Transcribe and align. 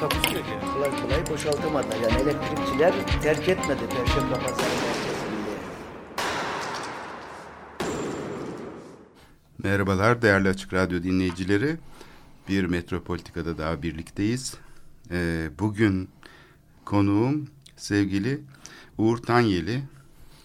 Takusu 0.00 0.34
yok 0.34 0.44
yani. 0.50 0.72
kolay 0.72 1.02
kolay 1.02 1.26
boşaltamadı. 1.30 1.86
Yani 2.02 2.22
elektrikçiler 2.22 3.20
terk 3.22 3.48
etmedi 3.48 3.80
Perşembe 3.90 4.34
Pazarı. 4.34 4.70
Merhabalar 9.62 10.22
değerli 10.22 10.48
Açık 10.48 10.72
Radyo 10.72 11.02
dinleyicileri. 11.02 11.76
Bir 12.48 12.64
Metropolitika'da 12.64 13.58
daha 13.58 13.82
birlikteyiz. 13.82 14.54
Ee, 15.10 15.50
bugün 15.58 16.08
konuğum 16.84 17.48
sevgili 17.76 18.40
Uğur 18.98 19.18
Tanyeli. 19.18 19.82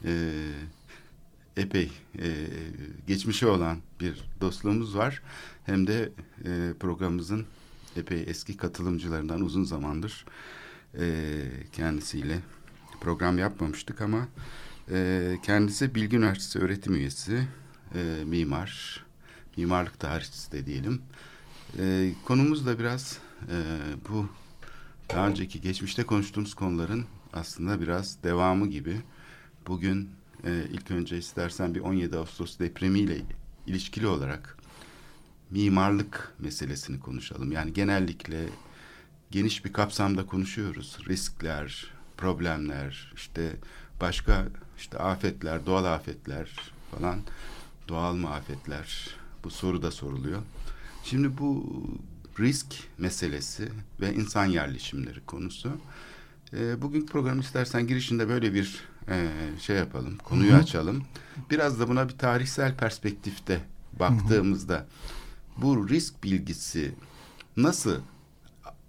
Ee, 0.05 0.31
epey 1.57 1.91
e, 2.19 2.27
geçmişi 3.07 3.47
olan 3.47 3.77
bir 3.99 4.25
dostluğumuz 4.41 4.97
var. 4.97 5.21
Hem 5.65 5.87
de 5.87 6.09
e, 6.45 6.73
programımızın 6.79 7.45
epey 7.97 8.23
eski 8.27 8.57
katılımcılarından 8.57 9.41
uzun 9.41 9.63
zamandır 9.63 10.25
e, 10.99 11.41
kendisiyle 11.71 12.39
program 13.01 13.37
yapmamıştık 13.37 14.01
ama 14.01 14.27
e, 14.91 15.37
kendisi 15.43 15.95
Bilgi 15.95 16.17
Üniversitesi 16.17 16.59
öğretim 16.59 16.95
üyesi, 16.95 17.47
e, 17.95 18.23
mimar, 18.25 19.05
mimarlık 19.57 19.99
tarihçisi 19.99 20.51
de 20.51 20.65
diyelim. 20.65 21.01
E, 21.79 22.11
konumuz 22.25 22.65
da 22.65 22.79
biraz 22.79 23.17
e, 23.51 23.57
bu 24.09 24.27
daha 25.13 25.27
önceki 25.27 25.61
geçmişte 25.61 26.03
konuştuğumuz 26.03 26.53
konuların 26.53 27.05
aslında 27.33 27.81
biraz 27.81 28.23
devamı 28.23 28.67
gibi. 28.67 29.01
Bugün 29.67 30.09
e, 30.43 30.63
ilk 30.71 30.91
önce 30.91 31.17
istersen 31.17 31.75
bir 31.75 31.79
17 31.79 32.17
Ağustos 32.17 32.59
depremiyle 32.59 33.21
ilişkili 33.67 34.07
olarak 34.07 34.57
mimarlık 35.55 36.33
meselesini 36.39 36.99
konuşalım. 36.99 37.51
Yani 37.51 37.73
genellikle 37.73 38.45
geniş 39.31 39.65
bir 39.65 39.73
kapsamda 39.73 40.25
konuşuyoruz. 40.25 40.97
Riskler, 41.07 41.87
problemler, 42.17 43.11
işte 43.15 43.55
başka 44.01 44.47
işte 44.77 44.97
afetler, 44.97 45.65
doğal 45.65 45.85
afetler 45.85 46.59
falan, 46.91 47.19
doğal 47.87 48.13
mı 48.13 48.29
afetler 48.29 49.09
bu 49.43 49.49
soru 49.49 49.81
da 49.81 49.91
soruluyor. 49.91 50.41
Şimdi 51.03 51.37
bu 51.37 51.83
risk 52.39 52.67
meselesi 52.97 53.69
ve 54.01 54.13
insan 54.13 54.45
yerleşimleri 54.45 55.19
konusu. 55.25 55.71
E, 56.53 56.81
bugünkü 56.81 57.05
programı 57.05 57.41
istersen 57.41 57.87
girişinde 57.87 58.29
böyle 58.29 58.53
bir 58.53 58.83
e, 59.09 59.29
şey 59.59 59.75
yapalım, 59.75 60.17
konuyu 60.17 60.51
Hı-hı. 60.51 60.59
açalım. 60.59 61.03
Biraz 61.49 61.79
da 61.79 61.87
buna 61.87 62.09
bir 62.09 62.17
tarihsel 62.17 62.75
perspektifte 62.77 63.61
baktığımızda 63.99 64.75
Hı-hı. 64.75 64.85
Bu 65.57 65.89
risk 65.89 66.23
bilgisi 66.23 66.91
nasıl 67.57 67.95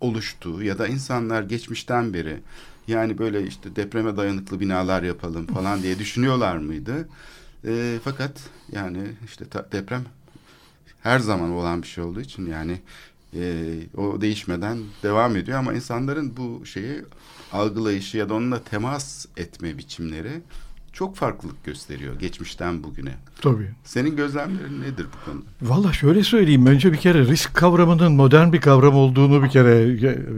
oluştu 0.00 0.62
ya 0.62 0.78
da 0.78 0.88
insanlar 0.88 1.42
geçmişten 1.42 2.14
beri 2.14 2.40
yani 2.88 3.18
böyle 3.18 3.46
işte 3.46 3.76
depreme 3.76 4.16
dayanıklı 4.16 4.60
binalar 4.60 5.02
yapalım 5.02 5.46
falan 5.46 5.82
diye 5.82 5.98
düşünüyorlar 5.98 6.56
mıydı? 6.56 7.08
E, 7.64 7.98
fakat 8.04 8.40
yani 8.72 9.02
işte 9.24 9.44
ta, 9.44 9.68
deprem 9.72 10.04
her 11.02 11.18
zaman 11.18 11.50
olan 11.50 11.82
bir 11.82 11.86
şey 11.86 12.04
olduğu 12.04 12.20
için 12.20 12.46
yani 12.46 12.80
e, 13.34 13.72
o 13.96 14.20
değişmeden 14.20 14.78
devam 15.02 15.36
ediyor 15.36 15.58
ama 15.58 15.74
insanların 15.74 16.36
bu 16.36 16.66
şeyi 16.66 17.04
algılayışı 17.52 18.18
ya 18.18 18.28
da 18.28 18.34
onunla 18.34 18.62
temas 18.62 19.26
etme 19.36 19.78
biçimleri 19.78 20.40
çok 20.96 21.16
farklılık 21.16 21.64
gösteriyor 21.64 22.18
geçmişten 22.18 22.84
bugüne. 22.84 23.14
Tabii. 23.42 23.70
Senin 23.84 24.16
gözlemlerin 24.16 24.80
nedir 24.82 25.06
bu 25.12 25.30
konuda? 25.30 25.46
Valla 25.62 25.92
şöyle 25.92 26.22
söyleyeyim. 26.22 26.66
Önce 26.66 26.92
bir 26.92 26.96
kere 26.96 27.26
risk 27.26 27.54
kavramının 27.54 28.12
modern 28.12 28.52
bir 28.52 28.60
kavram 28.60 28.94
olduğunu 28.94 29.42
bir 29.42 29.48
kere 29.48 29.88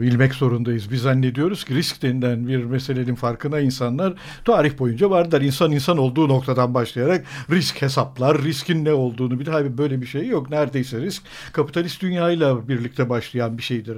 bilmek 0.01 0.33
zorundayız. 0.33 0.91
Biz 0.91 1.01
zannediyoruz 1.01 1.63
ki 1.63 1.75
risk 1.75 2.01
denilen 2.01 2.47
bir 2.47 2.63
meselenin 2.63 3.15
farkına 3.15 3.59
insanlar 3.59 4.13
tarih 4.45 4.79
boyunca 4.79 5.09
vardır. 5.09 5.41
İnsan 5.41 5.71
insan 5.71 5.97
olduğu 5.97 6.29
noktadan 6.29 6.73
başlayarak 6.73 7.25
risk 7.51 7.81
hesaplar, 7.81 8.41
riskin 8.43 8.85
ne 8.85 8.93
olduğunu 8.93 9.39
bir 9.39 9.45
daha 9.45 9.77
böyle 9.77 10.01
bir 10.01 10.07
şey 10.07 10.27
yok. 10.27 10.49
Neredeyse 10.49 11.01
risk 11.01 11.23
kapitalist 11.53 12.01
dünyayla 12.01 12.67
birlikte 12.67 13.09
başlayan 13.09 13.57
bir 13.57 13.63
şeydir 13.63 13.97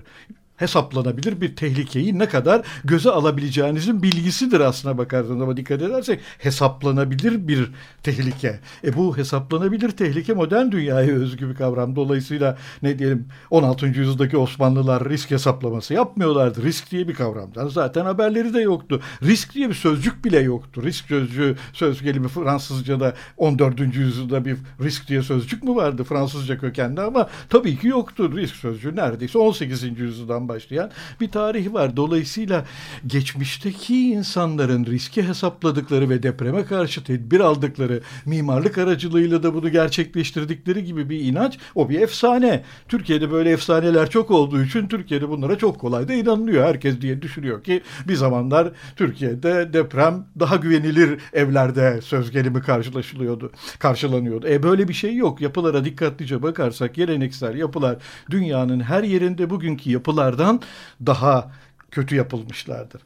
hesaplanabilir 0.62 1.42
bir 1.42 1.56
tehlikeyi 1.56 2.20
ne 2.20 2.30
kadar 2.30 2.62
göze 2.84 3.10
alabileceğinizin 3.10 4.04
bilgisidir 4.04 4.60
aslına 4.60 4.98
bakarsanız 4.98 5.42
ama 5.42 5.58
dikkat 5.58 5.82
edersek 5.82 6.20
hesaplanabilir 6.38 7.48
bir 7.48 7.72
tehlike. 8.04 8.60
E 8.84 8.96
bu 8.96 9.18
hesaplanabilir 9.18 9.90
tehlike 9.90 10.34
modern 10.34 10.72
dünyaya 10.72 11.12
özgü 11.12 11.50
bir 11.50 11.56
kavram. 11.56 11.96
Dolayısıyla 11.96 12.58
ne 12.82 13.00
diyelim 13.00 13.28
16. 13.50 13.86
yüzyıldaki 13.86 14.38
Osmanlılar 14.38 15.10
risk 15.10 15.32
hesaplaması 15.32 15.94
yapmıyorlardı. 15.94 16.64
Risk 16.64 16.92
diye 16.92 17.08
bir 17.08 17.14
kavramdan 17.14 17.68
zaten 17.68 18.06
haberleri 18.06 18.54
de 18.54 18.62
yoktu. 18.62 19.02
Risk 19.24 19.54
diye 19.54 19.70
bir 19.70 19.74
sözcük 19.74 20.26
bile 20.26 20.40
yoktu. 20.40 20.84
Risk 20.84 21.06
sözcüğü 21.06 21.56
söz 21.74 22.02
gelimi 22.02 22.28
Fransızca'da 22.28 23.14
14. 23.38 23.96
yüzyılda 23.96 24.46
bir 24.46 24.58
risk 24.84 25.08
diye 25.08 25.22
sözcük 25.22 25.64
mü 25.64 25.76
vardı 25.76 26.04
Fransızca 26.04 26.58
kökenli 26.58 27.02
ama 27.02 27.30
tabii 27.50 27.80
ki 27.80 27.88
yoktu. 27.88 28.38
Risk 28.38 28.56
sözcüğü 28.56 28.96
neredeyse 28.96 29.38
18. 29.38 30.00
yüzyıldan 30.00 30.51
başlayan 30.52 30.92
bir 31.22 31.32
tarihi 31.32 31.74
var. 31.74 31.98
Dolayısıyla 31.98 32.66
geçmişteki 33.08 34.12
insanların 34.12 34.86
riski 34.86 35.28
hesapladıkları 35.28 36.10
ve 36.10 36.24
depreme 36.24 36.66
karşı 36.66 37.04
tedbir 37.04 37.40
aldıkları 37.40 38.02
mimarlık 38.26 38.78
aracılığıyla 38.78 39.44
da 39.44 39.54
bunu 39.54 39.70
gerçekleştirdikleri 39.70 40.84
gibi 40.84 41.10
bir 41.10 41.20
inanç 41.20 41.58
o 41.76 41.90
bir 41.90 42.02
efsane. 42.02 42.64
Türkiye'de 42.88 43.32
böyle 43.32 43.50
efsaneler 43.52 44.10
çok 44.10 44.32
olduğu 44.32 44.64
için 44.64 44.88
Türkiye'de 44.88 45.30
bunlara 45.30 45.58
çok 45.58 45.80
kolay 45.80 46.08
da 46.08 46.14
inanılıyor. 46.14 46.66
Herkes 46.66 47.02
diye 47.02 47.22
düşünüyor 47.22 47.64
ki 47.64 47.82
bir 48.08 48.16
zamanlar 48.16 48.72
Türkiye'de 48.96 49.74
deprem 49.74 50.26
daha 50.40 50.56
güvenilir 50.56 51.20
evlerde 51.34 52.00
söz 52.02 52.32
gelimi 52.32 52.62
karşılaşılıyordu, 52.62 53.52
karşılanıyordu. 53.80 54.48
E 54.48 54.64
böyle 54.64 54.88
bir 54.88 54.94
şey 54.94 55.16
yok. 55.16 55.42
Yapılara 55.42 55.86
dikkatlice 55.86 56.42
bakarsak 56.44 56.96
geleneksel 56.96 57.56
yapılar 57.58 57.98
dünyanın 58.30 58.80
her 58.80 59.04
yerinde 59.04 59.50
bugünkü 59.50 59.90
yapılardan 59.92 60.41
yapılardan 60.42 60.62
daha 61.06 61.52
kötü 61.92 62.16
yapılmışlardır. 62.16 63.02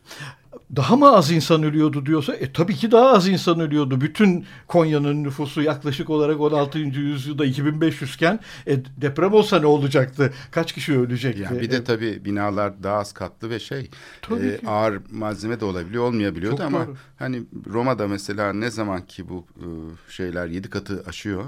Daha 0.76 0.96
mı 0.96 1.16
az 1.16 1.32
insan 1.32 1.64
ölüyordu 1.64 2.06
diyorsa 2.06 2.34
e 2.34 2.54
tabii 2.54 2.76
ki 2.76 2.92
daha 2.92 3.10
az 3.10 3.28
insan 3.28 3.60
ölüyordu. 3.60 4.02
Bütün 4.02 4.46
Konya'nın 4.68 5.24
nüfusu 5.24 5.62
yaklaşık 5.62 6.10
olarak 6.10 6.40
16. 6.40 6.80
yüzyılda 6.80 7.46
2500 7.46 8.16
iken 8.16 8.40
e, 8.68 8.78
deprem 9.02 9.34
olsa 9.34 9.60
ne 9.60 9.66
olacaktı? 9.66 10.34
Kaç 10.52 10.74
kişi 10.74 11.00
ölecekti? 11.00 11.42
Yani 11.42 11.62
bir 11.62 11.72
de 11.72 11.84
tabii 11.84 12.26
binalar 12.26 12.84
daha 12.84 12.98
az 12.98 13.14
katlı 13.14 13.50
ve 13.50 13.60
şey 13.60 13.90
e, 14.32 14.68
ağır 14.68 15.02
malzeme 15.12 15.60
de 15.60 15.66
olabiliyor 15.66 16.04
olmayabiliyordu 16.04 16.58
Çok 16.58 16.66
ama 16.66 16.88
doğru. 16.88 16.96
hani 17.20 17.44
Roma'da 17.68 18.08
mesela 18.08 18.54
ne 18.54 18.70
zaman 18.70 19.06
ki 19.06 19.30
bu 19.30 19.46
e, 19.58 19.68
şeyler 20.12 20.48
yedi 20.48 20.70
katı 20.70 21.04
aşıyor 21.08 21.44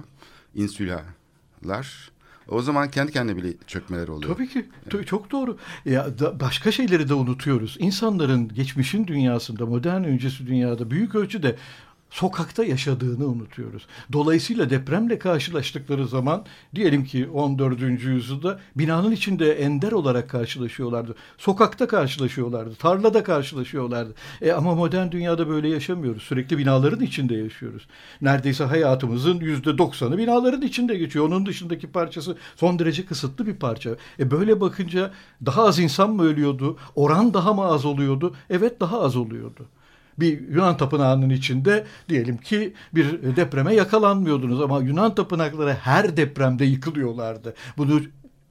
insülalar 0.56 2.12
o 2.50 2.62
zaman 2.62 2.92
kendi 2.92 3.12
kendine 3.12 3.38
bile 3.38 3.54
çökmeler 3.68 4.08
oluyor. 4.08 4.36
Tabii 4.36 4.50
ki. 4.50 4.66
Yani. 4.94 5.06
Çok 5.06 5.32
doğru. 5.32 5.58
Ya 5.86 6.20
da 6.20 6.40
başka 6.40 6.72
şeyleri 6.72 7.10
de 7.10 7.14
unutuyoruz. 7.14 7.78
İnsanların 7.80 8.48
geçmişin 8.48 9.08
dünyasında, 9.08 9.66
modern 9.66 10.04
öncesi 10.04 10.48
dünyada 10.48 10.92
büyük 10.92 11.16
ölçüde 11.16 11.56
sokakta 12.09 12.63
yaşadığını 12.63 13.25
unutuyoruz. 13.25 13.88
Dolayısıyla 14.13 14.69
depremle 14.69 15.19
karşılaştıkları 15.19 16.07
zaman 16.07 16.45
diyelim 16.75 17.06
ki 17.06 17.30
14. 17.33 17.81
yüzyılda 17.81 18.59
binanın 18.75 19.12
içinde 19.12 19.54
ender 19.54 19.92
olarak 19.92 20.30
karşılaşıyorlardı. 20.30 21.15
Sokakta 21.38 21.88
karşılaşıyorlardı, 21.88 22.75
tarlada 22.75 23.24
karşılaşıyorlardı. 23.24 24.13
E 24.42 24.51
ama 24.51 24.75
modern 24.75 25.12
dünyada 25.12 25.50
böyle 25.50 25.69
yaşamıyoruz. 25.69 26.24
Sürekli 26.24 26.57
binaların 26.57 27.01
içinde 27.01 27.36
yaşıyoruz. 27.36 27.88
Neredeyse 28.21 28.63
hayatımızın 28.63 29.39
yüzde 29.39 29.77
doksanı 29.77 30.18
binaların 30.18 30.62
içinde 30.62 30.98
geçiyor. 30.98 31.27
Onun 31.27 31.45
dışındaki 31.45 31.88
parçası 31.88 32.38
son 32.56 32.80
derece 32.80 33.06
kısıtlı 33.06 33.48
bir 33.48 33.56
parça. 33.56 33.95
E 34.19 34.31
böyle 34.31 34.62
bakınca 34.62 35.12
daha 35.45 35.65
az 35.65 35.80
insan 35.80 36.10
mı 36.10 36.24
ölüyordu? 36.24 36.77
Oran 36.95 37.33
daha 37.33 37.53
mı 37.53 37.65
az 37.65 37.86
oluyordu? 37.86 38.36
Evet 38.50 38.80
daha 38.80 39.01
az 39.01 39.15
oluyordu 39.15 39.65
bir 40.19 40.50
Yunan 40.50 40.78
tapınağının 40.78 41.30
içinde 41.30 41.86
diyelim 42.10 42.38
ki 42.38 42.74
bir 42.96 43.36
depreme 43.36 43.75
yakalanmıyordunuz 43.75 44.62
ama 44.62 44.80
Yunan 44.80 45.16
tapınakları 45.16 45.74
her 45.74 46.18
depremde 46.18 46.66
yıkılıyorlardı. 46.66 47.54
Bunu 47.78 48.02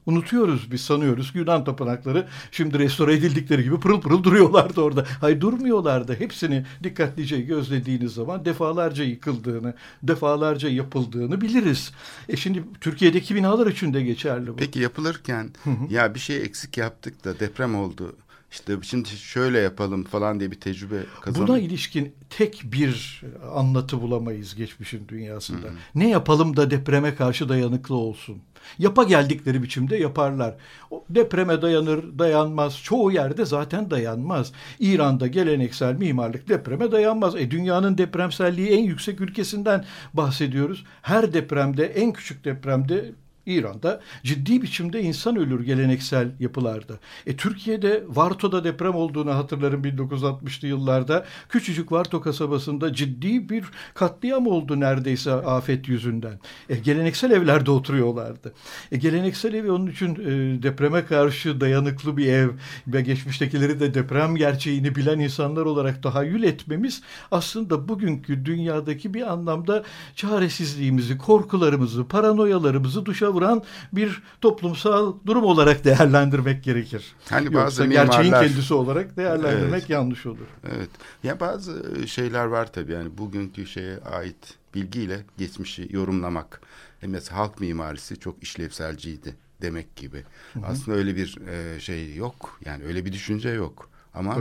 Unutuyoruz 0.06 0.72
biz 0.72 0.80
sanıyoruz 0.80 1.32
ki 1.32 1.38
Yunan 1.38 1.64
tapınakları 1.64 2.26
şimdi 2.50 2.78
restore 2.78 3.14
edildikleri 3.14 3.62
gibi 3.62 3.80
pırıl 3.80 4.00
pırıl 4.00 4.22
duruyorlardı 4.22 4.80
orada. 4.80 5.04
Hayır 5.20 5.40
durmuyorlardı. 5.40 6.14
Hepsini 6.20 6.64
dikkatlice 6.82 7.40
gözlediğiniz 7.40 8.14
zaman 8.14 8.44
defalarca 8.44 9.04
yıkıldığını, 9.04 9.74
defalarca 10.02 10.68
yapıldığını 10.68 11.40
biliriz. 11.40 11.92
E 12.28 12.36
şimdi 12.36 12.64
Türkiye'deki 12.80 13.34
binalar 13.34 13.66
için 13.66 13.94
de 13.94 14.02
geçerli 14.02 14.48
bu. 14.48 14.56
Peki 14.56 14.80
yapılırken 14.80 15.50
ya 15.90 16.14
bir 16.14 16.20
şey 16.20 16.36
eksik 16.36 16.78
yaptık 16.78 17.24
da 17.24 17.40
deprem 17.40 17.74
oldu. 17.74 18.16
İşte 18.50 18.76
şimdi 18.82 19.08
şöyle 19.08 19.58
yapalım 19.58 20.04
falan 20.04 20.40
diye 20.40 20.50
bir 20.50 20.60
tecrübe 20.60 20.96
kazandık. 21.20 21.48
Buna 21.48 21.58
ilişkin 21.58 22.14
tek 22.30 22.62
bir 22.64 23.22
anlatı 23.54 24.02
bulamayız 24.02 24.54
geçmişin 24.54 25.08
dünyasında. 25.08 25.66
Ne 25.94 26.08
yapalım 26.08 26.56
da 26.56 26.70
depreme 26.70 27.14
karşı 27.14 27.48
dayanıklı 27.48 27.94
olsun. 27.94 28.42
Yapa 28.78 29.02
geldikleri 29.02 29.62
biçimde 29.62 29.96
yaparlar. 29.96 30.54
O 30.90 31.04
depreme 31.10 31.62
dayanır, 31.62 32.18
dayanmaz. 32.18 32.78
Çoğu 32.82 33.12
yerde 33.12 33.44
zaten 33.44 33.90
dayanmaz. 33.90 34.52
İran'da 34.80 35.26
geleneksel 35.26 35.94
mimarlık 35.94 36.48
depreme 36.48 36.92
dayanmaz. 36.92 37.36
E 37.36 37.50
dünyanın 37.50 37.98
depremselliği 37.98 38.68
en 38.68 38.84
yüksek 38.84 39.20
ülkesinden 39.20 39.84
bahsediyoruz. 40.14 40.84
Her 41.02 41.32
depremde, 41.32 41.86
en 41.86 42.12
küçük 42.12 42.44
depremde 42.44 43.12
İran'da 43.46 44.00
ciddi 44.22 44.62
biçimde 44.62 45.02
insan 45.02 45.36
ölür 45.36 45.64
geleneksel 45.64 46.30
yapılarda. 46.40 46.94
E, 47.26 47.36
Türkiye'de 47.36 48.04
Varto'da 48.08 48.64
deprem 48.64 48.94
olduğunu 48.94 49.34
hatırlarım 49.34 49.84
1960'lı 49.84 50.68
yıllarda. 50.68 51.26
Küçücük 51.48 51.92
Varto 51.92 52.20
kasabasında 52.20 52.92
ciddi 52.92 53.48
bir 53.48 53.64
katliam 53.94 54.46
oldu 54.46 54.80
neredeyse 54.80 55.32
afet 55.32 55.88
yüzünden. 55.88 56.40
E, 56.68 56.76
geleneksel 56.76 57.30
evlerde 57.30 57.70
oturuyorlardı. 57.70 58.54
E, 58.92 58.96
geleneksel 58.96 59.54
evi 59.54 59.70
onun 59.70 59.86
için 59.86 60.14
e, 60.14 60.62
depreme 60.62 61.04
karşı 61.04 61.60
dayanıklı 61.60 62.16
bir 62.16 62.26
ev 62.26 62.48
ve 62.86 63.00
geçmiştekileri 63.00 63.80
de 63.80 63.94
deprem 63.94 64.36
gerçeğini 64.36 64.94
bilen 64.94 65.18
insanlar 65.18 65.62
olarak 65.62 66.02
tahayyül 66.02 66.42
etmemiz 66.42 67.02
aslında 67.30 67.88
bugünkü 67.88 68.44
dünyadaki 68.44 69.14
bir 69.14 69.32
anlamda 69.32 69.82
çaresizliğimizi, 70.14 71.18
korkularımızı, 71.18 72.04
paranoyalarımızı 72.04 73.06
duşa 73.06 73.35
vuran 73.36 73.62
bir 73.92 74.22
toplumsal 74.40 75.14
durum 75.26 75.44
olarak 75.44 75.84
değerlendirmek 75.84 76.64
gerekir. 76.64 77.14
Hani 77.30 77.54
bazı 77.54 77.82
Yoksa 77.82 77.86
gerçeğin 77.86 78.32
mimarlar- 78.32 78.48
kendisi 78.48 78.74
olarak 78.74 79.16
değerlendirmek 79.16 79.80
Evet. 79.80 79.90
yanlış 79.90 80.26
olur. 80.26 80.46
Evet. 80.76 80.90
Ya 81.24 81.40
bazı 81.40 81.82
şeyler 82.08 82.44
var 82.44 82.72
tabii 82.72 82.92
yani 82.92 83.18
bugünkü 83.18 83.66
şeye 83.66 83.98
ait 83.98 84.54
bilgiyle 84.74 85.20
geçmişi 85.38 85.88
yorumlamak. 85.90 86.60
E 87.02 87.06
mesela 87.06 87.38
halk 87.38 87.60
mimarisi 87.60 88.16
çok 88.20 88.42
işlevselciydi 88.42 89.34
demek 89.62 89.96
gibi. 89.96 90.22
Aslında 90.64 90.98
öyle 90.98 91.16
bir 91.16 91.38
e, 91.48 91.80
şey 91.80 92.14
yok. 92.14 92.60
Yani 92.64 92.84
öyle 92.84 93.04
bir 93.04 93.12
düşünce 93.12 93.48
yok. 93.48 93.90
Ama 94.14 94.36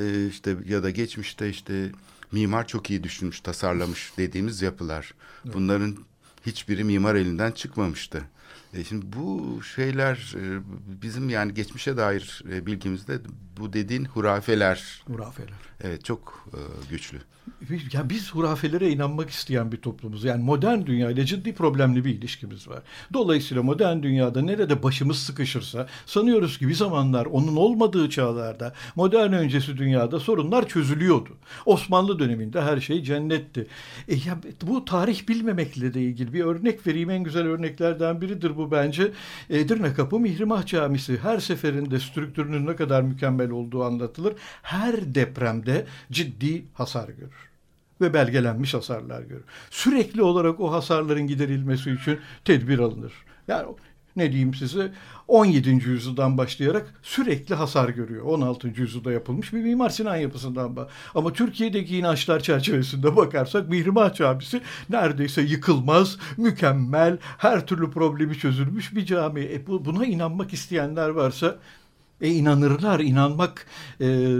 e, 0.00 0.26
işte 0.26 0.56
ya 0.68 0.82
da 0.82 0.90
geçmişte 0.90 1.48
işte 1.50 1.90
mimar 2.32 2.66
çok 2.66 2.90
iyi 2.90 3.02
düşünmüş, 3.02 3.40
tasarlamış 3.40 4.12
dediğimiz 4.18 4.62
yapılar. 4.62 5.14
Bunların 5.54 5.96
hiçbiri 6.46 6.84
mimar 6.84 7.14
elinden 7.14 7.50
çıkmamıştı. 7.52 8.22
E 8.74 8.84
şimdi 8.84 9.06
bu 9.12 9.62
şeyler 9.62 10.34
e, 10.36 10.60
bizim 11.02 11.28
yani 11.28 11.54
geçmişe 11.54 11.96
dair 11.96 12.42
e, 12.52 12.66
bilgimizde 12.66 13.18
bu 13.56 13.72
dediğin 13.72 14.04
hurafeler 14.04 15.04
Hurafeler. 15.06 15.54
Evet 15.80 16.04
çok 16.04 16.48
güçlü. 16.90 17.18
Biz- 17.70 17.94
Ya 17.94 18.10
biz 18.10 18.30
hurafelere 18.34 18.90
inanmak 18.90 19.30
isteyen 19.30 19.72
bir 19.72 19.76
toplumuz. 19.76 20.24
Yani 20.24 20.44
modern 20.44 20.86
dünyayla 20.86 21.24
ciddi 21.24 21.54
problemli 21.54 22.04
bir 22.04 22.10
ilişkimiz 22.14 22.68
var. 22.68 22.82
Dolayısıyla 23.12 23.62
modern 23.62 24.02
dünyada 24.02 24.42
nerede 24.42 24.82
başımız 24.82 25.18
sıkışırsa 25.18 25.86
sanıyoruz 26.06 26.58
ki 26.58 26.68
bir 26.68 26.74
zamanlar 26.74 27.26
onun 27.26 27.56
olmadığı 27.56 28.10
çağlarda 28.10 28.72
modern 28.96 29.32
öncesi 29.32 29.76
dünyada 29.78 30.20
sorunlar 30.20 30.68
çözülüyordu. 30.68 31.30
Osmanlı 31.66 32.18
döneminde 32.18 32.62
her 32.62 32.80
şey 32.80 33.02
cennetti. 33.02 33.66
E 34.08 34.14
ya 34.14 34.38
bu 34.62 34.84
tarih 34.84 35.28
bilmemekle 35.28 35.94
de 35.94 36.02
ilgili 36.02 36.32
bir 36.32 36.44
örnek 36.44 36.86
vereyim. 36.86 37.10
En 37.10 37.24
güzel 37.24 37.46
örneklerden 37.46 38.20
biridir 38.20 38.56
bu 38.56 38.70
bence. 38.70 39.12
Edirne 39.50 39.94
Kapı 39.94 40.20
Mihrimah 40.20 40.66
Camisi 40.66 41.18
her 41.22 41.38
seferinde 41.40 42.00
strüktürünün 42.00 42.66
ne 42.66 42.76
kadar 42.76 43.02
mükemmel 43.02 43.50
olduğu 43.50 43.84
anlatılır. 43.84 44.34
Her 44.62 45.14
depremde 45.14 45.86
ciddi 46.12 46.64
hasar 46.74 47.08
görür 47.08 47.33
ve 48.04 48.14
belgelenmiş 48.14 48.74
hasarlar 48.74 49.22
görür. 49.22 49.44
Sürekli 49.70 50.22
olarak 50.22 50.60
o 50.60 50.72
hasarların 50.72 51.26
giderilmesi 51.26 51.92
için 51.92 52.18
tedbir 52.44 52.78
alınır. 52.78 53.12
Yani 53.48 53.66
ne 54.16 54.32
diyeyim 54.32 54.54
size 54.54 54.92
17. 55.28 55.70
yüzyıldan 55.70 56.38
başlayarak 56.38 56.94
sürekli 57.02 57.54
hasar 57.54 57.88
görüyor. 57.88 58.24
16. 58.24 58.68
yüzyılda 58.68 59.12
yapılmış 59.12 59.52
bir 59.52 59.62
Mimar 59.62 59.90
Sinan 59.90 60.16
yapısından 60.16 60.76
bak. 60.76 60.90
Ama 61.14 61.32
Türkiye'deki 61.32 61.98
inançlar 61.98 62.40
çerçevesinde 62.40 63.16
bakarsak 63.16 63.68
Mihrimah 63.68 64.14
Camisi 64.14 64.60
neredeyse 64.90 65.42
yıkılmaz, 65.42 66.18
mükemmel, 66.36 67.18
her 67.38 67.66
türlü 67.66 67.90
problemi 67.90 68.38
çözülmüş 68.38 68.94
bir 68.96 69.06
cami. 69.06 69.40
E 69.40 69.66
bu, 69.66 69.84
buna 69.84 70.06
inanmak 70.06 70.52
isteyenler 70.52 71.08
varsa 71.08 71.56
e 72.20 72.28
inanırlar. 72.28 73.00
İnanmak 73.00 73.66
e, 74.00 74.38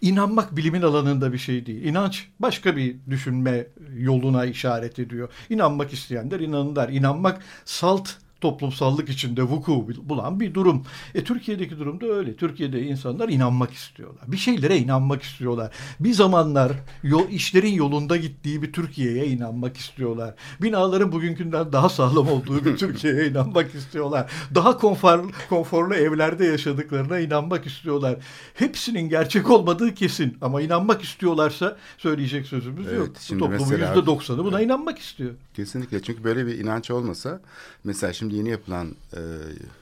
inanmak 0.00 0.56
bilimin 0.56 0.82
alanında 0.82 1.32
bir 1.32 1.38
şey 1.38 1.66
değil. 1.66 1.84
İnanç 1.84 2.28
başka 2.38 2.76
bir 2.76 2.96
düşünme 3.10 3.66
yoluna 3.96 4.44
işaret 4.44 4.98
ediyor. 4.98 5.28
İnanmak 5.50 5.92
isteyenler 5.92 6.40
inanırlar. 6.40 6.88
İnanmak 6.88 7.42
salt 7.64 8.08
toplumsallık 8.42 9.08
içinde 9.08 9.42
vuku 9.42 9.88
bulan 10.02 10.40
bir 10.40 10.54
durum. 10.54 10.84
E 11.14 11.24
Türkiye'deki 11.24 11.78
durum 11.78 12.00
da 12.00 12.06
öyle. 12.06 12.36
Türkiye'de 12.36 12.82
insanlar 12.82 13.28
inanmak 13.28 13.72
istiyorlar. 13.72 14.22
Bir 14.26 14.36
şeylere 14.36 14.78
inanmak 14.78 15.22
istiyorlar. 15.22 15.72
Bir 16.00 16.12
zamanlar 16.12 16.72
yol, 17.02 17.28
işlerin 17.28 17.72
yolunda 17.72 18.16
gittiği 18.16 18.62
bir 18.62 18.72
Türkiye'ye 18.72 19.26
inanmak 19.26 19.76
istiyorlar. 19.76 20.34
Binaların 20.62 21.12
bugünkünden 21.12 21.72
daha 21.72 21.88
sağlam 21.88 22.28
olduğu 22.28 22.64
bir 22.64 22.76
Türkiye'ye 22.82 23.26
inanmak 23.28 23.74
istiyorlar. 23.74 24.30
Daha 24.54 24.78
konfor, 24.78 25.30
konforlu 25.48 25.94
evlerde 25.94 26.44
yaşadıklarına 26.44 27.18
inanmak 27.18 27.66
istiyorlar. 27.66 28.16
Hepsinin 28.54 29.08
gerçek 29.08 29.50
olmadığı 29.50 29.94
kesin 29.94 30.36
ama 30.40 30.62
inanmak 30.62 31.02
istiyorlarsa 31.02 31.76
söyleyecek 31.98 32.46
sözümüz 32.46 32.86
Evet, 32.86 32.98
yok. 32.98 33.08
Bu 33.16 33.20
şimdi 33.20 33.40
toplumun 33.40 33.68
mesela- 33.70 33.94
yüzde 33.94 34.06
doksanı 34.06 34.44
buna 34.44 34.60
inanmak 34.60 34.98
istiyor. 34.98 35.30
Kesinlikle 35.54 36.02
çünkü 36.02 36.24
böyle 36.24 36.46
bir 36.46 36.58
inanç 36.58 36.90
olmasa 36.90 37.40
mesela 37.84 38.12
şimdi 38.12 38.31
yeni 38.32 38.48
yapılan 38.48 38.94
e, 39.16 39.20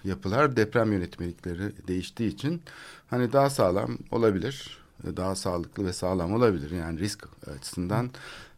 yapılar 0.04 0.56
deprem 0.56 0.92
yönetmelikleri 0.92 1.72
değiştiği 1.88 2.28
için 2.34 2.62
hani 3.10 3.32
daha 3.32 3.50
sağlam 3.50 3.98
olabilir. 4.10 4.78
e, 5.04 5.16
Daha 5.16 5.34
sağlıklı 5.34 5.86
ve 5.86 5.92
sağlam 5.92 6.32
olabilir 6.34 6.70
yani 6.70 6.98
risk 6.98 7.28
açısından 7.56 8.10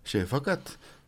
şey 0.05 0.25
fakat 0.25 0.61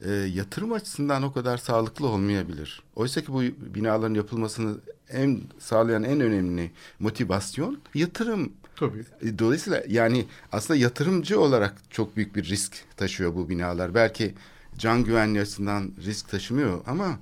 e, 0.05 0.11
yatırım 0.13 0.73
açısından 0.73 1.23
o 1.23 1.33
kadar 1.33 1.57
sağlıklı 1.59 2.07
olmayabilir. 2.09 2.83
Oysa 2.97 3.21
ki 3.21 3.33
bu 3.33 3.41
binaların 3.75 4.15
yapılmasını 4.15 4.77
en 5.11 5.41
sağlayan 5.59 6.05
en 6.05 6.21
önemli 6.21 6.71
motivasyon 7.01 7.79
yatırım. 7.95 8.53
Tabii. 8.77 9.05
E, 9.23 9.39
Dolayısıyla 9.39 9.83
yani 9.89 10.27
aslında 10.53 10.81
yatırımcı 10.81 11.41
olarak 11.41 11.75
çok 11.91 12.17
büyük 12.17 12.37
bir 12.37 12.45
risk 12.45 12.85
taşıyor 12.97 13.35
bu 13.35 13.49
binalar. 13.49 13.95
Belki 13.95 14.35
can 14.79 15.05
güvenliği 15.05 15.43
açısından 15.43 15.93
risk 16.05 16.29
taşımıyor 16.29 16.81
ama 16.87 17.19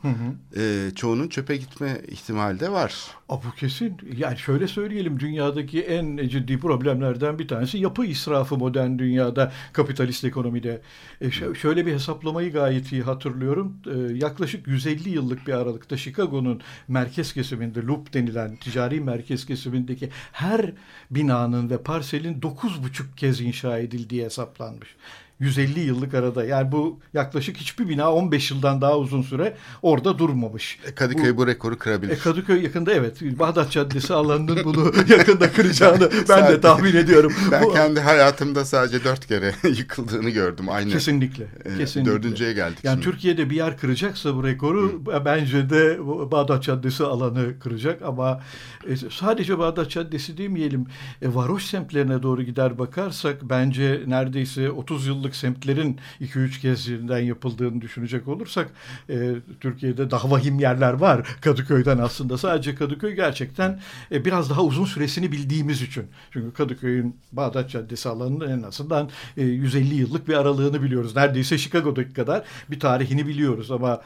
e, 0.57 0.91
çoğunun 0.95 1.29
çöpe 1.29 1.57
gitme 1.57 2.01
ihtimali 2.09 2.61
de 2.61 2.73
var. 2.73 2.95
Aa, 3.29 3.37
bu 3.37 3.55
kesin. 3.57 3.97
Yani 4.17 4.39
şöyle 4.39 4.69
söyleyelim 4.69 5.21
dünyadaki 5.21 5.83
en 5.83 6.29
ciddi 6.29 6.59
problemlerden 6.59 7.39
bir 7.39 7.49
tanesi 7.49 7.79
yapı 7.79 8.05
israfı 8.05 8.57
modern 8.57 8.99
dünyada 8.99 9.53
kapitalist 9.73 10.25
ekonomide. 10.25 10.83
E, 11.21 11.31
şöyle 11.55 11.87
bir 11.87 11.93
hesaplamayı 11.93 12.53
gayet 12.53 12.93
iyi 12.93 13.03
hatırlıyorum. 13.03 13.77
E, 13.87 14.13
yaklaşık 14.15 14.67
150 14.67 15.11
yıllık 15.11 15.47
bir 15.47 15.53
aralıkta 15.53 15.97
Chicago'nun 15.97 16.61
merkez 16.89 17.33
kesiminde 17.33 17.83
Loop 17.83 18.15
denilen 18.15 18.57
ticari 18.57 19.01
merkez 19.01 19.47
kesimindeki 19.47 20.11
her 20.33 20.73
binanın 21.11 21.71
ve 21.71 21.79
parselin 21.79 22.41
9,5 22.41 23.17
kez 23.17 23.41
inşa 23.41 23.79
edildiği 23.79 24.25
hesaplanmış. 24.25 24.97
150 25.43 25.81
yıllık 25.81 26.15
arada. 26.15 26.45
Yani 26.45 26.73
bu 26.73 27.01
yaklaşık 27.15 27.57
hiçbir 27.57 27.89
bina 27.89 28.13
15 28.13 28.51
yıldan 28.51 28.81
daha 28.81 28.99
uzun 28.99 29.23
süre 29.23 29.57
orada 29.83 30.19
durmamış. 30.19 30.79
E, 30.87 30.95
Kadıköy 30.95 31.37
bu, 31.37 31.47
rekoru 31.47 31.79
kırabilir. 31.79 32.13
E, 32.13 32.19
Kadıköy 32.19 32.63
yakında 32.63 32.93
evet. 32.93 33.23
Bağdat 33.39 33.71
Caddesi 33.71 34.15
alanının 34.15 34.59
bunu 34.65 34.93
yakında 35.09 35.53
kıracağını 35.53 36.11
ben 36.29 36.53
de 36.53 36.61
tahmin 36.61 36.97
ediyorum. 36.97 37.33
ben 37.51 37.63
Bu- 37.65 37.73
kendi 37.73 38.01
hayatımda 38.01 38.65
sadece 38.65 39.05
dört 39.05 39.27
kere 39.27 39.55
yıkıldığını 39.69 40.31
gördüm. 40.31 40.69
Aynı. 40.69 40.91
Kesinlikle. 40.91 41.45
e, 41.65 41.79
kesinlikle. 41.79 42.13
Dördüncüye 42.13 42.53
geldik 42.53 42.79
Yani 42.83 42.95
şimdi. 42.95 43.05
Türkiye'de 43.05 43.51
bir 43.51 43.57
yer 43.57 43.79
kıracaksa 43.79 44.37
bu 44.37 44.45
rekoru 44.45 45.03
bence 45.25 45.71
de 45.71 46.07
bu 46.07 46.31
Bağdat 46.31 46.63
Caddesi 46.63 47.05
alanı 47.05 47.59
kıracak 47.59 48.03
ama 48.03 48.41
e, 48.89 48.97
sadece 49.11 49.59
Bağdat 49.59 49.91
Caddesi 49.91 50.39
demeyelim. 50.39 50.87
E, 51.23 51.35
varoş 51.35 51.65
semtlerine 51.65 52.23
doğru 52.23 52.43
gider 52.43 52.79
bakarsak 52.79 53.43
bence 53.43 54.03
neredeyse 54.07 54.71
30 54.71 55.07
yıllık 55.07 55.32
kiralık 55.33 55.37
semtlerin 55.37 55.99
2-3 56.21 56.61
kez 56.61 56.89
yeniden 56.89 57.19
yapıldığını 57.19 57.81
düşünecek 57.81 58.29
olursak 58.29 58.71
e, 59.09 59.35
Türkiye'de 59.61 60.11
daha 60.11 60.31
vahim 60.31 60.59
yerler 60.61 60.93
var 60.93 61.27
Kadıköy'den 61.41 61.99
aslında. 61.99 62.39
Sadece 62.39 62.75
Kadıköy 62.75 63.15
gerçekten 63.15 63.81
e, 64.11 64.25
biraz 64.25 64.51
daha 64.51 64.63
uzun 64.63 64.85
süresini 64.85 65.33
bildiğimiz 65.33 65.83
için. 65.83 66.05
Çünkü 66.33 66.53
Kadıköy'ün 66.53 67.17
Bağdat 67.33 67.71
Caddesi 67.71 68.09
alanının 68.09 68.51
en 68.59 68.63
azından 68.63 69.11
e, 69.37 69.43
150 69.43 69.95
yıllık 69.95 70.29
bir 70.29 70.35
aralığını 70.35 70.83
biliyoruz. 70.83 71.17
Neredeyse 71.17 71.59
Chicago'daki 71.59 72.13
kadar 72.13 72.45
bir 72.71 72.81
tarihini 72.81 73.27
biliyoruz 73.27 73.71
ama 73.71 74.01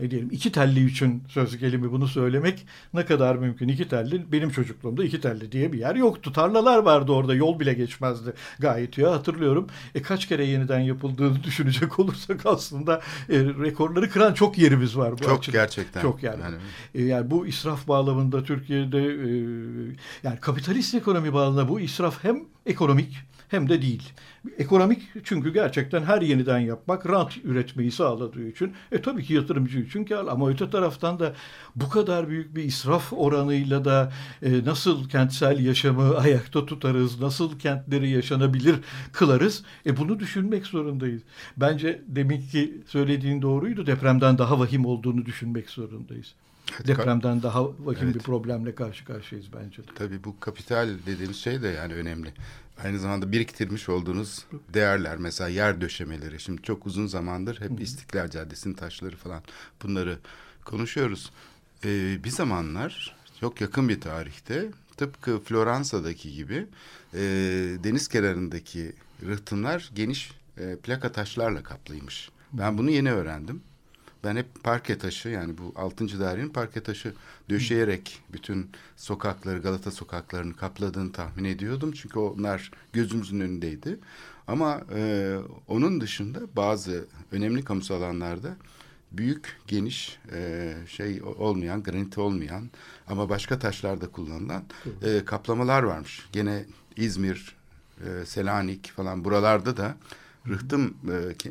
ne 0.00 0.10
diyelim 0.10 0.28
iki 0.32 0.52
telli 0.52 0.86
için 0.86 1.22
söz 1.28 1.58
gelimi 1.58 1.92
bunu 1.92 2.08
söylemek 2.08 2.66
ne 2.94 3.04
kadar 3.06 3.36
mümkün. 3.36 3.68
İki 3.68 3.88
telli 3.88 4.32
benim 4.32 4.50
çocukluğumda 4.50 5.04
iki 5.04 5.20
telli 5.20 5.52
diye 5.52 5.72
bir 5.72 5.78
yer 5.78 5.94
yoktu. 5.94 6.32
Tarlalar 6.32 6.78
vardı 6.78 7.12
orada 7.12 7.34
yol 7.34 7.60
bile 7.60 7.74
geçmezdi 7.74 8.32
gayet 8.58 8.98
ya 8.98 9.12
hatırlıyorum. 9.12 9.66
E 9.94 10.02
kaç 10.02 10.28
kere 10.28 10.44
yeniden 10.44 10.80
yapıldığını 10.80 11.42
düşünecek 11.44 11.98
olursak 11.98 12.46
aslında 12.46 12.96
e, 13.28 13.38
rekorları 13.38 14.10
kıran 14.10 14.34
çok 14.34 14.58
yerimiz 14.58 14.96
var. 14.96 15.12
Bu 15.12 15.16
Çok 15.22 15.38
açıdan. 15.38 15.60
gerçekten. 15.60 16.02
Çok 16.02 16.22
yani. 16.22 16.40
Yani- 16.42 16.56
E, 16.94 17.02
yani 17.04 17.30
bu 17.30 17.46
israf 17.46 17.88
bağlamında 17.88 18.44
Türkiye'de 18.44 18.98
e, 19.04 19.28
yani 20.22 20.40
kapitalist 20.40 20.94
ekonomi 20.94 21.32
bağlamında 21.32 21.68
bu 21.68 21.80
israf 21.80 22.24
hem 22.24 22.44
ekonomik 22.66 23.16
hem 23.48 23.68
de 23.68 23.82
değil. 23.82 24.12
Ekonomik 24.58 25.02
çünkü 25.24 25.52
gerçekten 25.52 26.02
her 26.02 26.22
yeniden 26.22 26.58
yapmak 26.58 27.08
rant 27.08 27.36
üretmeyi 27.44 27.92
sağladığı 27.92 28.48
için 28.48 28.72
e 28.92 29.02
tabii 29.02 29.24
ki 29.24 29.34
yatırımcı 29.34 29.78
için 29.78 30.04
kar 30.04 30.26
ama 30.26 30.50
öte 30.50 30.70
taraftan 30.70 31.18
da 31.18 31.32
bu 31.76 31.88
kadar 31.88 32.28
büyük 32.28 32.56
bir 32.56 32.64
israf 32.64 33.12
oranıyla 33.12 33.84
da 33.84 34.12
e, 34.42 34.64
nasıl 34.64 35.08
kentsel 35.08 35.64
yaşamı 35.64 36.16
ayakta 36.18 36.66
tutarız, 36.66 37.20
nasıl 37.20 37.58
kentleri 37.58 38.10
yaşanabilir 38.10 38.76
kılarız 39.12 39.64
e 39.86 39.96
bunu 39.96 40.18
düşünmek 40.18 40.66
zorundayız. 40.66 41.22
Bence 41.56 42.02
deminki 42.06 42.80
söylediğin 42.86 43.42
doğruydu 43.42 43.86
depremden 43.86 44.38
daha 44.38 44.58
vahim 44.58 44.86
olduğunu 44.86 45.26
düşünmek 45.26 45.70
zorundayız. 45.70 46.34
Depremden 46.86 47.42
daha 47.42 47.64
vahim 47.64 47.98
Evet. 48.02 48.14
bir 48.14 48.20
problemle 48.20 48.74
karşı 48.74 49.04
karşıyayız 49.04 49.48
bence 49.52 49.82
de. 49.82 49.86
Tabii 49.94 50.24
bu 50.24 50.40
kapital 50.40 50.88
dediğimiz 51.06 51.36
şey 51.36 51.62
de 51.62 51.68
yani 51.68 51.94
önemli. 51.94 52.28
Aynı 52.84 52.98
zamanda 52.98 53.32
biriktirmiş 53.32 53.88
olduğunuz 53.88 54.46
değerler 54.74 55.16
mesela 55.16 55.48
yer 55.48 55.80
döşemeleri. 55.80 56.40
Şimdi 56.40 56.62
çok 56.62 56.86
uzun 56.86 57.06
zamandır 57.06 57.60
hep 57.60 57.80
İstiklal 57.80 58.30
Caddesi'nin 58.30 58.74
taşları 58.74 59.16
falan 59.16 59.42
bunları 59.82 60.18
konuşuyoruz. 60.64 61.32
Ee, 61.84 62.24
bir 62.24 62.30
zamanlar 62.30 63.16
çok 63.40 63.60
yakın 63.60 63.88
bir 63.88 64.00
tarihte 64.00 64.70
tıpkı 64.96 65.40
Floransa'daki 65.40 66.32
gibi 66.32 66.66
e, 67.14 67.20
deniz 67.84 68.08
kenarındaki 68.08 68.92
rıhtımlar 69.26 69.90
geniş 69.94 70.32
e, 70.58 70.76
plaka 70.76 71.12
taşlarla 71.12 71.62
kaplıymış. 71.62 72.30
Ben 72.52 72.78
bunu 72.78 72.90
yeni 72.90 73.12
öğrendim. 73.12 73.62
Ben 74.24 74.36
hep 74.36 74.64
parke 74.64 74.98
taşı 74.98 75.28
yani 75.28 75.58
bu 75.58 75.72
6. 75.76 76.20
dairenin 76.20 76.48
parke 76.48 76.82
taşı 76.82 77.14
döşeyerek 77.50 78.22
bütün 78.32 78.70
sokakları 78.96 79.58
Galata 79.58 79.90
sokaklarını 79.90 80.56
kapladığını 80.56 81.12
tahmin 81.12 81.44
ediyordum. 81.44 81.92
Çünkü 81.92 82.18
onlar 82.18 82.70
gözümüzün 82.92 83.40
önündeydi. 83.40 83.98
Ama 84.46 84.80
e, 84.94 85.36
onun 85.68 86.00
dışında 86.00 86.40
bazı 86.56 87.06
önemli 87.32 87.64
kamusal 87.64 87.96
alanlarda 87.96 88.56
büyük, 89.12 89.60
geniş, 89.66 90.18
e, 90.32 90.74
şey 90.86 91.22
olmayan, 91.22 91.82
granit 91.82 92.18
olmayan 92.18 92.70
ama 93.06 93.28
başka 93.28 93.58
taşlarda 93.58 94.06
kullanılan 94.06 94.62
e, 95.02 95.24
kaplamalar 95.24 95.82
varmış. 95.82 96.28
Gene 96.32 96.64
İzmir, 96.96 97.56
e, 98.04 98.26
Selanik 98.26 98.92
falan 98.92 99.24
buralarda 99.24 99.76
da 99.76 99.96
rıhtım 100.48 100.94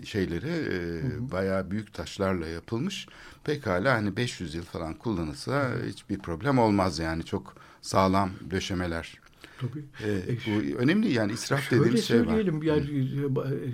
e, 0.02 0.06
şeyleri 0.06 0.50
e, 0.50 1.32
bayağı 1.32 1.72
büyük 1.72 1.94
taşlarla 1.94 2.48
yapılmış. 2.48 3.08
Pekala 3.44 3.94
hani 3.94 4.18
500 4.18 4.56
yıl 4.56 4.64
falan 4.64 4.94
kullanılsa 4.94 5.72
hiçbir 5.86 6.20
problem 6.20 6.58
olmaz 6.60 7.00
yani 7.00 7.26
çok 7.26 7.56
sağlam 7.82 8.32
döşemeler. 8.52 9.25
Tabii. 9.62 9.86
E, 10.12 10.36
bu 10.48 10.78
önemli 10.78 11.14
yani 11.14 11.32
israf 11.32 11.62
Şöyle 11.70 11.82
dediğimiz 11.82 12.06
şey 12.06 12.20
var. 12.20 12.26
söyleyelim 12.26 12.64
yani 12.64 12.82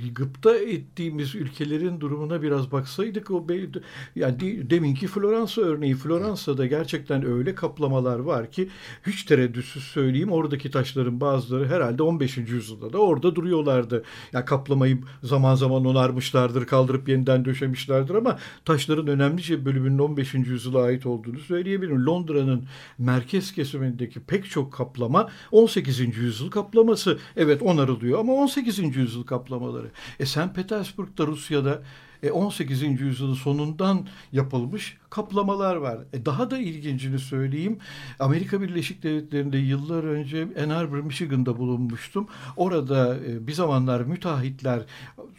e, 0.06 0.08
gıpta 0.16 0.56
ettiğimiz 0.56 1.36
ülkelerin 1.36 2.00
durumuna 2.00 2.42
biraz 2.42 2.72
baksaydık 2.72 3.32
o 3.32 3.50
be- 3.50 3.68
yani 4.16 4.40
de- 4.40 4.70
deminki 4.70 5.08
Floransa 5.08 5.62
örneği 5.62 5.96
Floransa'da 5.96 6.66
gerçekten 6.66 7.26
öyle 7.26 7.56
kaplamalar 7.56 8.20
var 8.20 8.52
ki 8.52 8.70
hiç 9.08 9.24
tereddütsüz 9.24 9.84
söyleyeyim 9.84 10.32
oradaki 10.32 10.72
taşların 10.72 11.22
bazıları 11.22 11.68
herhalde 11.68 12.04
15. 12.04 12.38
yüzyılda 12.38 12.94
da 12.94 12.98
orada 12.98 13.36
duruyorlardı. 13.36 14.04
Ya 14.34 14.46
kaplamayı 14.46 14.98
zaman 15.24 15.56
zaman 15.56 15.86
onarmışlardır, 15.86 16.66
kaldırıp 16.66 17.10
yeniden 17.10 17.46
döşemişlerdir 17.46 18.16
ama 18.16 18.40
taşların 18.66 19.08
önemlice 19.08 19.66
bölümünün 19.66 20.00
15. 20.00 20.34
yüzyıla 20.34 20.82
ait 20.82 21.06
olduğunu 21.06 21.40
söyleyebilirim. 21.40 22.06
Londra'nın 22.06 22.64
merkez 22.98 23.52
kesimindeki 23.54 24.20
pek 24.20 24.50
çok 24.50 24.74
kaplama 24.74 25.30
18. 25.52 25.71
yüzyıl 25.76 26.52
kaplaması. 26.52 27.20
Evet 27.38 27.62
onarılıyor 27.62 28.20
ama 28.20 28.34
18. 28.34 28.96
yüzyıl 28.96 29.24
kaplamaları. 29.24 29.92
E 30.20 30.26
St. 30.26 30.56
Petersburg'da 30.56 31.28
Rusya'da 31.28 31.82
e, 32.24 32.32
18. 32.32 33.02
yüzyılın 33.02 33.34
sonundan 33.34 34.08
yapılmış 34.32 34.98
kaplamalar 35.10 35.76
var. 35.76 35.98
E, 36.14 36.26
daha 36.26 36.52
da 36.52 36.58
ilgincini 36.58 37.20
söyleyeyim. 37.20 37.80
Amerika 38.20 38.62
Birleşik 38.62 39.04
Devletleri'nde 39.04 39.58
yıllar 39.58 40.04
önce 40.04 40.48
Ann 40.64 40.70
Arbor, 40.70 41.00
Michigan'da 41.00 41.58
bulunmuştum. 41.58 42.28
Orada 42.58 43.18
e, 43.18 43.48
bir 43.48 43.54
zamanlar 43.54 44.02
müteahhitler 44.02 44.82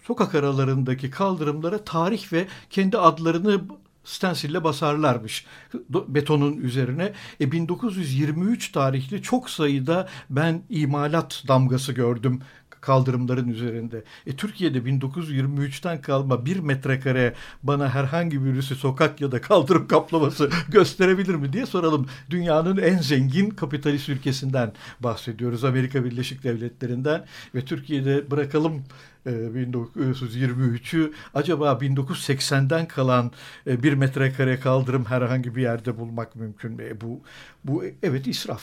sokak 0.07 0.35
aralarındaki 0.35 1.11
kaldırımlara 1.11 1.79
tarih 1.79 2.33
ve 2.33 2.47
kendi 2.71 2.99
adlarını 2.99 3.61
stensille 4.05 4.65
basarlarmış 4.65 5.47
betonun 5.91 6.57
üzerine. 6.57 7.13
E 7.41 7.53
1923 7.53 8.73
tarihli 8.73 9.23
çok 9.23 9.51
sayıda 9.51 10.09
ben 10.31 10.63
imalat 10.71 11.45
damgası 11.49 11.93
gördüm 11.93 12.41
kaldırımların 12.83 13.49
üzerinde. 13.49 14.05
E 14.27 14.37
Türkiye'de 14.37 14.79
1923'ten 14.79 16.01
kalma 16.01 16.47
bir 16.47 16.59
metrekare 16.59 17.35
bana 17.63 17.89
herhangi 17.89 18.45
birisi 18.45 18.75
sokak 18.75 19.21
ya 19.21 19.33
da 19.33 19.41
kaldırım 19.41 19.89
kaplaması 19.89 20.51
gösterebilir 20.69 21.35
mi 21.35 21.53
diye 21.53 21.67
soralım. 21.67 22.07
Dünyanın 22.31 22.77
en 22.77 22.99
zengin 22.99 23.51
kapitalist 23.51 24.09
ülkesinden 24.09 24.73
bahsediyoruz. 25.01 25.65
Amerika 25.65 26.05
Birleşik 26.05 26.45
Devletleri'nden 26.45 27.25
ve 27.55 27.65
Türkiye'de 27.65 28.31
bırakalım 28.31 28.85
1923'ü 29.27 31.13
acaba 31.35 31.73
1980'den 31.73 32.89
kalan 32.89 33.33
e, 33.67 33.83
bir 33.83 33.93
metrekare 33.93 34.61
kaldırım 34.61 35.05
herhangi 35.05 35.57
bir 35.57 35.63
yerde 35.63 35.99
bulmak 35.99 36.37
mümkün 36.37 36.73
mü? 36.73 36.83
E, 36.85 37.01
Bu, 37.01 37.21
bu 37.65 37.85
evet 38.03 38.27
israf. 38.27 38.63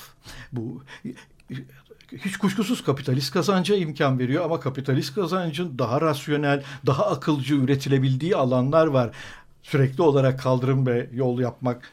Bu 0.52 0.84
hiç 2.12 2.38
kuşkusuz 2.38 2.84
kapitalist 2.84 3.34
kazanca 3.34 3.76
imkan 3.76 4.20
veriyor 4.20 4.46
ama 4.46 4.60
kapitalist 4.60 5.16
kazancın 5.16 5.80
daha 5.80 6.02
rasyonel, 6.02 6.64
daha 6.86 7.06
akılcı 7.06 7.56
üretilebildiği 7.56 8.36
alanlar 8.36 8.88
var. 8.88 9.16
Sürekli 9.64 10.04
olarak 10.04 10.40
kaldırım 10.40 10.88
ve 10.88 11.10
yol 11.14 11.40
yapmak 11.40 11.92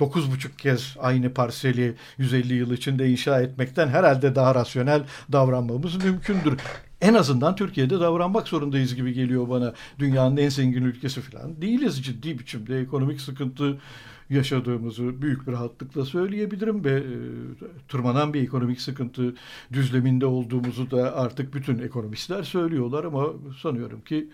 dokuz 0.00 0.30
buçuk 0.32 0.58
kez 0.58 0.96
aynı 0.98 1.34
parseli 1.34 1.94
150 2.18 2.54
yıl 2.54 2.72
içinde 2.72 3.10
inşa 3.10 3.40
etmekten 3.40 3.88
herhalde 3.88 4.34
daha 4.34 4.54
rasyonel 4.54 5.02
davranmamız 5.32 6.04
mümkündür. 6.04 6.58
En 7.00 7.14
azından 7.14 7.56
Türkiye'de 7.56 8.00
davranmak 8.00 8.48
zorundayız 8.48 8.94
gibi 8.94 9.12
geliyor 9.12 9.48
bana. 9.48 9.74
Dünyanın 9.98 10.36
en 10.36 10.48
zengin 10.48 10.82
ülkesi 10.84 11.20
falan 11.20 11.62
değiliz 11.62 12.04
ciddi 12.04 12.38
biçimde 12.38 12.80
ekonomik 12.80 13.20
sıkıntı 13.20 13.78
yaşadığımızı 14.30 15.22
büyük 15.22 15.46
bir 15.46 15.52
rahatlıkla 15.52 16.04
söyleyebilirim 16.04 16.84
ve 16.84 16.92
e, 16.92 17.04
tırmanan 17.88 18.34
bir 18.34 18.42
ekonomik 18.42 18.80
sıkıntı 18.80 19.34
düzleminde 19.72 20.26
olduğumuzu 20.26 20.90
da 20.90 21.16
artık 21.16 21.54
bütün 21.54 21.78
ekonomistler 21.78 22.42
söylüyorlar 22.42 23.04
ama 23.04 23.26
sanıyorum 23.62 24.00
ki 24.00 24.28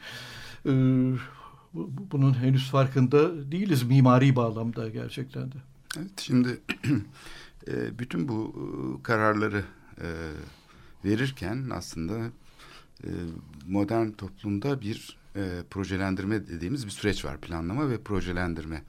e, 0.66 0.71
bu- 1.75 1.90
bunun 2.12 2.35
henüz 2.35 2.71
farkında 2.71 3.52
değiliz 3.52 3.83
mimari 3.83 4.37
bağlamda 4.37 4.88
gerçekten 4.88 5.52
de. 5.52 5.56
Evet, 5.99 6.21
şimdi 6.21 6.49
e, 7.68 7.99
bütün 7.99 8.28
bu 8.28 8.54
e, 8.56 9.02
kararları 9.02 9.64
verirken 11.04 11.66
aslında 11.73 12.14
modern 13.67 14.11
toplumda 14.11 14.81
bir 14.81 15.19
e, 15.37 15.63
projelendirme 15.71 16.47
dediğimiz 16.47 16.87
bir 16.87 16.91
süreç 16.91 17.25
var. 17.25 17.41
Planlama 17.41 17.91
ve 17.91 18.03
projelendirme. 18.03 18.83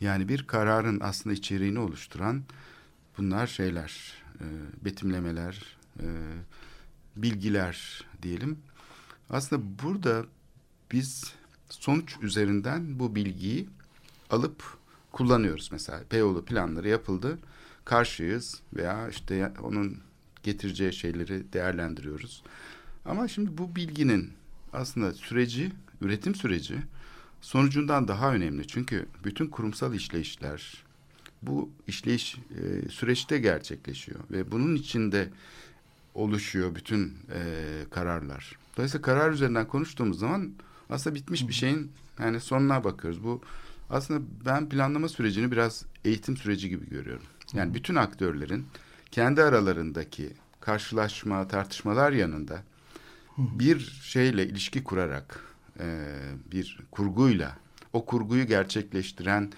Yani 0.00 0.28
bir 0.28 0.46
kararın 0.46 1.00
aslında 1.00 1.34
içeriğini 1.34 1.78
oluşturan 1.78 2.42
bunlar 3.18 3.46
şeyler, 3.46 4.22
e, 4.40 4.44
betimlemeler, 4.84 5.76
e, 6.00 6.06
bilgiler 7.16 8.04
diyelim. 8.22 8.58
Aslında 9.30 9.62
burada 9.82 10.24
biz 10.92 11.34
sonuç 11.68 12.16
üzerinden 12.22 12.98
bu 12.98 13.14
bilgiyi 13.14 13.68
alıp 14.30 14.64
kullanıyoruz. 15.12 15.68
Mesela 15.72 16.00
Beyoğlu 16.12 16.44
planları 16.44 16.88
yapıldı. 16.88 17.38
Karşıyız 17.84 18.60
veya 18.76 19.08
işte 19.08 19.52
onun 19.62 19.98
getireceği 20.42 20.92
şeyleri 20.92 21.52
değerlendiriyoruz. 21.52 22.42
Ama 23.04 23.28
şimdi 23.28 23.58
bu 23.58 23.76
bilginin 23.76 24.32
aslında 24.72 25.12
süreci, 25.12 25.72
üretim 26.00 26.34
süreci 26.34 26.76
sonucundan 27.40 28.08
daha 28.08 28.34
önemli. 28.34 28.66
Çünkü 28.66 29.06
bütün 29.24 29.46
kurumsal 29.46 29.94
işleyişler 29.94 30.84
bu 31.42 31.70
işleyiş 31.86 32.36
e, 32.36 32.88
süreçte 32.88 33.38
gerçekleşiyor 33.38 34.20
ve 34.30 34.50
bunun 34.50 34.74
içinde 34.74 35.28
oluşuyor 36.14 36.74
bütün 36.74 37.16
e, 37.34 37.42
kararlar. 37.90 38.58
Dolayısıyla 38.76 39.02
karar 39.02 39.32
üzerinden 39.32 39.68
konuştuğumuz 39.68 40.18
zaman 40.18 40.52
aslında 40.90 41.16
bitmiş 41.16 41.48
bir 41.48 41.52
şeyin 41.52 41.92
yani 42.18 42.40
sonuna 42.40 42.84
bakıyoruz. 42.84 43.24
Bu 43.24 43.42
aslında 43.90 44.20
ben 44.46 44.68
planlama 44.68 45.08
sürecini 45.08 45.52
biraz 45.52 45.84
eğitim 46.04 46.36
süreci 46.36 46.68
gibi 46.68 46.90
görüyorum. 46.90 47.26
Yani 47.52 47.74
bütün 47.74 47.94
aktörlerin 47.94 48.66
kendi 49.10 49.42
aralarındaki 49.42 50.32
karşılaşma, 50.60 51.48
tartışmalar 51.48 52.12
yanında 52.12 52.62
bir 53.40 54.00
şeyle 54.02 54.46
ilişki 54.46 54.84
kurarak 54.84 55.40
e, 55.80 56.06
bir 56.52 56.78
kurguyla 56.90 57.56
o 57.92 58.04
kurguyu 58.04 58.46
gerçekleştiren 58.46 59.52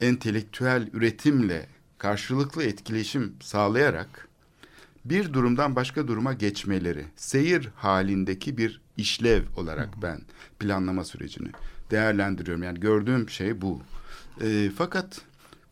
entelektüel 0.00 0.88
üretimle 0.92 1.66
karşılıklı 1.98 2.64
etkileşim 2.64 3.34
sağlayarak 3.40 4.28
bir 5.04 5.32
durumdan 5.32 5.76
başka 5.76 6.08
duruma 6.08 6.32
geçmeleri, 6.32 7.04
seyir 7.16 7.68
halindeki 7.76 8.58
bir 8.58 8.80
işlev 8.96 9.42
olarak 9.56 10.02
ben 10.02 10.20
planlama 10.58 11.04
sürecini 11.04 11.48
değerlendiriyorum. 11.90 12.62
Yani 12.62 12.80
gördüğüm 12.80 13.30
şey 13.30 13.60
bu. 13.60 13.82
E, 14.40 14.70
fakat 14.76 15.20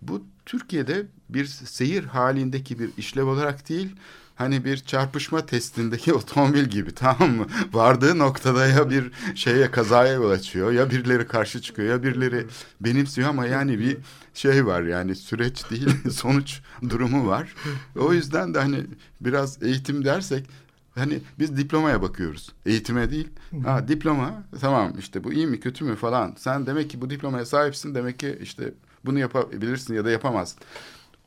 bu 0.03 0.25
Türkiye'de 0.47 1.07
bir 1.29 1.45
seyir 1.45 2.05
halindeki 2.05 2.79
bir 2.79 2.91
işlev 2.97 3.27
olarak 3.27 3.69
değil, 3.69 3.97
hani 4.39 4.65
bir 4.65 4.77
çarpışma 4.77 5.47
testindeki 5.47 6.15
otomobil 6.15 6.65
gibi 6.65 6.95
tamam 6.95 7.31
mı? 7.37 7.47
Vardığı 7.73 8.19
noktada 8.19 8.67
ya 8.67 8.91
bir 8.91 9.11
şeye 9.35 9.71
kazaya 9.71 10.13
yol 10.13 10.31
açıyor 10.31 10.73
ya 10.73 10.91
birileri 10.91 11.27
karşı 11.27 11.61
çıkıyor 11.63 11.89
ya 11.89 12.03
birileri 12.03 12.47
benimsiyor 12.81 13.29
ama 13.29 13.47
yani 13.47 13.79
bir 13.79 13.97
şey 14.35 14.67
var 14.67 14.83
yani 14.83 15.15
süreç 15.15 15.71
değil 15.71 15.89
sonuç 16.11 16.61
durumu 16.89 17.27
var. 17.27 17.55
O 17.97 18.13
yüzden 18.13 18.55
de 18.55 18.59
hani 18.59 18.87
biraz 19.21 19.63
eğitim 19.63 20.05
dersek 20.05 20.47
hani 20.95 21.21
biz 21.39 21.57
diplomaya 21.57 22.03
bakıyoruz. 22.03 22.53
Eğitime 22.67 23.11
değil. 23.11 23.29
Ha 23.65 23.89
diploma 23.89 24.43
tamam 24.61 24.93
işte 24.99 25.25
bu 25.25 25.33
iyi 25.33 25.47
mi 25.47 25.61
kötü 25.61 25.85
mü 25.85 25.97
falan. 25.97 26.35
Sen 26.39 26.67
demek 26.67 26.91
ki 26.91 27.01
bu 27.01 27.11
diplomaya 27.11 27.47
sahipsin 27.47 27.95
demek 27.95 28.19
ki 28.19 28.39
işte 28.43 28.75
bunu 29.05 29.19
yapabilirsin 29.19 29.95
ya 29.95 30.05
da 30.05 30.11
yapamazsın. 30.11 30.61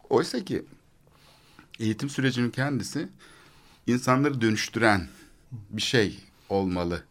Oysa 0.10 0.46
ki 0.46 0.65
eğitim 1.81 2.09
sürecinin 2.09 2.50
kendisi 2.50 3.07
insanları 3.88 4.41
dönüştüren 4.41 5.07
bir 5.69 5.81
şey 5.81 6.19
olmalı. 6.50 7.03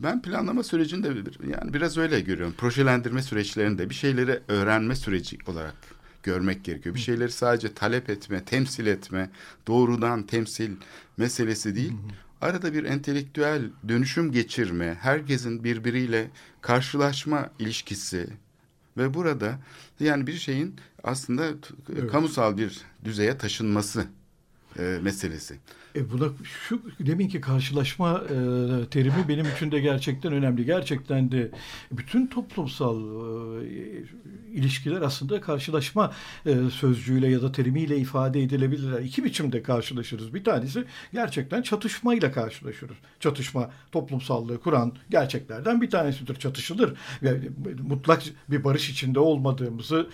Ben 0.00 0.22
planlama 0.22 0.62
sürecinde 0.62 1.08
yani 1.50 1.74
biraz 1.74 1.98
öyle 1.98 2.20
görüyorum. 2.20 2.54
Projelendirme 2.58 3.22
süreçlerinde 3.22 3.90
bir 3.90 3.94
şeyleri 3.94 4.40
öğrenme 4.48 4.96
süreci 4.96 5.38
olarak 5.46 5.74
görmek 6.22 6.64
gerekiyor. 6.64 6.94
Bir 6.94 7.00
şeyleri 7.00 7.32
sadece 7.32 7.74
talep 7.74 8.10
etme, 8.10 8.44
temsil 8.44 8.86
etme, 8.86 9.30
doğrudan 9.66 10.22
temsil 10.22 10.70
meselesi 11.16 11.76
değil. 11.76 11.92
Arada 12.40 12.72
bir 12.72 12.84
entelektüel 12.84 13.62
dönüşüm 13.88 14.32
geçirme, 14.32 14.98
herkesin 15.00 15.64
birbiriyle 15.64 16.30
karşılaşma 16.60 17.50
ilişkisi 17.58 18.26
ve 18.96 19.14
burada 19.14 19.58
yani 20.00 20.26
bir 20.26 20.36
şeyin 20.36 20.76
aslında 21.04 21.46
evet. 21.92 22.10
kamusal 22.10 22.56
bir 22.56 22.80
düzeye 23.04 23.38
taşınması 23.38 24.06
e, 24.78 24.98
meselesi. 25.02 25.58
E 25.96 26.10
buna 26.10 26.28
şu 26.68 26.82
deminki 27.00 27.40
karşılaşma 27.40 28.22
e, 28.24 28.36
terimi 28.90 29.28
benim 29.28 29.46
için 29.56 29.72
de 29.72 29.80
gerçekten 29.80 30.32
önemli. 30.32 30.64
Gerçekten 30.64 31.32
de 31.32 31.50
bütün 31.92 32.26
toplumsal 32.26 33.00
e, 33.62 34.04
ilişkiler 34.52 35.02
aslında 35.02 35.40
karşılaşma 35.40 36.12
e, 36.46 36.54
sözcüğüyle 36.70 37.28
ya 37.28 37.42
da 37.42 37.52
terimiyle 37.52 37.96
ifade 37.96 38.42
edilebilirler. 38.42 39.00
İki 39.00 39.24
biçimde 39.24 39.62
karşılaşırız. 39.62 40.34
Bir 40.34 40.44
tanesi 40.44 40.84
gerçekten 41.12 41.62
çatışmayla 41.62 42.32
karşılaşırız. 42.32 42.96
Çatışma 43.20 43.70
toplumsallığı 43.92 44.60
kuran 44.60 44.92
gerçeklerden 45.10 45.80
bir 45.80 45.90
tanesidir. 45.90 46.36
Çatışılır. 46.36 46.92
Ve 47.22 47.40
mutlak 47.88 48.22
bir 48.48 48.64
barış 48.64 48.90
içinde 48.90 49.20
olmadığımızı 49.20 50.08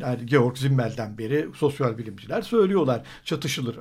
yani 0.00 0.26
Georg 0.26 0.56
Zimmel'den 0.56 1.18
beri 1.18 1.48
sosyal 1.54 1.98
bilimciler 1.98 2.42
söylüyorlar. 2.42 3.02
Çatışılır. 3.24 3.76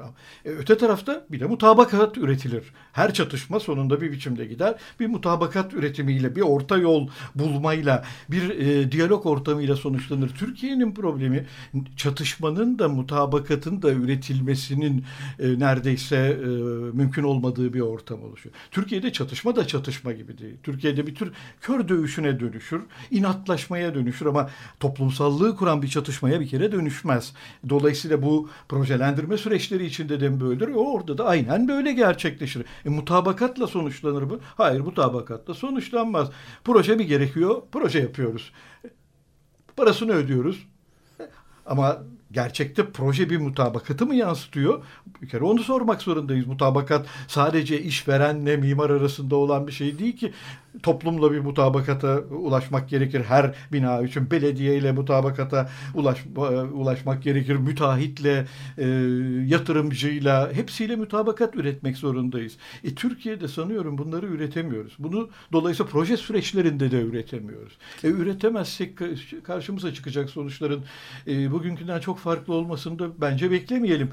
E, 0.45 0.49
öte 0.49 0.77
tarafta 0.77 1.25
bir 1.29 1.40
de 1.41 1.45
mutabakat 1.45 2.17
üretilir. 2.17 2.63
Her 2.93 3.13
çatışma 3.13 3.59
sonunda 3.59 4.01
bir 4.01 4.11
biçimde 4.11 4.45
gider. 4.45 4.75
Bir 4.99 5.07
mutabakat 5.07 5.73
üretimiyle, 5.73 6.35
bir 6.35 6.41
orta 6.41 6.77
yol 6.77 7.07
bulmayla, 7.35 8.05
bir 8.29 8.49
e, 8.49 8.91
diyalog 8.91 9.25
ortamıyla 9.25 9.75
sonuçlanır. 9.75 10.29
Türkiye'nin 10.29 10.93
problemi 10.93 11.45
çatışmanın 11.97 12.79
da 12.79 12.89
mutabakatın 12.89 13.81
da 13.81 13.91
üretilmesinin 13.91 15.05
e, 15.39 15.59
neredeyse 15.59 16.15
e, 16.15 16.47
mümkün 16.93 17.23
olmadığı 17.23 17.73
bir 17.73 17.81
ortam 17.81 18.23
oluşuyor. 18.23 18.55
Türkiye'de 18.71 19.13
çatışma 19.13 19.55
da 19.55 19.67
çatışma 19.67 20.11
gibi 20.11 20.37
değil. 20.37 20.55
Türkiye'de 20.63 21.07
bir 21.07 21.15
tür 21.15 21.31
kör 21.61 21.87
dövüşüne 21.87 22.39
dönüşür, 22.39 22.81
inatlaşmaya 23.11 23.95
dönüşür 23.95 24.25
ama 24.25 24.49
toplumsallığı 24.79 25.55
kuran 25.55 25.81
bir 25.81 25.87
çatışmaya 25.87 26.39
bir 26.39 26.47
kere 26.47 26.71
dönüşmez. 26.71 27.33
Dolayısıyla 27.69 28.21
bu 28.21 28.49
projelendirme 28.69 29.37
süreçleri 29.37 29.85
içinde 29.85 30.19
de 30.19 30.41
böyledir. 30.41 30.67
Orada 30.75 31.17
da 31.17 31.30
aynen 31.31 31.67
böyle 31.67 31.91
gerçekleşir. 31.93 32.65
E, 32.85 32.89
mutabakatla 32.89 33.67
sonuçlanır 33.67 34.21
mı? 34.21 34.39
Hayır 34.57 34.79
mutabakatla 34.79 35.53
sonuçlanmaz. 35.53 36.29
Proje 36.63 36.95
mi 36.95 37.07
gerekiyor? 37.07 37.61
Proje 37.71 37.99
yapıyoruz. 37.99 38.51
Parasını 39.77 40.11
ödüyoruz. 40.11 40.67
Ama 41.65 41.97
gerçekte 42.31 42.91
proje 42.91 43.29
bir 43.29 43.37
mutabakatı 43.37 44.05
mı 44.05 44.15
yansıtıyor? 44.15 44.83
Bir 45.21 45.29
kere 45.29 45.43
onu 45.43 45.63
sormak 45.63 46.01
zorundayız. 46.01 46.47
Mutabakat 46.47 47.05
sadece 47.27 47.81
işverenle 47.81 48.57
mimar 48.57 48.89
arasında 48.89 49.35
olan 49.35 49.67
bir 49.67 49.71
şey 49.71 49.99
değil 49.99 50.17
ki 50.17 50.33
toplumla 50.83 51.31
bir 51.31 51.39
mutabakata 51.39 52.19
ulaşmak 52.19 52.89
gerekir. 52.89 53.23
Her 53.23 53.55
bina 53.73 54.01
için 54.01 54.31
belediye 54.31 54.77
ile 54.77 54.91
mutabakata 54.91 55.69
ulaş, 55.93 56.25
ulaşmak 56.73 57.23
gerekir. 57.23 57.55
Müteahhitle, 57.55 58.47
e, 58.77 58.87
yatırımcıyla 59.47 60.53
hepsiyle 60.53 60.95
mutabakat 60.95 61.55
üretmek 61.55 61.97
zorundayız. 61.97 62.57
E, 62.83 62.95
Türkiye'de 62.95 63.47
sanıyorum 63.47 63.97
bunları 63.97 64.25
üretemiyoruz. 64.25 64.93
Bunu 64.99 65.29
dolayısıyla 65.51 65.91
proje 65.91 66.17
süreçlerinde 66.17 66.91
de 66.91 67.01
üretemiyoruz. 67.01 67.77
E, 68.03 68.07
üretemezsek 68.07 68.99
karşımıza 69.43 69.93
çıkacak 69.93 70.29
sonuçların 70.29 70.83
e, 71.27 71.51
bugünkünden 71.51 71.99
çok 71.99 72.19
farklı 72.19 72.53
olmasını 72.53 72.99
da 72.99 73.21
bence 73.21 73.51
beklemeyelim. 73.51 74.09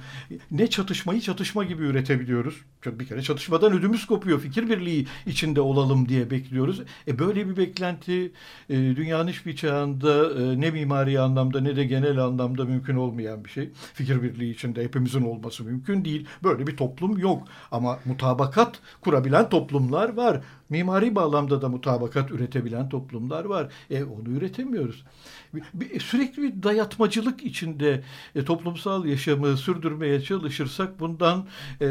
Ne 0.50 0.66
çatışmayı 0.70 1.20
çatışma 1.20 1.64
gibi 1.64 1.82
üretebiliyoruz. 1.82 2.54
Bir 2.86 3.06
kere 3.06 3.22
çatışmadan 3.22 3.72
ödümüz 3.72 4.06
kopuyor. 4.06 4.40
Fikir 4.40 4.68
birliği 4.68 5.06
içinde 5.26 5.60
olalım 5.60 6.08
diye 6.08 6.30
bekliyoruz 6.30 6.47
bekliyoruz. 6.48 6.80
E 7.08 7.18
böyle 7.18 7.48
bir 7.48 7.56
beklenti 7.56 8.32
e, 8.70 8.76
dünyanın 8.76 9.28
hiçbir 9.28 9.56
çağında 9.56 10.40
e, 10.40 10.60
ne 10.60 10.70
mimari 10.70 11.20
anlamda 11.20 11.60
ne 11.60 11.76
de 11.76 11.84
genel 11.84 12.18
anlamda 12.18 12.64
mümkün 12.64 12.96
olmayan 12.96 13.44
bir 13.44 13.50
şey. 13.50 13.70
Fikir 13.94 14.22
birliği 14.22 14.50
içinde 14.50 14.84
hepimizin 14.84 15.22
olması 15.22 15.64
mümkün 15.64 16.04
değil. 16.04 16.26
Böyle 16.44 16.66
bir 16.66 16.76
toplum 16.76 17.18
yok. 17.18 17.48
Ama 17.70 17.98
mutabakat 18.04 18.80
kurabilen 19.00 19.48
toplumlar 19.48 20.16
var. 20.16 20.40
Mimari 20.70 21.14
bağlamda 21.14 21.62
da 21.62 21.68
mutabakat 21.68 22.30
üretebilen 22.30 22.88
toplumlar 22.88 23.44
var. 23.44 23.72
E 23.90 24.04
onu 24.04 24.28
üretemiyoruz. 24.28 25.04
Bir, 25.74 26.00
sürekli 26.00 26.42
bir 26.42 26.62
dayatmacılık 26.62 27.44
içinde 27.44 28.02
e, 28.34 28.44
toplumsal 28.44 29.04
yaşamı 29.04 29.56
sürdürmeye 29.56 30.20
çalışırsak 30.20 31.00
bundan 31.00 31.46
e, 31.80 31.86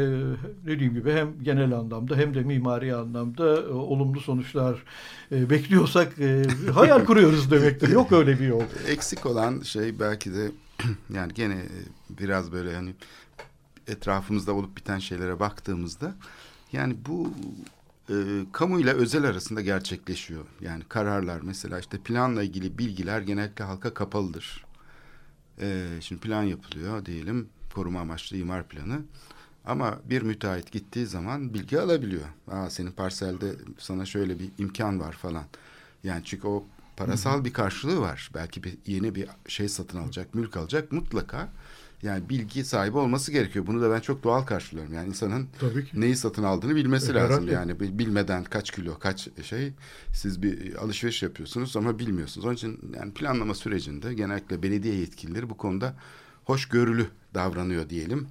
dediğim 0.66 0.94
gibi 0.94 1.12
hem 1.12 1.42
genel 1.42 1.72
anlamda 1.72 2.16
hem 2.16 2.34
de 2.34 2.42
mimari 2.42 2.94
anlamda 2.94 3.62
e, 3.62 3.68
olumlu 3.68 4.20
sonuçlar 4.48 4.84
e, 5.32 5.50
bekliyorsak 5.50 6.18
e, 6.18 6.42
hayal 6.74 7.04
kuruyoruz 7.04 7.50
demektir. 7.50 7.88
Yok 7.88 8.12
öyle 8.12 8.40
bir 8.40 8.46
yol. 8.46 8.62
Eksik 8.88 9.26
olan 9.26 9.60
şey 9.60 10.00
belki 10.00 10.34
de 10.34 10.50
yani 11.14 11.34
gene 11.34 11.62
biraz 12.10 12.52
böyle 12.52 12.74
hani 12.74 12.94
etrafımızda 13.86 14.52
olup 14.52 14.76
biten 14.76 14.98
şeylere 14.98 15.40
baktığımızda 15.40 16.14
yani 16.72 16.96
bu 17.06 17.32
e, 18.10 18.14
kamu 18.52 18.80
ile 18.80 18.92
özel 18.92 19.24
arasında 19.24 19.60
gerçekleşiyor. 19.60 20.44
Yani 20.60 20.84
kararlar 20.88 21.40
mesela 21.42 21.78
işte 21.78 21.98
planla 21.98 22.42
ilgili 22.42 22.78
bilgiler 22.78 23.20
genellikle 23.20 23.64
halka 23.64 23.94
kapalıdır. 23.94 24.64
E, 25.60 25.86
şimdi 26.00 26.20
plan 26.20 26.42
yapılıyor 26.42 27.04
diyelim 27.04 27.48
koruma 27.74 28.00
amaçlı 28.00 28.36
imar 28.36 28.68
planı. 28.68 29.02
Ama 29.68 29.98
bir 30.10 30.22
müteahhit 30.22 30.72
gittiği 30.72 31.06
zaman 31.06 31.54
bilgi 31.54 31.80
alabiliyor. 31.80 32.24
Aa 32.50 32.70
senin 32.70 32.92
parselde 32.92 33.52
sana 33.78 34.04
şöyle 34.06 34.38
bir 34.38 34.48
imkan 34.58 35.00
var 35.00 35.12
falan. 35.12 35.44
Yani 36.04 36.24
çünkü 36.24 36.46
o 36.46 36.64
parasal 36.96 37.44
bir 37.44 37.52
karşılığı 37.52 38.00
var. 38.00 38.30
Belki 38.34 38.64
bir 38.64 38.78
yeni 38.86 39.14
bir 39.14 39.28
şey 39.48 39.68
satın 39.68 39.98
alacak, 39.98 40.34
mülk 40.34 40.56
alacak 40.56 40.92
mutlaka 40.92 41.48
Yani 42.02 42.28
bilgi 42.28 42.64
sahibi 42.64 42.98
olması 42.98 43.32
gerekiyor. 43.32 43.66
Bunu 43.66 43.82
da 43.82 43.90
ben 43.90 44.00
çok 44.00 44.22
doğal 44.24 44.42
karşılıyorum. 44.42 44.94
Yani 44.94 45.08
insanın 45.08 45.48
neyi 46.00 46.16
satın 46.16 46.42
aldığını 46.42 46.76
bilmesi 46.76 47.12
E, 47.12 47.14
lazım. 47.14 47.32
herhalde. 47.34 47.52
Yani 47.52 47.80
bi- 47.80 47.98
bilmeden 47.98 48.44
kaç 48.44 48.70
kilo, 48.70 48.98
kaç 48.98 49.28
şey 49.42 49.72
siz 50.14 50.42
bir 50.42 50.74
alışveriş 50.74 51.22
yapıyorsunuz 51.22 51.76
ama 51.76 51.98
bilmiyorsunuz. 51.98 52.44
Onun 52.46 52.54
için 52.54 52.80
yani 52.96 53.12
planlama 53.12 53.54
sürecinde 53.54 54.14
genellikle 54.14 54.62
belediye 54.62 54.94
yetkilileri 54.94 55.50
bu 55.50 55.56
konuda 55.56 55.94
hoşgörülü 56.44 57.06
davranıyor 57.34 57.88
diyelim. 57.90 58.28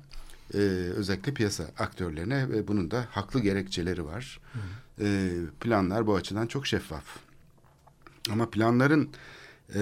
Ee, 0.54 0.58
özellikle 0.96 1.34
piyasa 1.34 1.64
aktörlerine 1.80 2.50
ve 2.50 2.68
bunun 2.68 2.92
da 2.92 3.08
haklı 3.12 3.40
gerekçeleri 3.40 4.06
var. 4.06 4.40
Ee, 5.02 5.32
planlar 5.60 6.08
bu 6.08 6.16
açıdan 6.16 6.48
çok 6.48 6.68
şeffaf. 6.68 7.04
Ama 8.32 8.50
planların 8.50 9.10
e, 9.76 9.82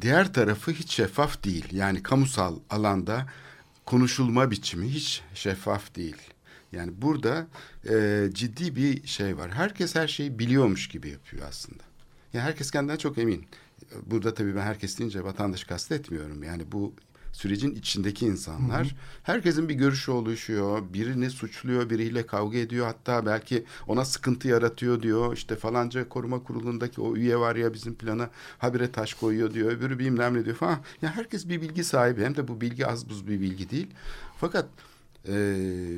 diğer 0.00 0.32
tarafı 0.32 0.70
hiç 0.70 0.90
şeffaf 0.92 1.44
değil. 1.44 1.66
Yani 1.72 2.02
kamusal 2.02 2.58
alanda 2.70 3.26
konuşulma 3.86 4.50
biçimi 4.50 4.88
hiç 4.88 5.22
şeffaf 5.34 5.94
değil. 5.96 6.16
Yani 6.72 6.92
burada 7.02 7.46
e, 7.88 8.28
ciddi 8.32 8.76
bir 8.76 9.06
şey 9.06 9.36
var. 9.38 9.50
Herkes 9.50 9.94
her 9.94 10.08
şeyi 10.08 10.38
biliyormuş 10.38 10.88
gibi 10.88 11.08
yapıyor 11.08 11.48
aslında. 11.48 11.82
Yani 12.32 12.44
herkes 12.44 12.70
kendinden 12.70 12.96
çok 12.96 13.18
emin. 13.18 13.46
Burada 14.06 14.34
tabii 14.34 14.56
ben 14.56 14.60
herkes 14.60 14.98
deyince 14.98 15.24
vatandaş 15.24 15.64
kastetmiyorum. 15.64 16.42
Yani 16.42 16.72
bu 16.72 16.94
sürecin 17.34 17.74
içindeki 17.74 18.26
insanlar 18.26 18.96
herkesin 19.22 19.68
bir 19.68 19.74
görüşü 19.74 20.10
oluşuyor. 20.10 20.82
Birini 20.92 21.30
suçluyor, 21.30 21.90
biriyle 21.90 22.26
kavga 22.26 22.58
ediyor. 22.58 22.86
Hatta 22.86 23.26
belki 23.26 23.64
ona 23.86 24.04
sıkıntı 24.04 24.48
yaratıyor 24.48 25.02
diyor. 25.02 25.36
İşte 25.36 25.56
falanca 25.56 26.08
koruma 26.08 26.42
kurulundaki 26.42 27.00
o 27.00 27.16
üye 27.16 27.36
var 27.36 27.56
ya 27.56 27.74
bizim 27.74 27.94
plana 27.94 28.30
habire 28.58 28.92
taş 28.92 29.14
koyuyor 29.14 29.54
diyor. 29.54 29.72
Öbürü 29.72 29.98
bilmem 29.98 30.34
ne 30.34 30.44
diyor 30.44 30.56
falan. 30.56 30.78
Ya 31.02 31.16
herkes 31.16 31.48
bir 31.48 31.60
bilgi 31.60 31.84
sahibi. 31.84 32.24
Hem 32.24 32.36
de 32.36 32.48
bu 32.48 32.60
bilgi 32.60 32.86
az 32.86 33.08
buz 33.08 33.26
bir 33.26 33.40
bilgi 33.40 33.70
değil. 33.70 33.88
Fakat 34.40 34.66
e, 35.28 35.34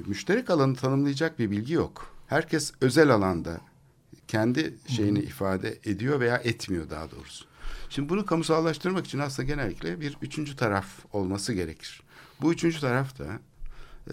müşterek 0.07 0.51
alanı 0.51 0.75
tanımlayacak 0.75 1.39
bir 1.39 1.51
bilgi 1.51 1.73
yok. 1.73 2.11
Herkes 2.27 2.73
özel 2.81 3.11
alanda 3.11 3.61
kendi 4.29 4.75
şeyini 4.87 5.19
ifade 5.19 5.79
ediyor 5.85 6.21
veya 6.21 6.37
etmiyor 6.37 6.91
daha 6.91 7.11
doğrusu. 7.11 7.45
Şimdi 7.97 8.09
bunu 8.09 8.27
kamusallaştırmak 8.27 9.07
için 9.07 9.19
aslında 9.19 9.49
genellikle 9.49 10.01
bir 10.01 10.17
üçüncü 10.23 10.57
taraf 10.57 10.87
olması 11.13 11.53
gerekir. 11.53 12.03
Bu 12.41 12.53
üçüncü 12.53 12.81
taraf 12.81 13.19
da 13.19 13.27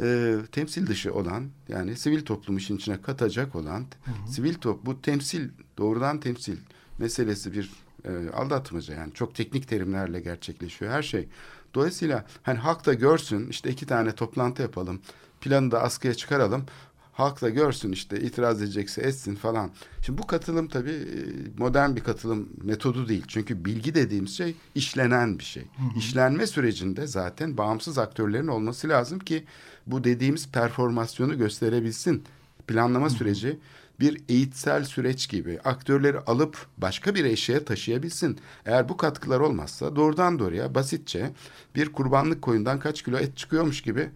e, 0.01 0.37
temsil 0.51 0.87
dışı 0.87 1.13
olan 1.13 1.49
yani 1.67 1.95
sivil 1.95 2.25
toplum 2.25 2.57
işin 2.57 2.77
içine 2.77 3.01
katacak 3.01 3.55
olan 3.55 3.85
sivil 4.27 4.53
top 4.53 4.85
bu 4.85 5.01
temsil 5.01 5.49
doğrudan 5.77 6.19
temsil 6.19 6.57
meselesi 6.97 7.53
bir 7.53 7.71
e, 8.05 8.29
aldatmaca 8.29 8.95
yani 8.95 9.13
çok 9.13 9.35
teknik 9.35 9.67
terimlerle 9.67 10.19
gerçekleşiyor 10.19 10.91
her 10.91 11.03
şey. 11.03 11.27
Dolayısıyla 11.73 12.25
hani 12.43 12.57
halk 12.57 12.85
da 12.85 12.93
görsün 12.93 13.49
işte 13.49 13.69
iki 13.69 13.85
tane 13.85 14.15
toplantı 14.15 14.61
yapalım 14.61 15.01
planı 15.41 15.71
da 15.71 15.81
askıya 15.81 16.13
çıkaralım 16.13 16.65
halk 17.13 17.41
da 17.41 17.49
görsün 17.49 17.91
işte 17.91 18.21
itiraz 18.21 18.61
edecekse 18.61 19.01
etsin 19.01 19.35
falan. 19.35 19.71
Şimdi 20.01 20.21
bu 20.21 20.27
katılım 20.27 20.67
tabii 20.67 20.91
e, 20.91 21.19
modern 21.57 21.95
bir 21.95 22.01
katılım 22.01 22.49
metodu 22.63 23.07
değil. 23.07 23.23
Çünkü 23.27 23.65
bilgi 23.65 23.95
dediğimiz 23.95 24.37
şey 24.37 24.55
işlenen 24.75 25.39
bir 25.39 25.43
şey. 25.43 25.63
İşlenme 25.97 26.47
sürecinde 26.47 27.07
zaten 27.07 27.57
bağımsız 27.57 27.97
aktörlerin 27.97 28.47
olması 28.47 28.89
lazım 28.89 29.19
ki 29.19 29.43
bu 29.87 30.03
dediğimiz 30.03 30.49
performasyonu 30.49 31.37
gösterebilsin. 31.37 32.23
Planlama 32.67 33.09
süreci 33.09 33.59
bir 33.99 34.21
eğitsel 34.29 34.83
süreç 34.83 35.29
gibi 35.29 35.59
aktörleri 35.65 36.19
alıp 36.19 36.67
başka 36.77 37.15
bir 37.15 37.25
eşeğe 37.25 37.65
taşıyabilsin. 37.65 38.39
Eğer 38.65 38.89
bu 38.89 38.97
katkılar 38.97 39.39
olmazsa 39.39 39.95
doğrudan 39.95 40.39
doğruya 40.39 40.75
basitçe 40.75 41.31
bir 41.75 41.89
kurbanlık 41.89 42.41
koyundan 42.41 42.79
kaç 42.79 43.01
kilo 43.01 43.17
et 43.17 43.37
çıkıyormuş 43.37 43.81
gibi 43.81 44.09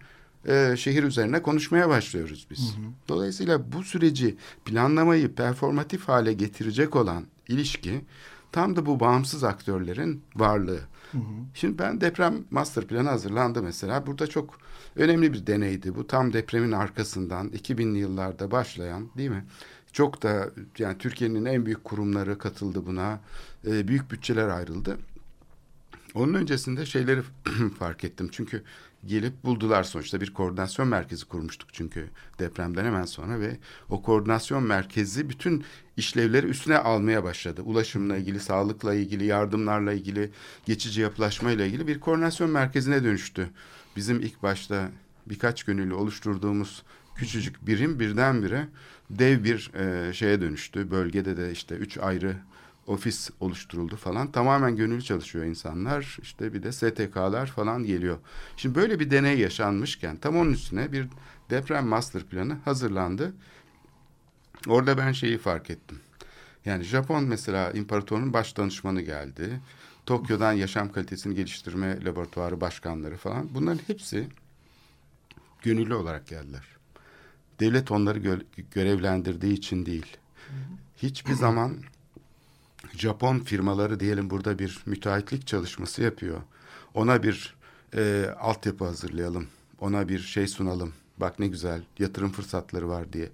e, 0.46 0.74
şehir 0.76 1.02
üzerine 1.02 1.42
konuşmaya 1.42 1.88
başlıyoruz 1.88 2.46
biz. 2.50 2.76
Dolayısıyla 3.08 3.72
bu 3.72 3.82
süreci 3.82 4.36
planlamayı 4.64 5.34
performatif 5.34 6.08
hale 6.08 6.32
getirecek 6.32 6.96
olan 6.96 7.26
ilişki 7.48 8.04
tam 8.52 8.76
da 8.76 8.86
bu 8.86 9.00
bağımsız 9.00 9.44
aktörlerin 9.44 10.22
varlığı. 10.36 10.80
Şimdi 11.54 11.78
ben 11.78 12.00
deprem 12.00 12.44
master 12.50 12.86
planı 12.86 13.08
hazırlandı 13.08 13.62
mesela. 13.62 14.06
Burada 14.06 14.26
çok 14.26 14.58
önemli 14.96 15.32
bir 15.32 15.46
deneydi. 15.46 15.94
Bu 15.94 16.06
tam 16.06 16.32
depremin 16.32 16.72
arkasından 16.72 17.48
2000'li 17.48 17.98
yıllarda 17.98 18.50
başlayan 18.50 19.08
değil 19.16 19.30
mi? 19.30 19.44
Çok 19.92 20.22
da 20.22 20.50
yani 20.78 20.98
Türkiye'nin 20.98 21.44
en 21.44 21.66
büyük 21.66 21.84
kurumları 21.84 22.38
katıldı 22.38 22.86
buna. 22.86 23.20
E, 23.66 23.88
büyük 23.88 24.10
bütçeler 24.10 24.48
ayrıldı. 24.48 24.98
Onun 26.14 26.34
öncesinde 26.34 26.86
şeyleri 26.86 27.22
fark 27.78 28.04
ettim. 28.04 28.28
Çünkü 28.32 28.62
gelip 29.06 29.44
buldular 29.44 29.82
sonuçta 29.82 30.20
bir 30.20 30.32
koordinasyon 30.34 30.88
merkezi 30.88 31.24
kurmuştuk 31.24 31.68
çünkü 31.72 32.08
depremden 32.38 32.84
hemen 32.84 33.04
sonra 33.04 33.40
ve 33.40 33.56
o 33.88 34.02
koordinasyon 34.02 34.62
merkezi 34.62 35.28
bütün 35.28 35.64
işlevleri 35.96 36.46
üstüne 36.46 36.78
almaya 36.78 37.24
başladı. 37.24 37.62
Ulaşımla 37.62 38.16
ilgili, 38.16 38.40
sağlıkla 38.40 38.94
ilgili, 38.94 39.24
yardımlarla 39.24 39.92
ilgili, 39.92 40.30
geçici 40.66 41.00
yapılaşmayla 41.00 41.66
ilgili 41.66 41.86
bir 41.86 42.00
koordinasyon 42.00 42.50
merkezine 42.50 43.04
dönüştü. 43.04 43.50
Bizim 43.96 44.20
ilk 44.20 44.42
başta 44.42 44.90
birkaç 45.26 45.62
gönüllü 45.62 45.94
oluşturduğumuz 45.94 46.82
küçücük 47.16 47.66
birim 47.66 48.00
birdenbire 48.00 48.68
dev 49.10 49.44
bir 49.44 49.70
e, 49.74 50.12
şeye 50.12 50.40
dönüştü. 50.40 50.90
Bölgede 50.90 51.36
de 51.36 51.52
işte 51.52 51.74
üç 51.74 51.98
ayrı 51.98 52.36
ofis 52.88 53.30
oluşturuldu 53.40 53.96
falan. 53.96 54.32
Tamamen 54.32 54.76
gönüllü 54.76 55.02
çalışıyor 55.02 55.44
insanlar. 55.44 56.18
İşte 56.22 56.54
bir 56.54 56.62
de 56.62 56.72
STK'lar 56.72 57.46
falan 57.46 57.84
geliyor. 57.84 58.18
Şimdi 58.56 58.74
böyle 58.74 59.00
bir 59.00 59.10
deney 59.10 59.38
yaşanmışken 59.38 60.16
tam 60.16 60.36
onun 60.36 60.52
üstüne 60.52 60.92
bir 60.92 61.06
deprem 61.50 61.86
master 61.86 62.22
planı 62.22 62.54
hazırlandı. 62.64 63.34
Orada 64.66 64.98
ben 64.98 65.12
şeyi 65.12 65.38
fark 65.38 65.70
ettim. 65.70 66.00
Yani 66.64 66.84
Japon 66.84 67.24
mesela 67.24 67.70
imparatorun 67.70 68.32
baş 68.32 68.56
danışmanı 68.56 69.02
geldi. 69.02 69.60
Tokyo'dan 70.06 70.52
yaşam 70.52 70.92
kalitesini 70.92 71.34
geliştirme 71.34 72.04
laboratuvarı 72.04 72.60
başkanları 72.60 73.16
falan. 73.16 73.48
Bunların 73.54 73.80
hepsi 73.86 74.28
gönüllü 75.62 75.94
olarak 75.94 76.26
geldiler. 76.26 76.64
Devlet 77.60 77.90
onları 77.90 78.18
gö- 78.18 78.44
görevlendirdiği 78.70 79.52
için 79.52 79.86
değil. 79.86 80.16
Hiçbir 80.96 81.32
zaman 81.34 81.76
Japon 82.98 83.38
firmaları 83.38 84.00
diyelim 84.00 84.30
burada 84.30 84.58
bir 84.58 84.82
müteahhitlik 84.86 85.46
çalışması 85.46 86.02
yapıyor. 86.02 86.40
Ona 86.94 87.22
bir 87.22 87.56
e, 87.96 88.26
altyapı 88.40 88.84
hazırlayalım. 88.84 89.46
Ona 89.80 90.08
bir 90.08 90.18
şey 90.18 90.46
sunalım. 90.46 90.92
Bak 91.18 91.38
ne 91.38 91.46
güzel 91.46 91.82
yatırım 91.98 92.32
fırsatları 92.32 92.88
var 92.88 93.12
diye. 93.12 93.28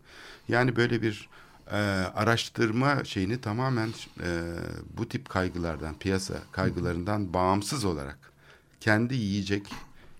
Yani 0.49 0.77
böyle 0.77 1.03
bir 1.03 1.29
e, 1.71 1.77
araştırma 2.15 3.05
şeyini 3.05 3.41
tamamen 3.41 3.89
e, 4.21 4.55
bu 4.97 5.09
tip 5.09 5.29
kaygılardan, 5.29 5.99
piyasa 5.99 6.35
kaygılarından 6.53 7.35
bağımsız 7.35 7.85
olarak 7.85 8.19
kendi 8.81 9.15
yiyecek 9.15 9.67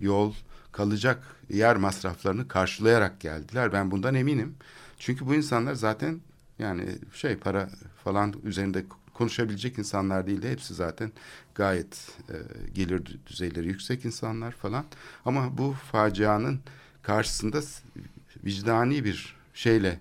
yol, 0.01 0.35
kalacak 0.73 1.23
yer 1.51 1.77
masraflarını 1.77 2.49
karşılayarak 2.49 3.21
geldiler. 3.21 3.73
Ben 3.73 3.91
bundan 3.91 4.15
eminim. 4.15 4.55
Çünkü 4.99 5.27
bu 5.27 5.35
insanlar 5.35 5.75
zaten 5.75 6.21
yani 6.59 6.89
şey 7.15 7.37
para 7.37 7.71
falan 8.05 8.35
üzerinde 8.45 8.85
konuşabilecek 9.15 9.79
insanlar 9.79 10.27
değil 10.27 10.43
de 10.43 10.51
hepsi 10.51 10.75
zaten 10.75 11.13
gayet 11.55 12.11
e, 12.29 12.37
gelir 12.75 13.19
düzeyleri 13.27 13.69
yüksek 13.69 14.05
insanlar 14.05 14.53
falan. 14.53 14.85
Ama 15.25 15.59
bu 15.59 15.73
facianın 15.93 16.61
karşısında 17.03 17.61
vicdani 18.45 19.05
bir 19.05 19.37
şeyle 19.55 20.01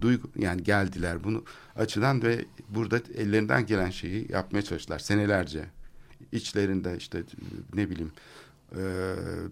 duygu 0.00 0.30
yani 0.36 0.62
geldiler 0.62 1.24
bunu 1.24 1.44
açıdan 1.76 2.22
ve 2.22 2.44
burada 2.68 3.00
ellerinden 3.14 3.66
gelen 3.66 3.90
şeyi 3.90 4.32
yapmaya 4.32 4.62
çalıştılar 4.62 4.98
senelerce. 4.98 5.64
İçlerinde 6.32 6.96
işte 6.96 7.22
ne 7.74 7.90
bileyim 7.90 8.12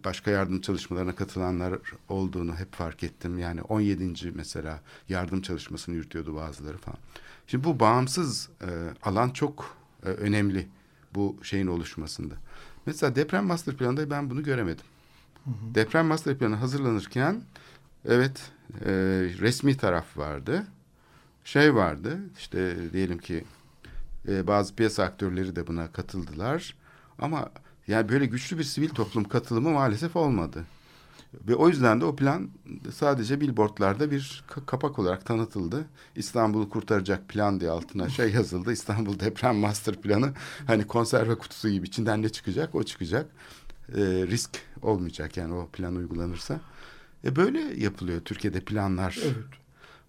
başka 0.04 0.30
yardım 0.30 0.60
çalışmalarına 0.60 1.14
katılanlar 1.14 1.78
olduğunu 2.08 2.56
hep 2.56 2.72
fark 2.74 3.04
ettim. 3.04 3.38
Yani 3.38 3.62
17. 3.62 4.32
mesela 4.34 4.80
yardım 5.08 5.42
çalışmasını 5.42 5.94
yürütüyordu 5.94 6.36
bazıları 6.36 6.78
falan. 6.78 6.98
Şimdi 7.46 7.64
bu 7.64 7.80
bağımsız 7.80 8.48
e, 8.62 8.68
alan 9.02 9.30
çok 9.30 9.76
e, 10.02 10.08
önemli 10.08 10.68
bu 11.14 11.36
şeyin 11.42 11.66
oluşmasında. 11.66 12.34
Mesela 12.86 13.16
deprem 13.16 13.44
master 13.46 13.76
planında 13.76 14.10
ben 14.10 14.30
bunu 14.30 14.42
göremedim. 14.42 14.86
Hı 15.44 15.50
hı. 15.50 15.74
Deprem 15.74 16.06
master 16.06 16.38
planı 16.38 16.54
hazırlanırken 16.54 17.42
evet 18.04 18.50
e, 18.80 18.92
resmi 19.40 19.76
taraf 19.76 20.16
vardı. 20.16 20.66
Şey 21.44 21.74
vardı 21.74 22.18
işte 22.38 22.76
diyelim 22.92 23.18
ki 23.18 23.44
e, 24.28 24.46
bazı 24.46 24.74
piyasa 24.74 25.04
aktörleri 25.04 25.56
de 25.56 25.66
buna 25.66 25.92
katıldılar. 25.92 26.76
Ama 27.18 27.50
yani 27.88 28.08
böyle 28.08 28.26
güçlü 28.26 28.58
bir 28.58 28.64
sivil 28.64 28.88
toplum 28.88 29.24
katılımı 29.24 29.70
maalesef 29.70 30.16
olmadı. 30.16 30.64
Ve 31.48 31.54
o 31.54 31.68
yüzden 31.68 32.00
de 32.00 32.04
o 32.04 32.16
plan 32.16 32.50
sadece 32.94 33.40
billboardlarda 33.40 34.10
bir 34.10 34.44
kapak 34.66 34.98
olarak 34.98 35.26
tanıtıldı. 35.26 35.84
İstanbul'u 36.16 36.70
kurtaracak 36.70 37.28
plan 37.28 37.60
diye 37.60 37.70
altına 37.70 38.08
şey 38.08 38.30
yazıldı. 38.32 38.72
İstanbul 38.72 39.20
Deprem 39.20 39.56
Master 39.56 39.94
Planı. 40.00 40.32
Hani 40.66 40.86
konserve 40.86 41.34
kutusu 41.38 41.68
gibi 41.68 41.86
içinden 41.86 42.22
ne 42.22 42.28
çıkacak 42.28 42.74
o 42.74 42.82
çıkacak. 42.82 43.30
e, 43.88 44.00
risk 44.02 44.50
olmayacak 44.82 45.36
yani 45.36 45.54
o 45.54 45.68
plan 45.68 45.96
uygulanırsa. 45.96 46.60
E 47.24 47.36
böyle 47.36 47.60
yapılıyor 47.60 48.20
Türkiye'de 48.20 48.60
planlar. 48.60 49.18
Evet. 49.24 49.36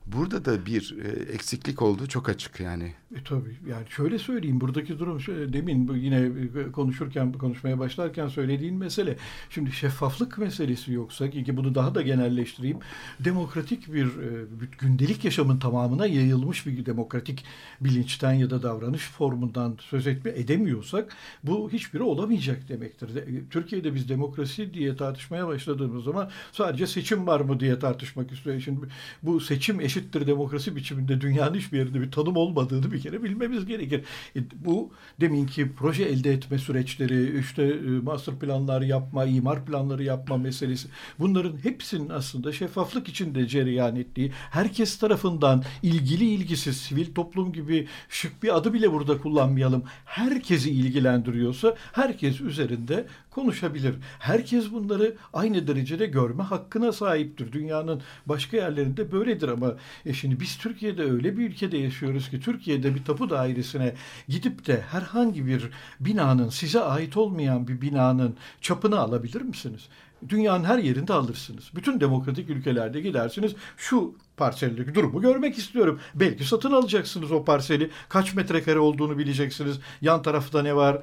Burada 0.07 0.45
da 0.45 0.65
bir 0.65 0.95
e, 1.03 1.33
eksiklik 1.33 1.81
olduğu 1.81 2.07
çok 2.07 2.29
açık 2.29 2.59
yani. 2.59 2.93
E, 3.15 3.23
tabii 3.23 3.55
yani 3.69 3.85
şöyle 3.89 4.19
söyleyeyim 4.19 4.61
buradaki 4.61 4.99
durum 4.99 5.19
şöyle, 5.19 5.53
demin 5.53 5.93
yine 5.93 6.31
konuşurken 6.71 7.33
konuşmaya 7.33 7.79
başlarken 7.79 8.27
söylediğin 8.27 8.77
mesele 8.77 9.17
şimdi 9.49 9.71
şeffaflık 9.71 10.37
meselesi 10.37 10.93
yoksa 10.93 11.29
ki 11.29 11.57
bunu 11.57 11.75
daha 11.75 11.95
da 11.95 12.01
genelleştireyim 12.01 12.77
demokratik 13.19 13.93
bir 13.93 14.05
e, 14.05 14.45
gündelik 14.77 15.25
yaşamın 15.25 15.59
tamamına 15.59 16.07
yayılmış 16.07 16.65
bir 16.65 16.85
demokratik 16.85 17.45
bilinçten 17.81 18.33
ya 18.33 18.49
da 18.49 18.63
davranış 18.63 19.09
formundan 19.09 19.77
söz 19.81 20.07
etme 20.07 20.31
edemiyorsak 20.31 21.15
bu 21.43 21.69
hiçbiri 21.71 22.03
olamayacak 22.03 22.69
demektir. 22.69 23.15
De, 23.15 23.25
Türkiye'de 23.49 23.95
biz 23.95 24.09
demokrasi 24.09 24.73
diye 24.73 24.95
tartışmaya 24.95 25.47
başladığımız 25.47 26.03
zaman 26.03 26.29
sadece 26.51 26.87
seçim 26.87 27.27
var 27.27 27.39
mı 27.39 27.59
diye 27.59 27.79
tartışmak 27.79 28.31
istiyor. 28.31 28.59
Şimdi 28.59 28.87
bu 29.23 29.39
seçim 29.39 29.81
eşittir 29.95 30.27
demokrasi 30.27 30.75
biçiminde 30.75 31.21
dünyanın 31.21 31.55
hiçbir 31.55 31.77
yerinde 31.77 32.01
bir 32.01 32.11
tanım 32.11 32.35
olmadığını 32.35 32.91
bir 32.91 33.01
kere 33.01 33.23
bilmemiz 33.23 33.65
gerekir. 33.65 34.03
E, 34.35 34.39
bu 34.65 34.91
deminki 35.21 35.71
proje 35.73 36.03
elde 36.03 36.33
etme 36.33 36.57
süreçleri, 36.57 37.39
işte 37.39 37.63
e, 37.63 37.89
master 38.03 38.35
planlar 38.35 38.81
yapma, 38.81 39.25
imar 39.25 39.65
planları 39.65 40.03
yapma 40.03 40.37
meselesi 40.37 40.87
bunların 41.19 41.63
hepsinin 41.63 42.09
aslında 42.09 42.51
şeffaflık 42.51 43.07
içinde 43.07 43.47
cereyan 43.47 43.95
ettiği, 43.95 44.31
herkes 44.51 44.97
tarafından 44.97 45.63
ilgili 45.83 46.25
ilgisiz, 46.25 46.77
sivil 46.77 47.13
toplum 47.13 47.53
gibi 47.53 47.87
şık 48.09 48.43
bir 48.43 48.57
adı 48.57 48.73
bile 48.73 48.91
burada 48.91 49.17
kullanmayalım. 49.17 49.83
Herkesi 50.05 50.71
ilgilendiriyorsa 50.71 51.75
herkes 51.93 52.41
üzerinde 52.41 53.07
konuşabilir. 53.31 53.95
Herkes 54.19 54.71
bunları 54.71 55.15
aynı 55.33 55.67
derecede 55.67 56.05
görme 56.05 56.43
hakkına 56.43 56.91
sahiptir. 56.91 57.51
Dünyanın 57.51 58.01
başka 58.25 58.57
yerlerinde 58.57 59.11
böyledir 59.11 59.47
ama 59.47 59.75
e 60.05 60.13
şimdi 60.13 60.39
biz 60.39 60.57
Türkiye'de 60.57 61.03
öyle 61.03 61.37
bir 61.37 61.49
ülkede 61.49 61.77
yaşıyoruz 61.77 62.29
ki 62.29 62.39
Türkiye'de 62.39 62.95
bir 62.95 63.03
tapu 63.03 63.29
dairesine 63.29 63.95
gidip 64.27 64.67
de 64.67 64.81
herhangi 64.81 65.45
bir 65.45 65.69
binanın 65.99 66.49
size 66.49 66.79
ait 66.79 67.17
olmayan 67.17 67.67
bir 67.67 67.81
binanın 67.81 68.35
çapını 68.61 68.99
alabilir 68.99 69.41
misiniz? 69.41 69.89
Dünyanın 70.29 70.63
her 70.63 70.77
yerinde 70.77 71.13
alırsınız. 71.13 71.71
Bütün 71.75 71.99
demokratik 71.99 72.49
ülkelerde 72.49 73.01
gidersiniz. 73.01 73.55
Şu 73.77 74.15
parseldeki 74.37 74.95
durumu 74.95 75.21
görmek 75.21 75.57
istiyorum. 75.57 75.99
Belki 76.15 76.43
satın 76.43 76.71
alacaksınız 76.71 77.31
o 77.31 77.45
parseli. 77.45 77.89
Kaç 78.09 78.33
metrekare 78.33 78.79
olduğunu 78.79 79.17
bileceksiniz. 79.17 79.79
Yan 80.01 80.21
tarafta 80.21 80.61
ne 80.61 80.75
var? 80.75 81.01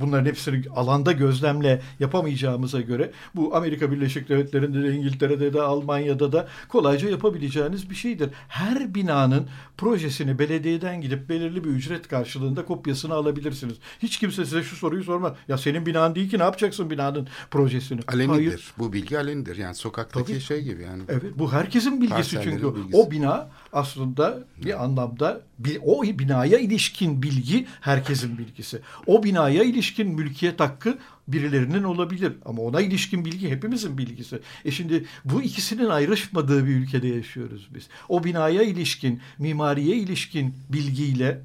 Bunların 0.00 0.26
hepsini 0.26 0.62
alanda 0.76 1.12
gözlemle 1.12 1.82
yapamayacağımıza 2.00 2.80
göre 2.80 3.10
bu 3.34 3.56
Amerika 3.56 3.92
Birleşik 3.92 4.28
Devletleri'nde 4.28 4.82
de 4.82 4.94
İngiltere'de 4.94 5.52
de 5.52 5.62
Almanya'da 5.62 6.32
da 6.32 6.48
kolayca 6.68 7.08
yapabileceğiniz 7.08 7.90
bir 7.90 7.94
şeydir. 7.94 8.30
Her 8.48 8.94
binanın 8.94 9.48
projesini 9.78 10.38
belediyeden 10.38 11.00
gidip 11.00 11.28
belirli 11.28 11.64
bir 11.64 11.70
ücret 11.70 12.08
karşılığında 12.08 12.64
kopyasını 12.64 13.14
alabilirsiniz. 13.14 13.76
Hiç 14.02 14.18
kimse 14.18 14.44
size 14.44 14.62
şu 14.62 14.76
soruyu 14.76 15.04
sormaz. 15.04 15.32
Ya 15.48 15.58
senin 15.58 15.86
binan 15.86 16.14
değil 16.14 16.30
ki 16.30 16.38
ne 16.38 16.42
yapacaksın 16.42 16.90
binanın 16.90 17.28
projesini? 17.50 18.00
Alenidir. 18.08 18.32
Hayır. 18.32 18.72
Bu 18.78 18.92
bilgi 18.92 19.18
alenidir. 19.18 19.56
Yani 19.56 19.74
sokaktaki 19.74 20.32
Tabii. 20.32 20.40
şey 20.40 20.62
gibi 20.62 20.82
yani. 20.82 21.02
Evet 21.08 21.22
bu 21.36 21.52
herkesin 21.52 22.00
bilgisi 22.00 22.40
çünkü. 22.42 22.74
Bilgisi. 22.74 22.96
O 22.96 23.10
bina 23.10 23.50
aslında 23.72 24.38
bir 24.64 24.84
anlamda 24.84 25.40
o 25.84 26.02
binaya 26.02 26.58
ilişkin 26.58 27.22
bilgi 27.22 27.66
herkesin 27.80 28.38
bilgisi. 28.38 28.80
O 29.06 29.22
binaya 29.22 29.62
ilişkin 29.62 30.08
mülkiyet 30.08 30.60
hakkı 30.60 30.98
birilerinin 31.28 31.82
olabilir 31.82 32.32
ama 32.44 32.62
ona 32.62 32.80
ilişkin 32.80 33.24
bilgi 33.24 33.50
hepimizin 33.50 33.98
bilgisi. 33.98 34.40
E 34.64 34.70
şimdi 34.70 35.04
bu 35.24 35.42
ikisinin 35.42 35.86
ayrışmadığı 35.86 36.66
bir 36.66 36.76
ülkede 36.76 37.08
yaşıyoruz 37.08 37.68
biz. 37.74 37.88
O 38.08 38.24
binaya 38.24 38.62
ilişkin, 38.62 39.20
mimariye 39.38 39.96
ilişkin 39.96 40.54
bilgiyle 40.68 41.42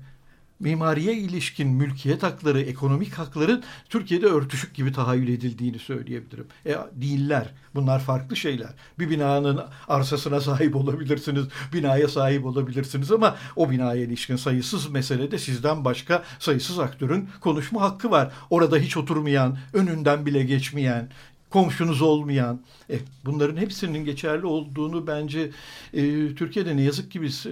mimariye 0.60 1.14
ilişkin 1.14 1.68
mülkiyet 1.68 2.24
hakları, 2.24 2.62
ekonomik 2.62 3.14
hakların 3.14 3.64
Türkiye'de 3.90 4.26
örtüşük 4.26 4.76
gibi 4.76 4.92
tahayyül 4.92 5.28
edildiğini 5.28 5.80
söyleyebilirim. 5.80 6.48
E, 6.66 6.76
değiller. 6.94 7.54
Bunlar 7.76 8.00
farklı 8.00 8.36
şeyler. 8.36 8.70
Bir 9.00 9.10
binanın 9.10 9.62
arsasına 9.88 10.42
sahip 10.42 10.76
olabilirsiniz, 10.76 11.46
binaya 11.74 12.08
sahip 12.08 12.46
olabilirsiniz 12.46 13.12
ama 13.12 13.36
o 13.56 13.70
binaya 13.70 14.04
ilişkin 14.04 14.36
sayısız 14.36 14.90
meselede 14.90 15.38
sizden 15.38 15.86
başka 15.86 16.24
sayısız 16.40 16.80
aktörün 16.80 17.30
konuşma 17.42 17.82
hakkı 17.82 18.12
var. 18.12 18.32
Orada 18.50 18.78
hiç 18.78 18.98
oturmayan, 18.98 19.58
önünden 19.74 20.26
bile 20.26 20.44
geçmeyen, 20.44 21.10
komşunuz 21.50 22.02
olmayan, 22.02 22.62
e, 22.90 23.00
bunların 23.26 23.58
hepsinin 23.58 24.06
geçerli 24.06 24.46
olduğunu 24.46 25.08
bence 25.08 25.52
e, 25.94 26.36
Türkiye'de 26.36 26.78
ne 26.78 26.82
yazık 26.82 27.12
ki 27.12 27.22
biz 27.22 27.46
e, 27.46 27.52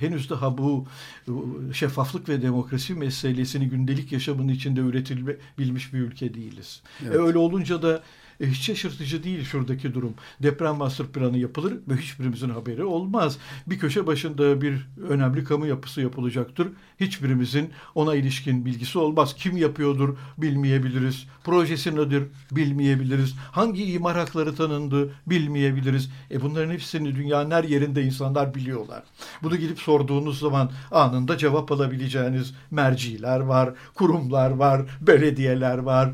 henüz 0.00 0.30
daha 0.30 0.58
bu 0.58 0.86
e, 1.28 1.32
şeffaflık 1.72 2.28
ve 2.28 2.42
demokrasi 2.42 2.94
meselesini 2.94 3.68
gündelik 3.68 4.12
yaşamın 4.12 4.48
içinde 4.48 4.80
üretilmiş 4.80 5.94
bir 5.94 5.98
ülke 5.98 6.34
değiliz. 6.34 6.82
Evet. 7.02 7.14
E, 7.14 7.18
öyle 7.18 7.38
olunca 7.38 7.82
da 7.82 8.02
e, 8.40 8.46
hiç 8.46 8.66
şaşırtıcı 8.66 9.24
değil 9.24 9.44
şuradaki 9.44 9.94
durum. 9.94 10.14
Deprem 10.42 10.76
master 10.76 11.06
planı 11.06 11.38
yapılır 11.38 11.74
ve 11.88 11.96
hiçbirimizin 11.96 12.48
haberi 12.48 12.84
olmaz. 12.84 13.38
Bir 13.66 13.78
köşe 13.78 14.06
başında 14.06 14.60
bir 14.60 14.88
önemli 15.08 15.44
kamu 15.44 15.66
yapısı 15.66 16.00
yapılacaktır. 16.00 16.68
Hiçbirimizin 17.00 17.70
ona 17.94 18.14
ilişkin 18.14 18.64
bilgisi 18.64 18.98
olmaz. 18.98 19.34
Kim 19.34 19.56
yapıyordur 19.56 20.16
bilmeyebiliriz. 20.38 21.26
Projesi 21.44 21.96
nedir 21.96 22.22
bilmeyebiliriz. 22.52 23.34
Hangi 23.52 23.84
imar 23.84 24.16
hakları 24.16 24.54
tanındı 24.54 25.14
bilmeyebiliriz. 25.26 26.10
E 26.30 26.42
bunların 26.42 26.72
hepsini 26.72 27.16
dünyanın 27.16 27.50
her 27.50 27.64
yerinde 27.64 28.02
insanlar 28.02 28.54
biliyorlar. 28.54 29.02
Bunu 29.42 29.56
gidip 29.56 29.78
sorduğunuz 29.78 30.38
zaman 30.38 30.70
anında 30.90 31.38
cevap 31.38 31.72
alabileceğiniz 31.72 32.54
merciler 32.70 33.40
var, 33.40 33.74
kurumlar 33.94 34.50
var, 34.50 34.82
belediyeler 35.00 35.78
var, 35.78 36.10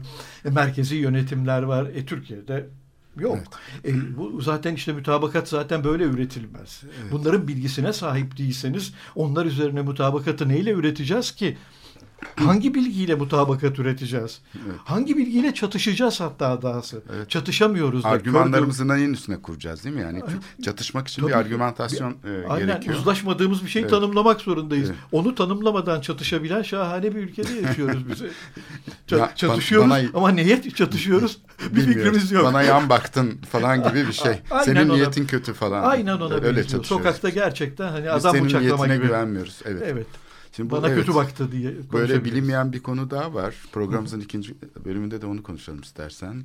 merkezi 0.51 0.97
yönetimler 0.97 1.63
var. 1.63 1.87
E 1.95 2.07
Türkiye'de 2.07 2.67
Yok. 3.17 3.39
Evet. 3.85 3.97
E, 3.97 4.17
bu 4.17 4.41
zaten 4.41 4.75
işte 4.75 4.93
mütabakat 4.93 5.49
zaten 5.49 5.85
böyle 5.85 6.05
üretilmez. 6.05 6.83
Evet. 6.85 7.13
Bunların 7.13 7.49
bilgisine 7.49 7.93
sahip 7.93 8.39
değilseniz 8.39 8.95
onlar 9.15 9.47
üzerine 9.47 9.83
mutabakatı 9.83 10.49
neyle 10.49 10.71
üreteceğiz 10.71 11.33
ki? 11.33 11.57
Hangi 12.37 12.75
bilgiyle 12.75 13.15
mutabakat 13.15 13.79
üreteceğiz? 13.79 14.41
Evet. 14.55 14.77
Hangi 14.85 15.17
bilgiyle 15.17 15.55
çatışacağız 15.55 16.21
hatta 16.21 16.63
dahası? 16.63 17.03
Evet. 17.17 17.31
Çatışamıyoruz. 17.31 18.05
Argümanlarımızı 18.05 18.89
neyin 18.89 19.13
üstüne 19.13 19.43
kuracağız 19.43 19.85
değil 19.85 19.97
mi? 19.97 20.03
Yani 20.03 20.23
çatışmak 20.65 21.09
için 21.09 21.23
Tabii, 21.23 21.33
bir 21.33 21.37
argümantasyon 21.37 22.17
bir, 22.25 22.29
e, 22.29 22.49
aynen, 22.49 22.67
gerekiyor. 22.67 22.97
Uzlaşmadığımız 22.97 23.65
bir 23.65 23.69
şeyi 23.69 23.83
evet. 23.83 23.91
tanımlamak 23.91 24.41
zorundayız. 24.41 24.89
Evet. 24.89 24.99
Onu 25.13 25.35
tanımlamadan 25.35 26.01
çatışabilen 26.01 26.63
şahane 26.63 27.15
bir 27.15 27.21
ülkede 27.21 27.53
yaşıyoruz 27.53 28.09
biz. 28.09 28.23
Ç- 29.09 29.19
ya, 29.19 29.33
çatışıyoruz 29.37 29.91
bana, 29.91 30.03
ama 30.15 30.31
neye 30.31 30.63
çatışıyoruz? 30.63 31.39
bir 31.71 31.81
fikrimiz 31.81 32.33
yok. 32.33 32.45
Bana 32.45 32.63
yan 32.63 32.89
baktın 32.89 33.41
falan 33.51 33.89
gibi 33.89 34.09
bir 34.09 34.13
şey. 34.13 34.33
aynen 34.51 34.65
senin 34.65 34.89
ona, 34.89 34.95
niyetin 34.95 35.27
kötü 35.27 35.53
falan. 35.53 35.83
Aynen 35.83 36.21
ona 36.21 36.35
Öyle 36.35 36.63
Sokakta 36.65 37.29
gerçekten 37.29 37.89
hani 37.89 38.07
Biz 38.17 38.27
adam 38.27 38.47
uçaklama 38.47 38.61
gibi. 38.61 38.73
Biz 38.73 38.87
senin 38.87 39.03
güvenmiyoruz. 39.03 39.61
Evet. 39.65 39.83
Evet. 39.87 40.07
Şimdi 40.53 40.71
bu, 40.71 40.77
Bana 40.77 40.89
evet, 40.89 40.99
kötü 40.99 41.15
baktı 41.15 41.53
diye 41.53 41.75
Böyle 41.93 42.25
bilinmeyen 42.25 42.73
bir 42.73 42.83
konu 42.83 43.11
daha 43.11 43.35
var. 43.35 43.55
Programımızın 43.73 44.21
ikinci 44.21 44.55
bölümünde 44.85 45.23
de 45.23 45.27
onu 45.27 45.43
konuşalım 45.43 45.81
istersen. 45.81 46.45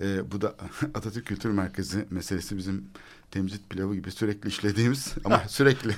Ee, 0.00 0.32
bu 0.32 0.40
da 0.40 0.48
Atatürk 0.94 1.26
Kültür 1.26 1.50
Merkezi 1.50 2.06
meselesi 2.10 2.56
bizim 2.56 2.84
temcit 3.30 3.70
pilavı 3.70 3.94
gibi 3.94 4.10
sürekli 4.10 4.48
işlediğimiz 4.48 5.14
ama 5.24 5.42
sürekli 5.48 5.90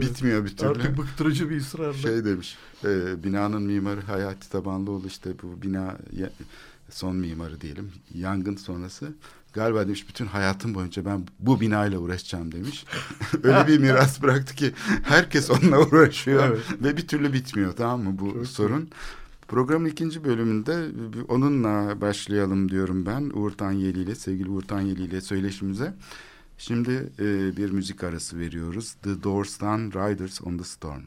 bitmiyor 0.00 0.44
bir 0.44 0.56
türlü. 0.56 0.70
Artık 0.70 0.98
bıktırıcı 0.98 1.50
bir 1.50 1.56
ısrarla. 1.56 1.92
Şey 1.92 2.24
demiş, 2.24 2.56
e, 2.84 3.24
binanın 3.24 3.62
mimarı 3.62 4.00
Hayati 4.00 4.50
Tabanlıoğlu 4.50 5.06
işte 5.06 5.30
bu 5.42 5.62
bina 5.62 5.96
son 6.90 7.16
mimarı 7.16 7.60
diyelim. 7.60 7.92
Yangın 8.14 8.56
sonrası 8.56 9.12
galiba 9.56 9.86
demiş 9.86 10.08
bütün 10.08 10.26
hayatım 10.26 10.74
boyunca 10.74 11.04
ben 11.04 11.26
bu 11.38 11.60
binayla 11.60 11.98
uğraşacağım 11.98 12.52
demiş. 12.52 12.84
Öyle 13.42 13.66
bir 13.66 13.78
miras 13.78 14.22
bıraktı 14.22 14.54
ki 14.54 14.72
herkes 15.02 15.50
onunla 15.50 15.80
uğraşıyor 15.80 16.48
evet. 16.48 16.82
ve 16.82 16.96
bir 16.96 17.08
türlü 17.08 17.32
bitmiyor 17.32 17.72
tamam 17.72 18.02
mı 18.02 18.18
bu 18.18 18.32
Çok 18.32 18.46
sorun. 18.46 18.80
Iyi. 18.80 18.90
Programın 19.48 19.88
ikinci 19.88 20.24
bölümünde 20.24 20.86
onunla 21.28 22.00
başlayalım 22.00 22.68
diyorum 22.68 23.06
ben. 23.06 23.30
Uğur 23.34 23.50
Tanyeli 23.50 24.02
ile, 24.02 24.14
sevgili 24.14 24.50
Uğur 24.50 24.62
Tanyeli 24.62 25.02
ile 25.02 25.20
söyleşimize. 25.20 25.94
Şimdi 26.58 27.12
e, 27.18 27.56
bir 27.56 27.70
müzik 27.70 28.04
arası 28.04 28.38
veriyoruz. 28.38 28.94
The 29.02 29.22
Doors'tan 29.22 29.78
Riders 29.78 30.42
on 30.42 30.58
the 30.58 30.64
Storm. 30.64 31.02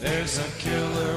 There's 0.00 0.38
a 0.38 0.48
killer 0.56 1.09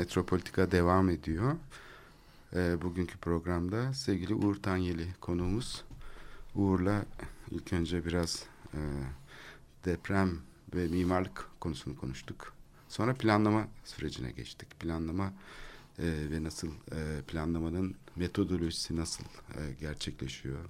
Metropolitika 0.00 0.70
devam 0.70 1.10
ediyor. 1.10 1.56
Ee, 2.56 2.82
bugünkü 2.82 3.18
programda 3.18 3.92
sevgili 3.92 4.34
Uğur 4.34 4.54
Tanyeli 4.54 5.06
konuğumuz. 5.20 5.84
Uğur'la 6.54 7.04
ilk 7.50 7.72
önce 7.72 8.04
biraz 8.04 8.44
e, 8.74 8.80
deprem 9.84 10.38
ve 10.74 10.88
mimarlık 10.88 11.48
konusunu 11.60 11.96
konuştuk. 11.96 12.52
Sonra 12.88 13.14
planlama 13.14 13.68
sürecine 13.84 14.30
geçtik. 14.30 14.80
Planlama 14.80 15.32
e, 15.98 16.04
ve 16.30 16.44
nasıl 16.44 16.68
e, 16.68 17.22
planlamanın 17.26 17.94
metodolojisi 18.16 18.96
nasıl 18.96 19.24
e, 19.24 19.72
gerçekleşiyor 19.80 20.64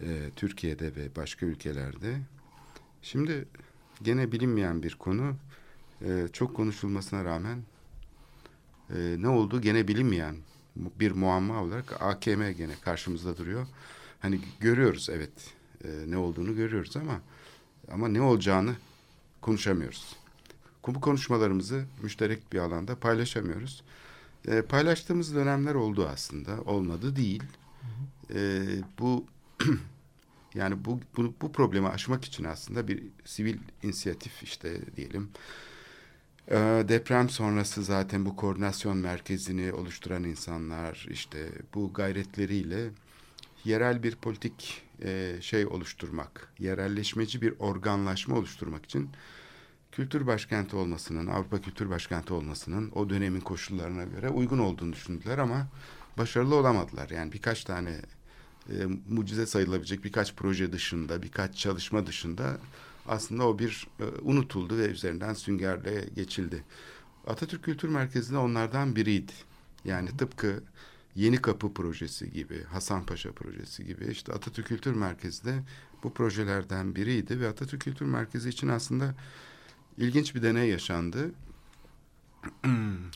e, 0.00 0.30
Türkiye'de 0.36 0.96
ve 0.96 1.16
başka 1.16 1.46
ülkelerde. 1.46 2.18
Şimdi 3.02 3.48
gene 4.02 4.32
bilinmeyen 4.32 4.82
bir 4.82 4.94
konu 4.94 5.36
e, 6.04 6.28
çok 6.32 6.56
konuşulmasına 6.56 7.24
rağmen 7.24 7.62
e, 8.90 9.16
ne 9.18 9.28
oldu 9.28 9.60
gene 9.60 9.88
bilinmeyen 9.88 10.36
bir 10.76 11.12
muamma 11.12 11.62
olarak 11.62 12.02
AKM 12.02 12.50
gene 12.50 12.74
karşımızda 12.84 13.36
duruyor. 13.36 13.66
Hani 14.20 14.40
görüyoruz 14.60 15.08
evet 15.12 15.54
e, 15.84 15.88
ne 16.06 16.16
olduğunu 16.16 16.56
görüyoruz 16.56 16.96
ama 16.96 17.20
ama 17.92 18.08
ne 18.08 18.20
olacağını 18.20 18.74
konuşamıyoruz. 19.40 20.16
Bu 20.86 21.00
konuşmalarımızı 21.00 21.84
müşterek 22.02 22.52
bir 22.52 22.58
alanda 22.58 22.96
paylaşamıyoruz. 22.96 23.82
E, 24.48 24.62
paylaştığımız 24.62 25.34
dönemler 25.34 25.74
oldu 25.74 26.08
aslında. 26.12 26.60
Olmadı 26.60 27.16
değil. 27.16 27.42
E, 28.34 28.62
bu 28.98 29.26
yani 30.54 30.84
bu, 30.84 31.00
bu 31.16 31.34
bu 31.40 31.52
problemi 31.52 31.88
aşmak 31.88 32.24
için 32.24 32.44
aslında 32.44 32.88
bir 32.88 33.02
sivil 33.24 33.58
inisiyatif 33.82 34.42
işte 34.42 34.96
diyelim 34.96 35.30
deprem 36.88 37.28
sonrası 37.28 37.82
zaten 37.82 38.26
bu 38.26 38.36
koordinasyon 38.36 38.96
merkezini 38.96 39.72
oluşturan 39.72 40.24
insanlar 40.24 41.06
işte 41.10 41.48
bu 41.74 41.92
gayretleriyle 41.92 42.90
yerel 43.64 44.02
bir 44.02 44.16
politik 44.16 44.82
e, 45.04 45.36
şey 45.40 45.66
oluşturmak, 45.66 46.52
yerelleşmeci 46.58 47.42
bir 47.42 47.54
organlaşma 47.58 48.36
oluşturmak 48.36 48.84
için 48.84 49.10
kültür 49.92 50.26
başkenti 50.26 50.76
olmasının, 50.76 51.26
Avrupa 51.26 51.60
Kültür 51.60 51.90
Başkenti 51.90 52.34
olmasının 52.34 52.90
o 52.94 53.10
dönemin 53.10 53.40
koşullarına 53.40 54.04
göre 54.04 54.28
uygun 54.28 54.58
olduğunu 54.58 54.92
düşündüler 54.92 55.38
ama 55.38 55.66
başarılı 56.18 56.54
olamadılar. 56.54 57.10
Yani 57.10 57.32
birkaç 57.32 57.64
tane 57.64 58.00
e, 58.70 58.74
mucize 59.08 59.46
sayılabilecek 59.46 60.04
birkaç 60.04 60.34
proje 60.34 60.72
dışında, 60.72 61.22
birkaç 61.22 61.56
çalışma 61.56 62.06
dışında 62.06 62.58
aslında 63.06 63.48
o 63.48 63.58
bir 63.58 63.86
e, 64.00 64.04
unutuldu 64.04 64.78
ve 64.78 64.86
üzerinden 64.86 65.34
süngerle 65.34 66.08
geçildi. 66.16 66.64
Atatürk 67.26 67.62
Kültür 67.64 67.88
Merkezi 67.88 68.32
de 68.32 68.38
onlardan 68.38 68.96
biriydi. 68.96 69.32
Yani 69.84 70.16
tıpkı 70.16 70.62
Yeni 71.14 71.42
Kapı 71.42 71.74
projesi 71.74 72.32
gibi, 72.32 72.64
Hasanpaşa 72.64 73.32
projesi 73.32 73.84
gibi 73.84 74.06
işte 74.06 74.32
Atatürk 74.32 74.66
Kültür 74.66 74.94
Merkezi 74.94 75.44
de 75.44 75.62
bu 76.02 76.14
projelerden 76.14 76.94
biriydi 76.94 77.40
ve 77.40 77.48
Atatürk 77.48 77.80
Kültür 77.80 78.06
Merkezi 78.06 78.48
için 78.48 78.68
aslında 78.68 79.14
ilginç 79.98 80.34
bir 80.34 80.42
deney 80.42 80.68
yaşandı. 80.68 81.30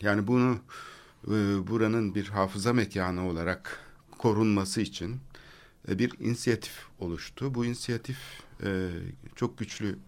yani 0.03 0.27
bunu 0.27 0.59
e, 1.25 1.31
buranın 1.67 2.15
bir 2.15 2.29
hafıza 2.29 2.73
mekanı 2.73 3.29
olarak 3.29 3.81
korunması 4.19 4.81
için 4.81 5.21
e, 5.89 5.99
bir 5.99 6.13
inisiyatif 6.21 6.87
oluştu. 6.99 7.55
Bu 7.55 7.65
inisiyatif 7.65 8.19
e, 8.63 8.91
çok 9.35 9.59
güçlü 9.59 9.99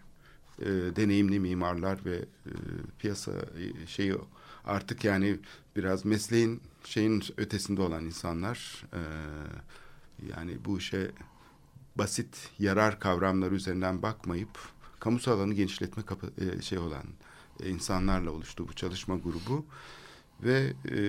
e, 0.59 0.67
deneyimli 0.67 1.41
mimarlar 1.41 2.05
ve 2.05 2.17
e, 2.17 2.53
piyasa 2.99 3.33
e, 3.33 3.87
şeyi 3.87 4.15
artık 4.65 5.05
yani 5.05 5.39
biraz 5.77 6.05
mesleğin 6.05 6.63
şeyin 6.85 7.23
ötesinde 7.37 7.83
olan 7.83 8.05
insanlar 8.05 8.85
e, 8.93 9.01
yani 10.33 10.65
bu 10.65 10.79
işe 10.79 11.11
basit 11.97 12.51
yarar 12.59 13.01
kavramları 13.01 13.55
üzerinden 13.55 14.03
bakmayıp 14.03 14.59
kamusal 15.01 15.33
alanı 15.33 15.55
genişletme 15.55 16.03
e, 16.39 16.63
şey 16.63 16.79
olan 16.79 17.05
e, 17.61 17.69
insanlarla 17.71 18.31
oluştu 18.31 18.69
bu 18.69 18.73
çalışma 18.73 19.17
grubu 19.17 19.67
ve 20.43 20.73
e, 20.91 21.01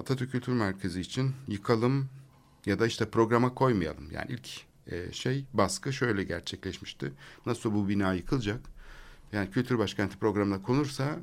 Atatürk 0.00 0.32
Kültür 0.32 0.52
Merkezi 0.52 1.00
için 1.00 1.32
yıkalım 1.48 2.08
ya 2.66 2.78
da 2.78 2.86
işte 2.86 3.10
programa 3.10 3.54
koymayalım. 3.54 4.10
Yani 4.10 4.26
ilk 4.28 4.73
e, 4.86 5.12
şey 5.12 5.44
baskı 5.52 5.92
şöyle 5.92 6.24
gerçekleşmişti. 6.24 7.12
Nasıl 7.46 7.74
bu 7.74 7.88
bina 7.88 8.12
yıkılacak? 8.12 8.60
Yani 9.32 9.50
Kültür 9.50 9.78
Başkenti 9.78 10.18
programına 10.18 10.62
konursa 10.62 11.18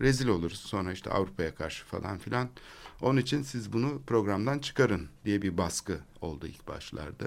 rezil 0.00 0.28
oluruz. 0.28 0.58
Sonra 0.58 0.92
işte 0.92 1.10
Avrupa'ya 1.10 1.54
karşı 1.54 1.84
falan 1.84 2.18
filan. 2.18 2.48
Onun 3.00 3.20
için 3.20 3.42
siz 3.42 3.72
bunu 3.72 4.02
programdan 4.06 4.58
çıkarın 4.58 5.08
diye 5.24 5.42
bir 5.42 5.58
baskı 5.58 6.00
oldu 6.20 6.46
ilk 6.46 6.68
başlarda. 6.68 7.26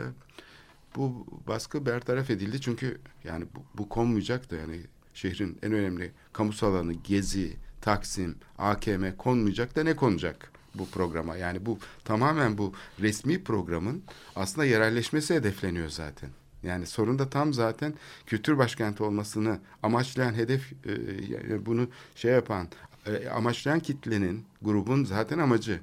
Bu 0.95 1.25
baskı 1.47 1.85
bertaraf 1.85 2.29
edildi 2.29 2.61
çünkü 2.61 3.01
yani 3.23 3.45
bu, 3.55 3.63
bu 3.77 3.89
konmayacak 3.89 4.51
da 4.51 4.55
yani 4.55 4.81
şehrin 5.13 5.57
en 5.63 5.71
önemli 5.73 6.11
kamusal 6.33 6.73
alanı 6.73 6.93
Gezi, 6.93 7.57
Taksim, 7.81 8.35
AKM 8.57 9.11
konmayacak 9.17 9.75
da 9.75 9.83
ne 9.83 9.95
konacak 9.95 10.51
bu 10.79 10.89
programa? 10.89 11.37
Yani 11.37 11.65
bu 11.65 11.79
tamamen 12.03 12.57
bu 12.57 12.73
resmi 13.01 13.43
programın 13.43 14.03
aslında 14.35 14.65
yerelleşmesi 14.65 15.35
hedefleniyor 15.35 15.89
zaten. 15.89 16.29
Yani 16.63 16.85
sorun 16.85 17.19
da 17.19 17.29
tam 17.29 17.53
zaten 17.53 17.93
kültür 18.25 18.57
başkenti 18.57 19.03
olmasını 19.03 19.59
amaçlayan 19.83 20.33
hedef 20.33 20.73
e, 20.85 21.65
bunu 21.65 21.87
şey 22.15 22.31
yapan 22.31 22.67
e, 23.05 23.29
amaçlayan 23.29 23.79
kitlenin 23.79 24.45
grubun 24.61 25.03
zaten 25.03 25.39
amacı 25.39 25.79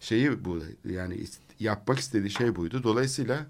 şeyi 0.00 0.44
bu 0.44 0.58
yani 0.84 1.24
yapmak 1.60 1.98
istediği 1.98 2.30
şey 2.30 2.56
buydu. 2.56 2.82
Dolayısıyla 2.82 3.46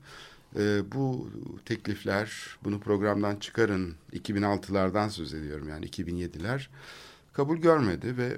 e, 0.58 0.92
bu 0.92 1.30
teklifler 1.64 2.58
bunu 2.64 2.80
programdan 2.80 3.36
çıkarın 3.36 3.94
2006'lardan 4.12 5.10
söz 5.10 5.34
ediyorum 5.34 5.68
yani 5.68 5.86
2007'ler 5.86 6.68
kabul 7.32 7.56
görmedi 7.56 8.16
ve 8.16 8.36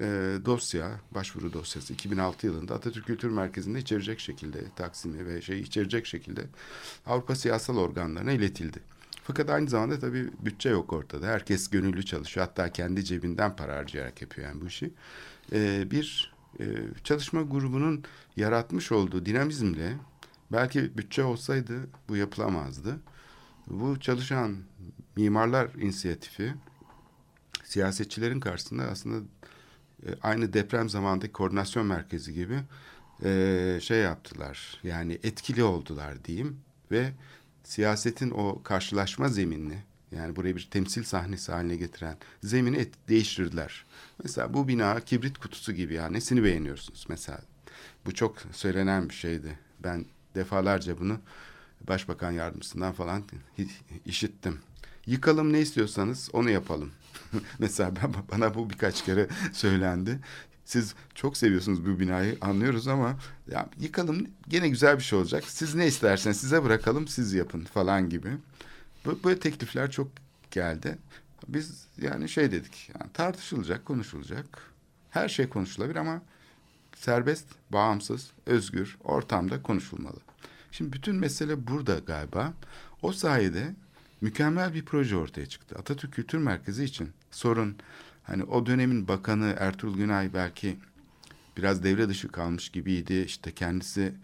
e, 0.00 0.38
dosya, 0.44 1.00
başvuru 1.10 1.52
dosyası 1.52 1.92
2006 1.92 2.46
yılında 2.46 2.74
Atatürk 2.74 3.06
Kültür 3.06 3.30
Merkezi'nde 3.30 3.78
içerecek 3.78 4.20
şekilde 4.20 4.58
Taksim'i 4.76 5.26
ve 5.26 5.42
şey 5.42 5.60
içerecek 5.60 6.06
şekilde 6.06 6.46
Avrupa 7.06 7.34
siyasal 7.34 7.76
organlarına 7.76 8.32
iletildi. 8.32 8.80
Fakat 9.24 9.50
aynı 9.50 9.68
zamanda 9.68 9.98
tabii 9.98 10.30
bütçe 10.40 10.68
yok 10.68 10.92
ortada. 10.92 11.26
Herkes 11.26 11.70
gönüllü 11.70 12.04
çalışıyor. 12.04 12.46
Hatta 12.46 12.72
kendi 12.72 13.04
cebinden 13.04 13.56
para 13.56 13.76
harcayarak 13.76 14.22
yapıyor 14.22 14.48
yani 14.48 14.60
bu 14.60 14.66
işi. 14.66 14.90
E, 15.52 15.90
bir 15.90 16.34
e, 16.60 16.64
çalışma 17.04 17.42
grubunun 17.42 18.04
yaratmış 18.36 18.92
olduğu 18.92 19.26
dinamizmle 19.26 19.96
belki 20.52 20.98
bütçe 20.98 21.24
olsaydı 21.24 21.88
bu 22.08 22.16
yapılamazdı. 22.16 23.00
Bu 23.66 24.00
çalışan 24.00 24.56
mimarlar 25.16 25.74
inisiyatifi 25.74 26.54
siyasetçilerin 27.64 28.40
karşısında 28.40 28.82
aslında 28.82 29.24
e, 30.02 30.08
aynı 30.22 30.52
deprem 30.52 30.88
zamandaki 30.88 31.32
koordinasyon 31.32 31.86
merkezi 31.86 32.34
gibi 32.34 32.60
e, 33.24 33.78
şey 33.82 33.98
yaptılar. 33.98 34.80
Yani 34.82 35.18
etkili 35.22 35.64
oldular 35.64 36.24
diyeyim 36.24 36.60
ve 36.90 37.12
siyasetin 37.64 38.30
o 38.30 38.62
karşılaşma 38.62 39.28
zeminini 39.28 39.78
yani 40.12 40.36
burayı 40.36 40.56
bir 40.56 40.68
temsil 40.70 41.02
sahnesi 41.02 41.52
haline 41.52 41.76
getiren 41.76 42.16
zemini 42.42 42.76
et, 42.76 42.94
değiştirdiler. 43.08 43.84
Mesela 44.22 44.54
bu 44.54 44.68
bina 44.68 45.00
kibrit 45.00 45.38
kutusu 45.38 45.72
gibi 45.72 45.94
ya 45.94 46.08
nesini 46.08 46.44
beğeniyorsunuz 46.44 47.06
mesela. 47.08 47.40
Bu 48.06 48.14
çok 48.14 48.36
söylenen 48.52 49.08
bir 49.08 49.14
şeydi. 49.14 49.58
Ben 49.84 50.04
defalarca 50.34 50.98
bunu 50.98 51.18
başbakan 51.88 52.30
yardımcısından 52.30 52.92
falan 52.92 53.22
işittim. 54.06 54.58
Yıkalım 55.06 55.52
ne 55.52 55.60
istiyorsanız 55.60 56.30
onu 56.32 56.50
yapalım. 56.50 56.92
Mesela 57.58 57.96
ben, 57.96 58.14
bana 58.32 58.54
bu 58.54 58.70
birkaç 58.70 59.04
kere 59.04 59.28
söylendi. 59.52 60.20
Siz 60.64 60.94
çok 61.14 61.36
seviyorsunuz 61.36 61.86
bu 61.86 62.00
binayı 62.00 62.38
anlıyoruz 62.40 62.88
ama 62.88 63.16
ya 63.50 63.68
yıkalım 63.80 64.26
gene 64.48 64.68
güzel 64.68 64.98
bir 64.98 65.02
şey 65.02 65.18
olacak. 65.18 65.44
Siz 65.46 65.74
ne 65.74 65.86
isterseniz 65.86 66.40
size 66.40 66.64
bırakalım 66.64 67.08
siz 67.08 67.32
yapın 67.34 67.64
falan 67.64 68.08
gibi. 68.08 68.28
Böyle 69.24 69.38
teklifler 69.38 69.90
çok 69.90 70.08
geldi. 70.50 70.98
Biz 71.48 71.86
yani 72.02 72.28
şey 72.28 72.50
dedik 72.50 72.90
yani 73.00 73.12
tartışılacak, 73.12 73.84
konuşulacak. 73.84 74.46
Her 75.10 75.28
şey 75.28 75.48
konuşulabilir 75.48 75.96
ama 75.96 76.22
serbest, 76.96 77.46
bağımsız, 77.70 78.30
özgür 78.46 78.96
ortamda 79.04 79.62
konuşulmalı. 79.62 80.18
Şimdi 80.72 80.92
bütün 80.92 81.16
mesele 81.16 81.66
burada 81.66 81.98
galiba. 81.98 82.52
O 83.02 83.12
sayede 83.12 83.74
mükemmel 84.20 84.74
bir 84.74 84.84
proje 84.84 85.16
ortaya 85.16 85.46
çıktı. 85.46 85.76
Atatürk 85.78 86.12
Kültür 86.12 86.38
Merkezi 86.38 86.84
için 86.84 87.10
sorun 87.30 87.76
hani 88.22 88.44
o 88.44 88.66
dönemin 88.66 89.08
bakanı 89.08 89.56
Ertuğrul 89.58 89.96
Günay 89.96 90.34
belki 90.34 90.76
biraz 91.56 91.84
devre 91.84 92.08
dışı 92.08 92.28
kalmış 92.28 92.68
gibiydi. 92.68 93.24
İşte 93.26 93.52
kendisi 93.52 94.14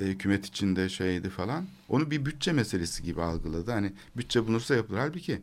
e, 0.00 0.04
hükümet 0.04 0.46
içinde 0.46 0.88
şeydi 0.88 1.30
falan. 1.30 1.66
Onu 1.88 2.10
bir 2.10 2.24
bütçe 2.26 2.52
meselesi 2.52 3.02
gibi 3.02 3.22
algıladı. 3.22 3.70
Hani 3.70 3.92
bütçe 4.16 4.44
bulunursa 4.44 4.74
yapılır. 4.74 4.98
Halbuki 4.98 5.42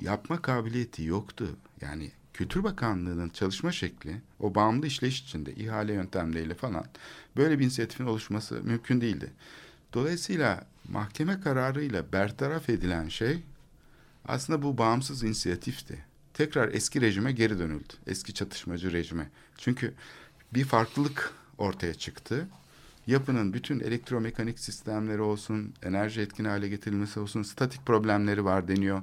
yapma 0.00 0.42
kabiliyeti 0.42 1.04
yoktu. 1.04 1.56
Yani 1.80 2.10
Kültür 2.32 2.64
Bakanlığı'nın 2.64 3.28
çalışma 3.28 3.72
şekli 3.72 4.20
o 4.40 4.54
bağımlı 4.54 4.86
işleyiş 4.86 5.22
içinde 5.22 5.54
ihale 5.54 5.92
yöntemleriyle 5.92 6.54
falan 6.54 6.84
böyle 7.36 7.58
bir 7.58 7.64
inisiyatifin 7.64 8.06
oluşması 8.06 8.62
mümkün 8.62 9.00
değildi. 9.00 9.32
Dolayısıyla 9.92 10.66
mahkeme 10.88 11.40
kararıyla 11.40 12.12
bertaraf 12.12 12.68
edilen 12.68 13.08
şey 13.08 13.42
aslında 14.28 14.62
bu 14.62 14.78
bağımsız 14.78 15.22
inisiyatifti. 15.22 16.04
Tekrar 16.34 16.68
eski 16.68 17.00
rejime 17.00 17.32
geri 17.32 17.58
dönüldü. 17.58 17.92
Eski 18.06 18.34
çatışmacı 18.34 18.92
rejime. 18.92 19.30
Çünkü 19.58 19.94
bir 20.54 20.64
farklılık 20.64 21.32
ortaya 21.58 21.94
çıktı. 21.94 22.48
Yapının 23.06 23.52
bütün 23.52 23.80
elektromekanik 23.80 24.58
sistemleri 24.58 25.20
olsun, 25.20 25.74
enerji 25.82 26.20
etkin 26.20 26.44
hale 26.44 26.68
getirilmesi 26.68 27.20
olsun, 27.20 27.42
statik 27.42 27.86
problemleri 27.86 28.44
var 28.44 28.68
deniyor. 28.68 29.02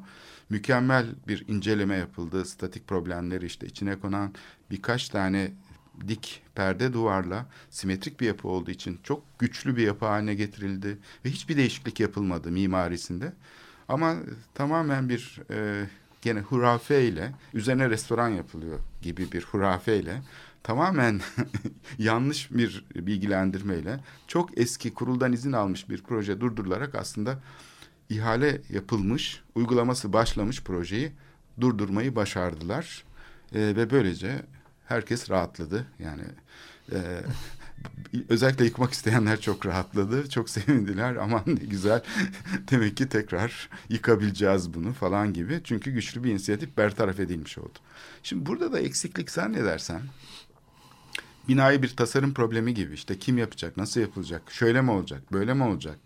Mükemmel 0.49 1.05
bir 1.27 1.47
inceleme 1.47 1.95
yapıldı. 1.95 2.45
Statik 2.45 2.87
problemleri 2.87 3.45
işte 3.45 3.67
içine 3.67 3.99
konan 3.99 4.33
birkaç 4.71 5.09
tane 5.09 5.51
dik 6.07 6.41
perde 6.55 6.93
duvarla 6.93 7.45
simetrik 7.69 8.19
bir 8.19 8.27
yapı 8.27 8.47
olduğu 8.47 8.71
için 8.71 8.99
çok 9.03 9.39
güçlü 9.39 9.77
bir 9.77 9.83
yapı 9.83 10.05
haline 10.05 10.35
getirildi 10.35 10.97
ve 11.25 11.29
hiçbir 11.29 11.57
değişiklik 11.57 11.99
yapılmadı 11.99 12.51
mimarisinde. 12.51 13.33
Ama 13.87 14.15
tamamen 14.53 15.09
bir 15.09 15.41
e, 15.51 15.87
gene 16.21 16.39
hurafeyle 16.39 17.31
üzerine 17.53 17.89
restoran 17.89 18.29
yapılıyor 18.29 18.79
gibi 19.01 19.31
bir 19.31 19.43
hurafeyle 19.43 20.21
tamamen 20.63 21.21
yanlış 21.97 22.51
bir 22.51 22.85
bilgilendirmeyle 22.95 23.99
çok 24.27 24.57
eski 24.57 24.93
kuruldan 24.93 25.33
izin 25.33 25.51
almış 25.51 25.89
bir 25.89 26.03
proje 26.03 26.41
durdurularak 26.41 26.95
aslında 26.95 27.39
ihale 28.09 28.61
yapılmış, 28.69 29.41
uygulaması 29.55 30.13
başlamış 30.13 30.63
projeyi 30.63 31.11
durdurmayı 31.61 32.15
başardılar. 32.15 33.03
E, 33.53 33.59
ve 33.59 33.89
böylece 33.89 34.45
herkes 34.85 35.29
rahatladı. 35.29 35.87
Yani 35.99 36.23
e, 36.91 37.21
özellikle 38.29 38.65
yıkmak 38.65 38.93
isteyenler 38.93 39.41
çok 39.41 39.65
rahatladı. 39.65 40.29
Çok 40.29 40.49
sevindiler. 40.49 41.15
Aman 41.15 41.43
ne 41.47 41.65
güzel. 41.65 42.03
Demek 42.71 42.97
ki 42.97 43.09
tekrar 43.09 43.69
yıkabileceğiz 43.89 44.73
bunu 44.73 44.93
falan 44.93 45.33
gibi. 45.33 45.61
Çünkü 45.63 45.91
güçlü 45.91 46.23
bir 46.23 46.31
inisiyatif 46.31 46.77
bertaraf 46.77 47.19
edilmiş 47.19 47.57
oldu. 47.57 47.79
Şimdi 48.23 48.45
burada 48.45 48.73
da 48.73 48.79
eksiklik 48.79 49.31
zannedersen 49.31 50.01
binayı 51.47 51.81
bir 51.81 51.95
tasarım 51.95 52.33
problemi 52.33 52.73
gibi 52.73 52.93
işte 52.93 53.19
kim 53.19 53.37
yapacak, 53.37 53.77
nasıl 53.77 54.01
yapılacak, 54.01 54.51
şöyle 54.51 54.81
mi 54.81 54.91
olacak, 54.91 55.33
böyle 55.33 55.53
mi 55.53 55.63
olacak, 55.63 55.97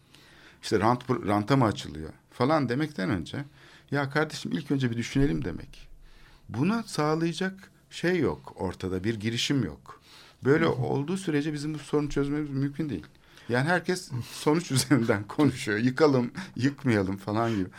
işte 0.64 0.80
rant, 0.80 1.10
ranta 1.10 1.58
mı 1.58 1.66
açılıyor 1.66 2.10
falan 2.32 2.70
demekten 2.70 3.10
önce 3.10 3.38
ya 3.92 4.10
kardeşim 4.10 4.52
ilk 4.52 4.72
önce 4.72 4.92
bir 4.92 4.98
düşünelim 4.98 5.46
demek. 5.46 5.88
Buna 6.50 6.84
sağlayacak 6.84 7.72
şey 7.90 8.20
yok 8.20 8.54
ortada 8.56 9.04
bir 9.04 9.20
girişim 9.20 9.64
yok. 9.64 10.02
Böyle 10.44 10.68
olduğu 10.68 11.18
sürece 11.18 11.54
bizim 11.54 11.74
bu 11.74 11.80
sorunu 11.80 12.10
çözmemiz 12.10 12.50
mümkün 12.50 12.90
değil. 12.90 13.06
Yani 13.50 13.68
herkes 13.68 14.12
sonuç 14.32 14.72
üzerinden 14.72 15.24
konuşuyor. 15.28 15.78
Yıkalım, 15.80 16.32
yıkmayalım 16.56 17.18
falan 17.18 17.52
gibi. 17.52 17.70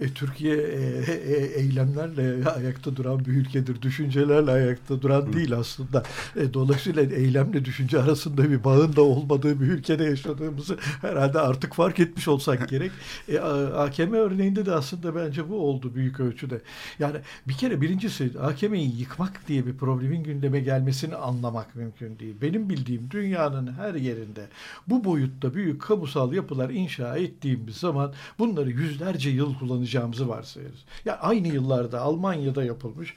E, 0.00 0.08
Türkiye 0.08 0.56
e, 0.56 1.12
e, 1.12 1.46
eylemlerle 1.60 2.50
ayakta 2.50 2.96
duran 2.96 3.20
bir 3.20 3.32
ülkedir. 3.32 3.82
Düşüncelerle 3.82 4.50
ayakta 4.50 5.02
duran 5.02 5.32
değil 5.32 5.52
aslında. 5.52 6.02
E, 6.36 6.54
dolayısıyla 6.54 7.02
eylemle 7.02 7.64
düşünce 7.64 8.02
arasında 8.02 8.50
bir 8.50 8.64
bağın 8.64 8.96
da 8.96 9.02
olmadığı 9.02 9.60
bir 9.60 9.66
ülkede 9.66 10.04
yaşadığımızı 10.04 10.78
herhalde 11.00 11.40
artık 11.40 11.74
fark 11.74 12.00
etmiş 12.00 12.28
olsak 12.28 12.68
gerek. 12.68 12.92
E, 13.28 13.38
AKM 13.38 14.12
örneğinde 14.12 14.66
de 14.66 14.72
aslında 14.72 15.14
bence 15.14 15.48
bu 15.48 15.68
oldu 15.68 15.94
büyük 15.94 16.20
ölçüde. 16.20 16.60
Yani 16.98 17.16
bir 17.48 17.54
kere 17.54 17.80
birincisi 17.80 18.30
AKM'yi 18.40 18.98
yıkmak 18.98 19.48
diye 19.48 19.66
bir 19.66 19.76
problemin 19.76 20.24
gündeme 20.24 20.60
gelmesini 20.60 21.16
anlamak 21.16 21.74
mümkün 21.76 22.18
değil. 22.18 22.34
Benim 22.42 22.68
bildiğim 22.68 23.10
dünyanın 23.10 23.72
her 23.72 23.94
yerinde 23.94 24.48
bu 24.86 24.95
boyutta 25.04 25.54
büyük 25.54 25.82
kamusal 25.82 26.32
yapılar 26.32 26.70
inşa 26.70 27.16
ettiğimiz 27.16 27.76
zaman 27.76 28.12
bunları 28.38 28.70
yüzlerce 28.70 29.30
yıl 29.30 29.58
kullanacağımızı 29.58 30.28
varsayarız. 30.28 30.84
Ya 31.04 31.18
aynı 31.18 31.48
yıllarda 31.48 32.00
Almanya'da 32.00 32.64
yapılmış 32.64 33.14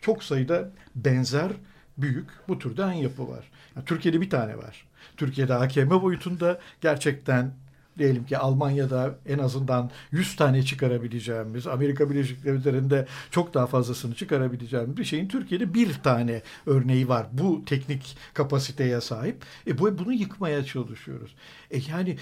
çok 0.00 0.24
sayıda 0.24 0.70
benzer 0.94 1.52
büyük 1.98 2.26
bu 2.48 2.58
türden 2.58 2.92
yapı 2.92 3.28
var. 3.28 3.50
Ya 3.76 3.84
Türkiye'de 3.84 4.20
bir 4.20 4.30
tane 4.30 4.58
var. 4.58 4.86
Türkiye'de 5.16 5.54
AKM 5.54 5.90
boyutunda 5.90 6.60
gerçekten 6.80 7.52
diyelim 7.98 8.26
ki 8.26 8.38
Almanya'da 8.38 9.14
en 9.26 9.38
azından 9.38 9.90
100 10.10 10.36
tane 10.36 10.62
çıkarabileceğimiz, 10.62 11.66
Amerika 11.66 12.10
Birleşik 12.10 12.44
Devletleri'nde 12.44 13.06
çok 13.30 13.54
daha 13.54 13.66
fazlasını 13.66 14.14
çıkarabileceğimiz 14.14 14.96
bir 14.96 15.04
şeyin 15.04 15.28
Türkiye'de 15.28 15.74
bir 15.74 15.94
tane 15.94 16.42
örneği 16.66 17.08
var. 17.08 17.26
Bu 17.32 17.64
teknik 17.64 18.16
kapasiteye 18.34 19.00
sahip. 19.00 19.44
E 19.66 19.78
bu 19.78 19.98
bunu 19.98 20.12
yıkmaya 20.12 20.64
çalışıyoruz. 20.64 21.34
E 21.70 21.78
yani 21.90 22.16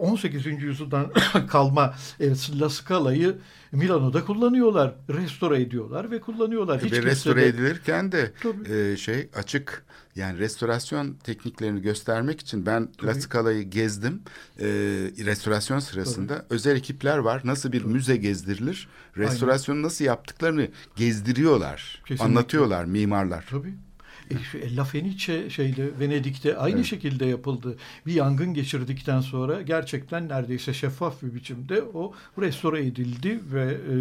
18. 0.00 0.46
yüzyıldan 0.62 1.12
kalma 1.48 1.94
e, 2.20 2.28
La 2.60 2.68
Scala'yı 2.70 3.38
Milano'da 3.72 4.24
kullanıyorlar. 4.24 4.94
Restore 5.10 5.62
ediyorlar 5.62 6.10
ve 6.10 6.20
kullanıyorlar. 6.20 6.82
Hiç 6.84 6.92
Ve 6.92 7.02
restore 7.02 7.40
de- 7.40 7.46
edilirken 7.46 8.12
de 8.12 8.32
Tabii. 8.42 8.72
e, 8.72 8.96
şey 8.96 9.28
açık 9.34 9.84
yani 10.16 10.38
restorasyon 10.38 11.14
tekniklerini 11.14 11.82
göstermek 11.82 12.40
için 12.40 12.66
ben 12.66 12.82
La 12.82 13.12
Tabii. 13.12 13.20
Scala'yı 13.22 13.62
gezdim. 13.70 14.22
E, 14.60 14.64
restorasyon 15.24 15.78
sırasında 15.78 16.46
özel 16.50 16.76
ekipler 16.76 17.18
var. 17.18 17.40
Nasıl 17.44 17.72
bir 17.72 17.84
müze 17.84 18.16
gezdirilir? 18.16 18.88
Restorasyonu 19.16 19.82
nasıl 19.82 20.04
yaptıklarını 20.04 20.68
gezdiriyorlar. 20.96 22.02
Kesinlikle. 22.06 22.24
Anlatıyorlar 22.24 22.84
mimarlar. 22.84 23.44
Tabii. 23.50 23.74
E, 24.30 24.34
şu 24.38 24.76
La 24.76 24.84
Fenice 24.84 25.50
şeyde 25.50 26.00
Venedik'te 26.00 26.58
aynı 26.58 26.84
şekilde 26.84 27.26
yapıldı. 27.26 27.76
Bir 28.06 28.12
yangın 28.12 28.54
geçirdikten 28.54 29.20
sonra 29.20 29.62
gerçekten 29.62 30.28
neredeyse 30.28 30.74
şeffaf 30.74 31.22
bir 31.22 31.34
biçimde 31.34 31.82
o 31.82 32.12
restore 32.40 32.86
edildi 32.86 33.40
ve 33.52 33.62
e, 33.62 33.94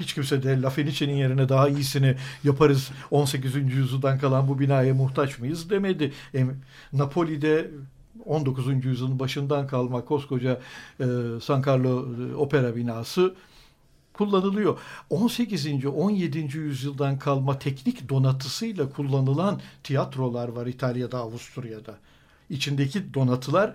hiç 0.00 0.14
kimse 0.14 0.42
de 0.42 0.62
La 0.62 0.70
Fenice'nin 0.70 1.14
yerine 1.14 1.48
daha 1.48 1.68
iyisini 1.68 2.16
yaparız 2.44 2.90
18. 3.10 3.54
yüzyıldan 3.54 4.18
kalan 4.18 4.48
bu 4.48 4.58
binaya 4.58 4.94
muhtaç 4.94 5.38
mıyız 5.38 5.70
demedi. 5.70 6.12
E, 6.34 6.46
Napoli'de 6.92 7.70
19. 8.24 8.84
yüzyılın 8.84 9.18
başından 9.18 9.66
kalma 9.66 10.04
koskoca 10.04 10.60
e, 11.00 11.04
San 11.42 11.62
Carlo 11.66 12.06
e, 12.30 12.34
opera 12.34 12.76
binası 12.76 13.34
kullanılıyor. 14.16 14.78
18. 15.10 15.86
17. 15.86 16.38
yüzyıldan 16.58 17.18
kalma 17.18 17.58
teknik 17.58 18.08
donatısıyla 18.08 18.90
kullanılan 18.90 19.60
tiyatrolar 19.82 20.48
var 20.48 20.66
İtalya'da, 20.66 21.18
Avusturya'da. 21.18 21.98
İçindeki 22.50 23.14
donatılar 23.14 23.74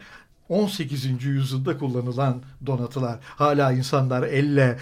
18. 0.52 1.24
yüzyılda 1.24 1.78
kullanılan 1.78 2.41
donatılar. 2.66 3.20
Hala 3.24 3.72
insanlar 3.72 4.24
elle 4.24 4.78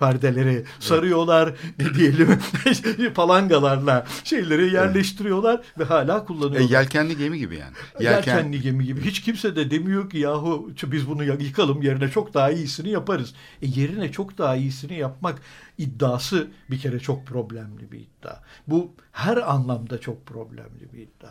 perdeleri 0.00 0.64
sarıyorlar, 0.80 1.54
ne 1.78 1.94
diyelim 1.94 2.38
palangalarla 3.14 4.06
şeyleri 4.24 4.74
yerleştiriyorlar 4.74 5.60
ve 5.78 5.84
hala 5.84 6.18
E, 6.18 6.24
kullanıyorlar. 6.24 6.70
yelkenli 6.70 7.16
gemi 7.16 7.38
gibi 7.38 7.56
yani. 7.56 7.72
Yelkenli 8.00 8.60
gemi 8.60 8.84
gibi. 8.84 9.00
Hiç 9.00 9.22
kimse 9.22 9.56
de 9.56 9.70
demiyor 9.70 10.10
ki 10.10 10.18
yahu 10.18 10.70
biz 10.86 11.08
bunu 11.08 11.24
yıkalım 11.24 11.82
yerine 11.82 12.08
çok 12.08 12.34
daha 12.34 12.50
iyisini 12.50 12.90
yaparız. 12.90 13.34
E 13.62 13.66
yerine 13.66 14.12
çok 14.12 14.38
daha 14.38 14.56
iyisini 14.56 14.98
yapmak 14.98 15.42
iddiası 15.78 16.48
bir 16.70 16.78
kere 16.78 16.98
çok 17.00 17.26
problemli 17.26 17.92
bir 17.92 17.98
iddia. 17.98 18.36
Bu 18.66 18.92
her 19.12 19.36
anlamda 19.36 20.00
çok 20.00 20.26
problemli 20.26 20.92
bir 20.92 20.98
iddia. 20.98 21.30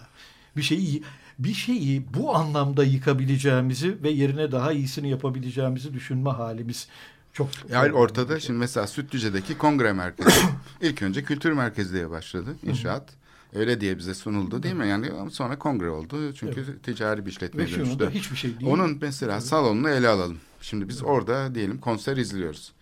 Bir 0.57 0.61
şeyi 0.61 1.03
bir 1.39 1.53
şeyi 1.53 2.13
bu 2.13 2.35
anlamda 2.35 2.83
yıkabileceğimizi 2.83 4.03
ve 4.03 4.09
yerine 4.09 4.51
daha 4.51 4.71
iyisini 4.71 5.09
yapabileceğimizi 5.09 5.93
düşünme 5.93 6.29
halimiz 6.29 6.87
çok 7.33 7.49
Yani 7.69 7.93
ortada 7.93 8.39
şimdi 8.39 8.59
mesela 8.59 8.87
Sütlüce'deki 8.87 9.57
kongre 9.57 9.93
merkezi 9.93 10.39
ilk 10.81 11.01
önce 11.01 11.23
kültür 11.23 11.51
merkezi 11.51 11.93
diye 11.93 12.09
başladı 12.09 12.55
inşaat. 12.63 13.13
Öyle 13.53 13.81
diye 13.81 13.97
bize 13.97 14.13
sunuldu 14.13 14.63
değil 14.63 14.75
mi? 14.75 14.87
Yani 14.87 15.31
sonra 15.31 15.59
kongre 15.59 15.89
oldu. 15.89 16.33
Çünkü 16.33 16.79
ticari 16.83 17.25
bir 17.25 17.31
işletmeye 17.31 17.71
dönüştü. 17.71 18.09
hiçbir 18.09 18.37
şey 18.37 18.59
değil. 18.59 18.71
Onun 18.71 18.97
mesela 19.01 19.41
salonunu 19.41 19.89
ele 19.89 20.07
alalım. 20.07 20.37
Şimdi 20.61 20.89
biz 20.89 21.03
orada 21.03 21.55
diyelim 21.55 21.77
konser 21.79 22.17
izliyoruz. 22.17 22.73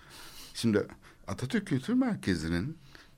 Şimdi 0.54 0.88
Atatürk 1.28 1.68
Kültür 1.68 1.94
Merkezi'nin 1.94 2.78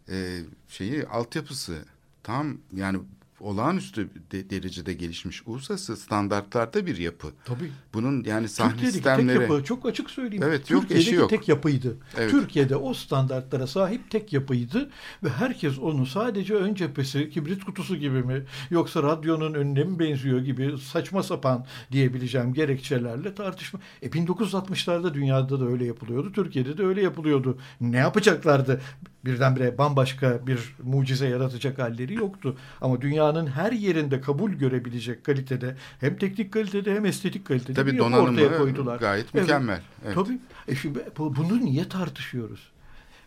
e, 0.10 0.40
şeyi 0.68 1.08
altyapısı 1.08 1.78
tam 2.24 2.58
yani 2.76 3.00
olağanüstü 3.40 4.10
de- 4.32 4.50
derecede 4.50 4.94
gelişmiş 4.94 5.48
uluslararası 5.48 5.98
standartlarda 5.98 6.86
bir 6.86 6.98
yapı. 6.98 7.28
Tabii. 7.46 7.72
Bunun 7.94 8.24
yani 8.24 8.50
sahne 8.50 8.72
Türkiye'deki 8.72 8.96
sistemleri 8.96 9.40
tek 9.40 9.50
yapı 9.50 9.64
çok 9.64 9.86
açık 9.86 10.10
söyleyeyim. 10.10 10.44
Evet, 10.48 10.70
yok, 10.70 10.82
Türkiye'deki 10.82 11.10
eşi 11.10 11.16
yok. 11.16 11.30
tek 11.30 11.48
yapıydı. 11.48 11.98
Evet. 12.18 12.32
Türkiye'de 12.32 12.76
o 12.76 12.94
standartlara 12.94 13.68
sahip 13.68 14.12
tek 14.12 14.34
yapıydı 14.34 14.90
ve 15.24 15.30
herkes 15.30 15.80
onu 15.80 16.06
sadece 16.06 16.54
ön 16.54 16.74
cephesi 16.74 17.30
kibrit 17.30 17.64
kutusu 17.64 17.96
gibi 17.96 18.24
mi 18.24 18.44
yoksa 18.70 19.04
radyonun 19.04 19.54
önüne 19.54 19.84
mi 19.84 20.00
benziyor 20.00 20.40
gibi 20.40 20.78
saçma 20.78 21.24
sapan 21.24 21.66
diyebileceğim 21.92 22.54
gerekçelerle 22.54 23.36
tartışma. 23.36 23.80
E 24.02 24.08
1960'larda 24.08 25.14
dünyada 25.14 25.60
da 25.60 25.66
öyle 25.66 25.86
yapılıyordu. 25.86 26.32
Türkiye'de 26.32 26.78
de 26.78 26.84
öyle 26.84 27.02
yapılıyordu. 27.02 27.58
Ne 27.82 27.98
yapacaklardı? 27.98 28.82
Birdenbire 29.28 29.78
bambaşka 29.78 30.48
bir 30.48 30.76
mucize 30.84 31.28
yaratacak 31.28 31.80
halleri 31.80 32.14
yoktu. 32.14 32.58
Ama 32.82 33.02
dünyanın 33.02 33.48
her 33.48 33.72
yerinde 33.72 34.22
kabul 34.22 34.52
görebilecek 34.52 35.24
kalitede 35.24 35.76
hem 36.00 36.18
teknik 36.18 36.52
kalitede 36.54 36.96
hem 36.96 37.06
estetik 37.06 37.46
kalitede 37.46 37.74
tabii 37.74 37.92
bir 37.92 37.98
yapı 37.98 38.16
ortaya 38.18 38.58
koydular. 38.58 38.98
gayet 39.00 39.26
Evet. 39.34 39.42
mükemmel. 39.44 39.82
Evet. 40.06 40.16
Tabii. 40.16 40.40
E 40.68 40.76
şimdi 40.76 41.00
bu- 41.18 41.36
bunu 41.36 41.66
niye 41.66 41.90
tartışıyoruz? 41.90 42.60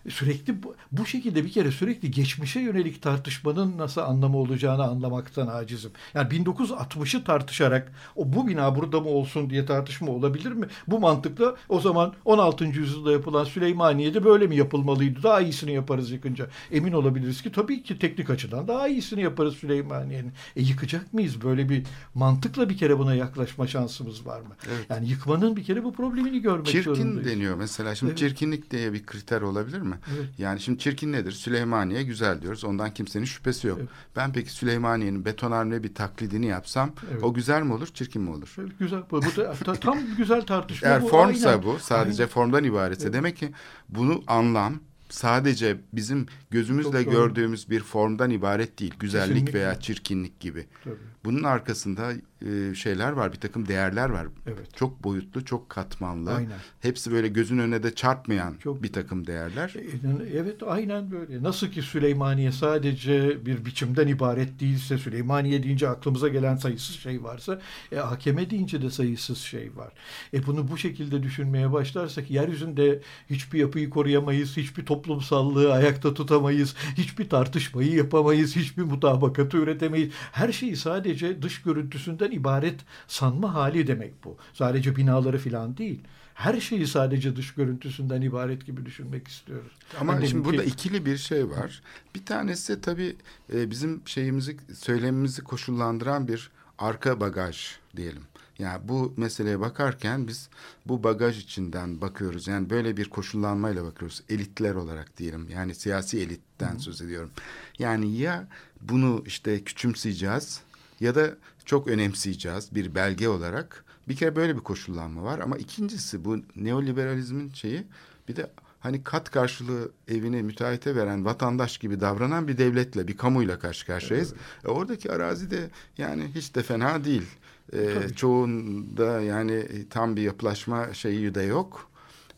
Sürekli 0.08 0.62
bu, 0.62 0.74
bu 0.92 1.06
şekilde 1.06 1.44
bir 1.44 1.50
kere 1.52 1.70
sürekli 1.70 2.10
geçmişe 2.10 2.60
yönelik 2.60 3.02
tartışmanın 3.02 3.78
nasıl 3.78 4.00
anlamı 4.00 4.36
olacağını 4.36 4.84
anlamaktan 4.84 5.46
acizim. 5.46 5.90
Yani 6.14 6.28
1960'ı 6.28 7.24
tartışarak 7.24 7.92
o 8.16 8.32
bu 8.32 8.46
bina 8.48 8.76
burada 8.76 9.00
mı 9.00 9.08
olsun 9.08 9.50
diye 9.50 9.66
tartışma 9.66 10.10
olabilir 10.12 10.52
mi? 10.52 10.66
Bu 10.86 11.00
mantıkla 11.00 11.56
o 11.68 11.80
zaman 11.80 12.14
16. 12.24 12.64
yüzyılda 12.64 13.12
yapılan 13.12 13.44
Süleymaniye'de 13.44 14.24
böyle 14.24 14.46
mi 14.46 14.56
yapılmalıydı? 14.56 15.22
Daha 15.22 15.40
iyisini 15.40 15.72
yaparız 15.72 16.10
yıkınca. 16.10 16.46
Emin 16.72 16.92
olabiliriz 16.92 17.42
ki 17.42 17.52
tabii 17.52 17.82
ki 17.82 17.98
teknik 17.98 18.30
açıdan 18.30 18.68
daha 18.68 18.88
iyisini 18.88 19.22
yaparız 19.22 19.54
Süleymaniye'nin. 19.54 20.32
E 20.56 20.62
yıkacak 20.62 21.12
mıyız? 21.12 21.42
Böyle 21.42 21.68
bir 21.68 21.82
mantıkla 22.14 22.68
bir 22.68 22.76
kere 22.78 22.98
buna 22.98 23.14
yaklaşma 23.14 23.66
şansımız 23.66 24.26
var 24.26 24.40
mı? 24.40 24.56
Yani 24.90 25.08
yıkmanın 25.08 25.56
bir 25.56 25.64
kere 25.64 25.84
bu 25.84 25.92
problemini 25.92 26.40
görmek 26.40 26.66
Çirkin 26.66 26.94
zorundayız. 26.94 27.28
deniyor 27.30 27.56
mesela. 27.56 27.94
Şimdi 27.94 28.10
Evet. 28.10 28.18
çirkinlik 28.18 28.70
diye 28.70 28.92
bir 28.92 29.06
kriter 29.06 29.42
olabilir 29.42 29.80
mi? 29.80 29.89
Evet. 30.16 30.28
Yani 30.38 30.60
şimdi 30.60 30.78
çirkin 30.78 31.12
nedir? 31.12 31.32
Süleymaniye 31.32 32.02
güzel 32.02 32.42
diyoruz. 32.42 32.64
Ondan 32.64 32.94
kimsenin 32.94 33.24
şüphesi 33.24 33.66
yok. 33.66 33.78
Evet. 33.80 33.88
Ben 34.16 34.32
peki 34.32 34.50
Süleymaniye'nin 34.50 35.24
betonarme 35.24 35.82
bir 35.82 35.94
taklidini 35.94 36.46
yapsam 36.46 36.92
Evet. 37.12 37.22
o 37.24 37.34
güzel 37.34 37.62
mi 37.62 37.72
olur, 37.72 37.86
çirkin 37.86 38.22
mi 38.22 38.30
olur? 38.30 38.54
Evet, 38.58 38.70
Güzel. 38.78 39.02
Bu, 39.10 39.22
bu 39.22 39.36
da, 39.36 39.52
ta- 39.52 39.74
tam 39.74 39.98
güzel 40.16 40.42
tartışma. 40.42 40.88
Eğer 40.88 41.02
bu. 41.02 41.08
formsa 41.08 41.50
Aynen. 41.50 41.62
bu, 41.62 41.78
sadece 41.78 42.22
Aynen. 42.22 42.32
formdan 42.32 42.64
ibaretse 42.64 43.12
demek 43.12 43.36
ki 43.36 43.52
bunu 43.88 44.22
anlam, 44.26 44.74
sadece 45.08 45.76
bizim 45.92 46.26
gözümüzle 46.50 46.90
Çok 47.04 47.06
doğru. 47.06 47.10
gördüğümüz 47.28 47.70
bir 47.70 47.80
formdan 47.80 48.30
ibaret 48.30 48.78
değil. 48.80 48.94
Güzellik 49.00 49.28
Kesinlikle. 49.32 49.58
veya 49.58 49.80
çirkinlik 49.80 50.40
gibi. 50.40 50.66
Tabii. 50.84 50.94
Bunun 51.24 51.42
arkasında 51.42 52.12
e, 52.46 52.74
şeyler 52.74 53.12
var, 53.12 53.32
bir 53.32 53.40
takım 53.40 53.68
değerler 53.68 54.08
var. 54.10 54.26
Evet. 54.46 54.76
Çok 54.76 55.04
boyutlu, 55.04 55.44
çok 55.44 55.68
katmanlı. 55.70 56.34
Aynen. 56.34 56.58
Hepsi 56.80 57.12
böyle 57.12 57.28
gözün 57.28 57.58
önüne 57.58 57.82
de 57.82 57.94
çarpmayan 57.94 58.54
Çok- 58.62 58.82
bir 58.82 58.92
takım 58.92 59.26
değerler. 59.26 59.74
E, 59.76 60.36
Evet 60.36 60.62
aynen 60.66 61.10
böyle. 61.10 61.42
Nasıl 61.42 61.68
ki 61.68 61.82
Süleymaniye 61.82 62.52
sadece 62.52 63.46
bir 63.46 63.64
biçimden 63.64 64.06
ibaret 64.08 64.60
değilse, 64.60 64.98
Süleymaniye 64.98 65.62
deyince 65.62 65.88
aklımıza 65.88 66.28
gelen 66.28 66.56
sayısız 66.56 66.96
şey 66.96 67.22
varsa, 67.22 67.60
e, 67.92 67.96
hakeme 67.96 68.50
deyince 68.50 68.82
de 68.82 68.90
sayısız 68.90 69.38
şey 69.38 69.76
var. 69.76 69.92
E 70.34 70.46
bunu 70.46 70.68
bu 70.68 70.78
şekilde 70.78 71.22
düşünmeye 71.22 71.72
başlarsak 71.72 72.30
yeryüzünde 72.30 73.00
hiçbir 73.30 73.58
yapıyı 73.58 73.90
koruyamayız, 73.90 74.56
hiçbir 74.56 74.86
toplumsallığı 74.86 75.72
ayakta 75.72 76.14
tutamayız, 76.14 76.74
hiçbir 76.98 77.28
tartışmayı 77.28 77.94
yapamayız, 77.94 78.56
hiçbir 78.56 78.82
mutabakatı 78.82 79.56
üretemeyiz. 79.56 80.12
Her 80.32 80.52
şeyi 80.52 80.76
sadece 80.76 81.09
dış 81.42 81.62
görüntüsünden 81.62 82.30
ibaret 82.30 82.80
sanma 83.08 83.54
hali 83.54 83.86
demek 83.86 84.24
bu. 84.24 84.36
Sadece 84.52 84.96
binaları 84.96 85.38
falan 85.38 85.76
değil. 85.76 86.00
Her 86.34 86.60
şeyi 86.60 86.86
sadece 86.86 87.36
dış 87.36 87.54
görüntüsünden 87.54 88.22
ibaret 88.22 88.66
gibi 88.66 88.86
düşünmek 88.86 89.28
istiyoruz. 89.28 89.72
Ama 90.00 90.12
Hani 90.14 90.28
şimdi 90.28 90.42
dedim 90.44 90.52
burada 90.52 90.64
ki- 90.64 90.70
ikili 90.70 91.06
bir 91.06 91.16
şey 91.16 91.50
var. 91.50 91.82
Bir 92.14 92.24
tanesi 92.24 92.80
tabii 92.80 93.16
e, 93.54 93.70
bizim 93.70 94.02
şeyimizi, 94.06 94.56
söylemimizi 94.74 95.42
koşullandıran 95.42 96.28
bir 96.28 96.50
arka 96.78 97.20
bagaj 97.20 97.76
diyelim. 97.96 98.22
Yani 98.58 98.88
bu 98.88 99.14
meseleye 99.16 99.60
bakarken 99.60 100.28
biz 100.28 100.48
bu 100.86 101.04
bagaj 101.04 101.38
içinden 101.38 102.00
bakıyoruz. 102.00 102.48
Yani 102.48 102.70
böyle 102.70 102.96
bir 102.96 103.08
koşullanmayla 103.10 103.84
bakıyoruz. 103.84 104.22
Elitler 104.28 104.74
olarak 104.74 105.16
diyelim. 105.16 105.48
Yani 105.48 105.74
siyasi 105.74 106.18
elitten 106.20 106.76
söz 106.76 107.02
ediyorum. 107.02 107.30
Yani 107.78 108.16
ya 108.16 108.48
bunu 108.80 109.22
işte 109.26 109.64
küçümseyeceğiz 109.64 110.60
ya 111.00 111.14
da 111.14 111.36
çok 111.64 111.88
önemseyeceğiz 111.88 112.74
bir 112.74 112.94
belge 112.94 113.28
olarak. 113.28 113.84
Bir 114.08 114.16
kere 114.16 114.36
böyle 114.36 114.56
bir 114.56 114.60
koşullanma 114.60 115.22
var 115.22 115.38
ama 115.38 115.56
ikincisi 115.56 116.24
bu 116.24 116.38
neoliberalizmin 116.56 117.50
şeyi 117.50 117.84
bir 118.28 118.36
de 118.36 118.50
hani 118.80 119.04
kat 119.04 119.30
karşılığı 119.30 119.90
evini 120.08 120.42
müteahhite 120.42 120.96
veren 120.96 121.24
vatandaş 121.24 121.78
gibi 121.78 122.00
davranan 122.00 122.48
bir 122.48 122.58
devletle, 122.58 123.08
bir 123.08 123.16
kamuyla 123.16 123.58
karşı 123.58 123.86
karşıyayız. 123.86 124.34
E, 124.64 124.68
oradaki 124.68 125.12
arazi 125.12 125.50
de 125.50 125.70
yani 125.98 126.30
hiç 126.34 126.54
de 126.54 126.62
fena 126.62 127.04
değil. 127.04 127.26
E, 127.72 128.08
çoğunda 128.16 129.20
yani 129.20 129.66
tam 129.90 130.16
bir 130.16 130.22
yapılaşma 130.22 130.94
şeyi 130.94 131.34
de 131.34 131.42
yok. 131.42 131.90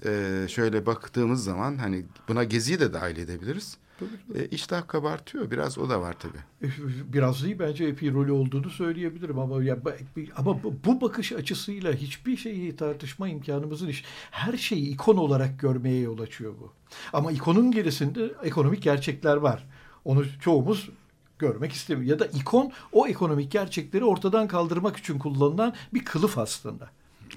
E, 0.04 0.44
şöyle 0.48 0.86
baktığımız 0.86 1.44
zaman 1.44 1.76
hani 1.76 2.04
buna 2.28 2.44
geziyi 2.44 2.80
de 2.80 2.92
dahil 2.92 3.16
edebiliriz. 3.16 3.76
E, 4.34 4.46
iştah 4.46 4.88
kabartıyor. 4.88 5.50
Biraz 5.50 5.78
o 5.78 5.90
da 5.90 6.00
var 6.00 6.16
tabii. 6.18 6.72
biraz 7.12 7.44
değil 7.44 7.56
bence 7.58 7.84
epey 7.84 8.12
rolü 8.12 8.32
olduğunu 8.32 8.70
söyleyebilirim 8.70 9.38
ama 9.38 9.64
ya 9.64 9.78
ama 10.36 10.62
bu- 10.62 10.74
bu 10.84 11.00
bakış 11.00 11.32
açısıyla 11.32 11.92
hiçbir 11.92 12.36
şeyi 12.36 12.76
tartışma 12.76 13.28
imkanımızın 13.28 13.88
iş 13.88 14.04
her 14.30 14.56
şeyi 14.56 14.88
ikon 14.88 15.16
olarak 15.16 15.60
görmeye 15.60 16.00
yol 16.00 16.18
açıyor 16.18 16.54
bu. 16.60 16.72
Ama 17.12 17.32
ikonun 17.32 17.70
gerisinde 17.72 18.32
ekonomik 18.44 18.82
gerçekler 18.82 19.36
var. 19.36 19.66
Onu 20.04 20.24
çoğumuz 20.40 20.90
görmek 21.38 21.72
istemiyor. 21.72 22.10
Ya 22.10 22.18
da 22.18 22.26
ikon 22.26 22.72
o 22.92 23.06
ekonomik 23.06 23.50
gerçekleri 23.52 24.04
ortadan 24.04 24.48
kaldırmak 24.48 24.96
için 24.96 25.18
kullanılan 25.18 25.74
bir 25.94 26.04
kılıf 26.04 26.38
aslında. 26.38 26.90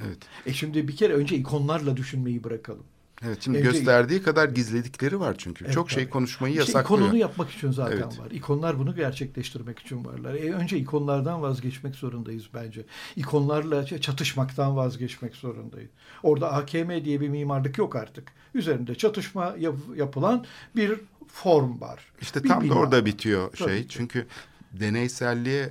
Evet. 0.05 0.17
E 0.45 0.53
şimdi 0.53 0.87
bir 0.87 0.95
kere 0.95 1.13
önce 1.13 1.35
ikonlarla 1.35 1.97
düşünmeyi 1.97 2.43
bırakalım. 2.43 2.83
Evet 3.25 3.37
şimdi 3.41 3.57
Önce- 3.57 3.71
gösterdiği 3.71 4.21
kadar 4.23 4.49
gizledikleri 4.49 5.19
var 5.19 5.35
çünkü. 5.37 5.65
Evet, 5.65 5.73
Çok 5.73 5.91
şey 5.91 6.03
tabii. 6.03 6.11
konuşmayı 6.11 6.53
İşte 6.53 6.61
yasaklıyor. 6.71 6.99
ikonunu 7.01 7.17
yapmak 7.19 7.49
için 7.51 7.71
zaten 7.71 7.97
Evet. 7.97 8.19
var. 8.19 8.31
İkonlar 8.31 8.79
bunu 8.79 8.95
gerçekleştirmek 8.95 9.79
için 9.79 10.05
varlar. 10.05 10.33
E, 10.33 10.53
önce 10.53 10.77
ikonlardan 10.77 11.41
vazgeçmek 11.41 11.95
zorundayız 11.95 12.43
bence. 12.53 12.85
İkonlarla 13.15 13.85
çatışmaktan 13.85 14.75
vazgeçmek 14.75 15.35
zorundayız. 15.35 15.89
Orada 16.23 16.53
AKM 16.53 17.05
diye 17.05 17.21
bir 17.21 17.29
mimarlık 17.29 17.77
yok 17.77 17.95
artık. 17.95 18.31
Üzerinde 18.53 18.95
çatışma 18.95 19.55
yap- 19.59 19.75
yapılan 19.95 20.45
bir 20.75 20.99
form 21.27 21.81
var. 21.81 22.11
İşte 22.21 22.43
Bir 22.43 22.49
tam 22.49 22.69
da 22.69 22.73
orada 22.73 22.97
var. 22.97 23.05
bitiyor 23.05 23.51
Tabii 23.51 23.69
şey. 23.71 23.81
ki. 23.81 23.87
Çünkü 23.89 24.27
deneyselliğe 24.73 25.69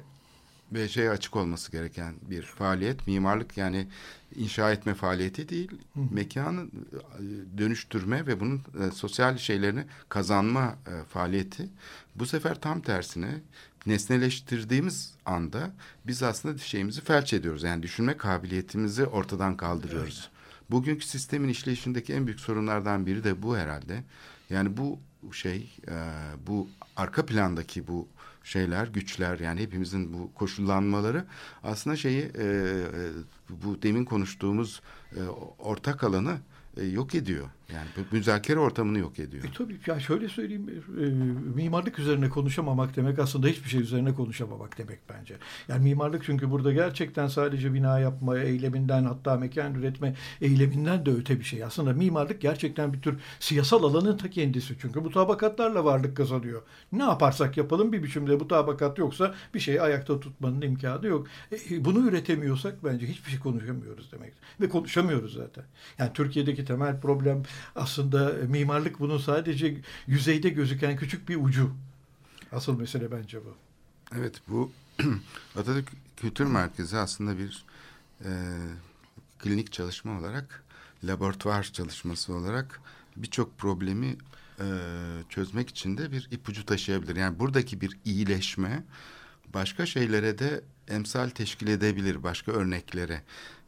ve 0.72 0.88
şeye 0.88 1.10
açık 1.10 1.36
olması 1.36 1.72
gereken 1.72 2.14
bir 2.30 2.42
faaliyet. 2.42 3.06
Mimarlık 3.06 3.56
yani 3.56 3.86
inşa 4.36 4.72
etme 4.72 4.94
faaliyeti 4.94 5.48
değil. 5.48 5.70
Mekanı 5.94 6.60
e, 6.60 6.68
dönüştürme 7.58 8.26
ve 8.26 8.40
bunun 8.40 8.56
e, 8.56 8.90
sosyal 8.90 9.38
şeylerini 9.38 9.84
kazanma 10.08 10.76
e, 10.86 11.04
faaliyeti. 11.04 11.68
Bu 12.14 12.26
sefer 12.26 12.60
tam 12.60 12.80
tersine 12.80 13.40
nesneleştirdiğimiz 13.86 15.14
anda 15.26 15.70
biz 16.06 16.22
aslında 16.22 16.58
şeyimizi 16.58 17.00
felç 17.00 17.32
ediyoruz. 17.32 17.62
Yani 17.62 17.82
düşünme 17.82 18.16
kabiliyetimizi 18.16 19.06
ortadan 19.06 19.56
kaldırıyoruz. 19.56 20.30
Bugünkü 20.70 21.06
sistemin 21.06 21.48
işleyişindeki 21.48 22.12
en 22.12 22.26
büyük 22.26 22.40
sorunlardan 22.40 23.06
biri 23.06 23.24
de 23.24 23.42
bu 23.42 23.56
herhalde. 23.56 24.04
Yani 24.50 24.76
bu 24.76 24.98
şey, 25.32 25.76
e, 25.88 25.94
bu 26.46 26.68
arka 26.96 27.26
plandaki 27.26 27.86
bu 27.86 28.08
şeyler, 28.44 28.86
güçler 28.86 29.38
yani 29.38 29.60
hepimizin 29.60 30.12
bu 30.12 30.34
koşullanmaları 30.34 31.24
aslında 31.62 31.96
şeyi 31.96 32.22
e, 32.22 32.44
e, 32.44 32.82
bu 33.50 33.82
demin 33.82 34.04
konuştuğumuz 34.04 34.80
e, 35.16 35.22
ortak 35.58 36.04
alanı 36.04 36.38
e, 36.76 36.84
yok 36.84 37.14
ediyor. 37.14 37.46
Yani 37.72 37.86
bu 37.96 38.16
müzakere 38.16 38.58
ortamını 38.58 38.98
yok 38.98 39.18
ediyor. 39.18 39.44
E 39.44 39.52
tabii 39.58 39.78
ya 39.86 40.00
şöyle 40.00 40.28
söyleyeyim 40.28 40.84
e, 41.00 41.04
mimarlık 41.56 41.98
üzerine 41.98 42.28
konuşamamak 42.28 42.96
demek 42.96 43.18
aslında 43.18 43.46
hiçbir 43.46 43.68
şey 43.68 43.80
üzerine 43.80 44.14
konuşamamak 44.14 44.78
demek 44.78 44.98
bence. 45.08 45.36
Yani 45.68 45.82
mimarlık 45.82 46.24
çünkü 46.24 46.50
burada 46.50 46.72
gerçekten 46.72 47.26
sadece 47.28 47.74
bina 47.74 47.98
yapma 47.98 48.38
eyleminden 48.38 49.04
hatta 49.04 49.36
mekan 49.36 49.74
üretme 49.74 50.14
eyleminden 50.40 51.06
de 51.06 51.10
öte 51.10 51.38
bir 51.38 51.44
şey. 51.44 51.64
Aslında 51.64 51.92
mimarlık 51.92 52.40
gerçekten 52.40 52.92
bir 52.92 53.00
tür 53.02 53.20
siyasal 53.40 53.82
alanın 53.84 54.16
ta 54.16 54.30
kendisi. 54.30 54.74
Çünkü 54.80 55.00
mutabakatlarla 55.00 55.84
varlık 55.84 56.16
kazanıyor. 56.16 56.62
Ne 56.92 57.02
yaparsak 57.02 57.56
yapalım 57.56 57.92
bir 57.92 58.02
biçimde 58.02 58.36
mutabakat 58.36 58.98
yoksa 58.98 59.34
bir 59.54 59.60
şey 59.60 59.80
ayakta 59.80 60.20
tutmanın 60.20 60.62
imkanı 60.62 61.06
yok. 61.06 61.26
E, 61.70 61.84
bunu 61.84 62.08
üretemiyorsak 62.08 62.84
bence 62.84 63.06
hiçbir 63.06 63.30
şey 63.30 63.40
konuşamıyoruz 63.40 64.12
demek. 64.12 64.32
Ve 64.60 64.68
konuşamıyoruz 64.68 65.34
zaten. 65.34 65.64
Yani 65.98 66.10
Türkiye'deki 66.14 66.64
temel 66.64 67.00
problem 67.00 67.42
aslında 67.76 68.32
mimarlık 68.48 69.00
bunun 69.00 69.18
sadece 69.18 69.76
yüzeyde 70.06 70.48
gözüken 70.48 70.96
küçük 70.96 71.28
bir 71.28 71.36
ucu. 71.36 71.70
Asıl 72.52 72.78
mesele 72.78 73.12
bence 73.12 73.38
bu. 73.44 73.54
Evet 74.18 74.42
bu 74.48 74.72
Atatürk 75.56 75.88
Kültür 76.16 76.46
Merkezi 76.46 76.96
aslında 76.96 77.38
bir 77.38 77.64
e, 78.24 78.30
klinik 79.38 79.72
çalışma 79.72 80.18
olarak, 80.18 80.64
laboratuvar 81.04 81.62
çalışması 81.62 82.34
olarak 82.34 82.80
birçok 83.16 83.58
problemi 83.58 84.16
e, 84.60 84.66
çözmek 85.28 85.68
için 85.68 85.96
de 85.96 86.12
bir 86.12 86.28
ipucu 86.30 86.66
taşıyabilir. 86.66 87.16
Yani 87.16 87.38
buradaki 87.38 87.80
bir 87.80 87.98
iyileşme 88.04 88.84
başka 89.54 89.86
şeylere 89.86 90.38
de 90.38 90.64
emsal 90.88 91.28
teşkil 91.30 91.68
edebilir, 91.68 92.22
başka 92.22 92.52
örneklere. 92.52 93.22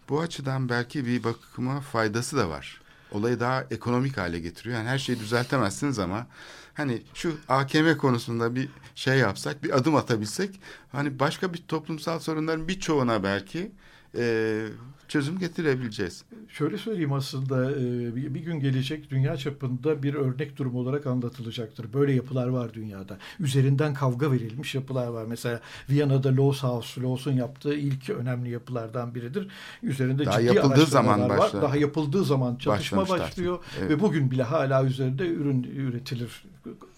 Bu 0.08 0.20
açıdan 0.20 0.68
belki 0.68 1.06
bir 1.06 1.24
bakıma 1.24 1.80
faydası 1.80 2.36
da 2.36 2.48
var. 2.48 2.80
Olayı 3.12 3.40
daha 3.40 3.66
ekonomik 3.70 4.16
hale 4.16 4.38
getiriyor. 4.38 4.76
Yani 4.76 4.88
her 4.88 4.98
şeyi 4.98 5.20
düzeltemezsiniz 5.20 5.98
ama 5.98 6.26
hani 6.74 7.02
şu 7.14 7.36
AKM 7.48 7.96
konusunda 7.96 8.54
bir 8.54 8.68
şey 8.94 9.18
yapsak, 9.18 9.64
bir 9.64 9.76
adım 9.76 9.96
atabilsek 9.96 10.60
hani 10.92 11.18
başka 11.18 11.54
bir 11.54 11.58
toplumsal 11.58 12.18
sorunların 12.18 12.68
birçoğuna 12.68 13.22
belki 13.22 13.72
e, 14.18 14.66
çözüm 15.08 15.38
getirebileceğiz. 15.38 16.24
Şöyle 16.48 16.78
söyleyeyim 16.78 17.12
aslında 17.12 17.70
e, 17.72 18.34
bir 18.34 18.40
gün 18.40 18.60
gelecek 18.60 19.10
dünya 19.10 19.36
çapında 19.36 20.02
bir 20.02 20.14
örnek 20.14 20.56
durum 20.56 20.76
olarak 20.76 21.06
anlatılacaktır. 21.06 21.92
Böyle 21.92 22.12
yapılar 22.12 22.46
var 22.48 22.74
dünyada. 22.74 23.18
Üzerinden 23.40 23.94
kavga 23.94 24.32
verilmiş 24.32 24.74
yapılar 24.74 25.06
var. 25.06 25.24
Mesela 25.28 25.60
Viyana'da 25.90 26.36
Loos 26.36 26.62
House, 26.62 27.00
Loos'un 27.00 27.32
yaptığı 27.32 27.74
ilk 27.74 28.10
önemli 28.10 28.50
yapılardan 28.50 29.14
biridir. 29.14 29.48
Üzerinde 29.82 30.26
Daha 30.26 30.40
ciddi 30.40 30.56
yapıldığı 30.56 30.86
zaman 30.86 31.08
araştırmalar 31.12 31.38
başlar. 31.38 31.58
var. 31.62 31.68
Daha 31.68 31.76
yapıldığı 31.76 32.24
zaman 32.24 32.56
çatışma 32.56 32.98
Başlamışlar. 33.02 33.28
başlıyor 33.28 33.58
Evet. 33.80 33.90
ve 33.90 34.00
bugün 34.00 34.30
bile 34.30 34.42
hala 34.42 34.84
üzerinde 34.84 35.28
ürün 35.28 35.62
üretilir. 35.62 36.44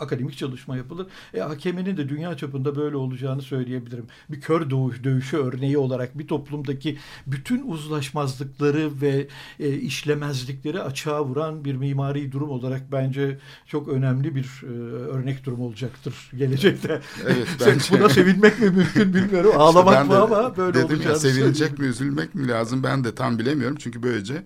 akademik 0.01 0.37
çalışma 0.37 0.77
yapılır. 0.77 1.07
E, 1.35 1.43
AKM'nin 1.43 1.97
de 1.97 2.09
dünya 2.09 2.37
çapında 2.37 2.77
böyle 2.77 2.97
olacağını 2.97 3.43
söyleyebilirim. 3.43 4.07
Bir 4.31 4.41
kör 4.41 4.71
dövüşü 5.05 5.37
örneği 5.37 5.79
olarak 5.79 6.19
bir 6.19 6.27
toplumdaki 6.27 6.99
bütün 7.27 7.63
uzlaşmazlıkları 7.99 8.91
ve 9.01 9.29
e, 9.61 9.73
işlemezlikleri 9.75 10.83
açığa 10.83 11.25
vuran 11.25 11.65
bir 11.65 11.75
mimari 11.75 12.33
durum 12.33 12.51
olarak 12.51 12.93
bence 12.93 13.39
çok 13.67 13.89
önemli 13.89 14.35
bir 14.35 14.63
e, 14.63 14.67
örnek 14.93 15.45
durum 15.45 15.61
olacaktır 15.61 16.15
gelecekte. 16.39 17.01
Evet, 17.27 17.49
bence- 17.67 17.99
Buna 17.99 18.09
sevinmek 18.09 18.61
mi 18.61 18.71
mümkün 18.71 19.15
bilmiyorum. 19.15 19.53
Ağlamak 19.57 19.95
ben 19.95 20.07
mı 20.07 20.19
ama 20.23 20.57
böyle 20.57 20.75
dedim 20.75 20.89
ya 20.89 20.95
olacağını 20.97 21.19
sevinecek 21.19 21.55
söyleyeyim. 21.69 21.77
mi 21.83 21.87
üzülmek 21.87 22.35
mi 22.35 22.49
lazım 22.49 22.83
ben 22.83 23.05
de 23.05 23.15
tam 23.15 23.39
bilemiyorum. 23.39 23.77
Çünkü 23.81 24.03
böylece 24.03 24.43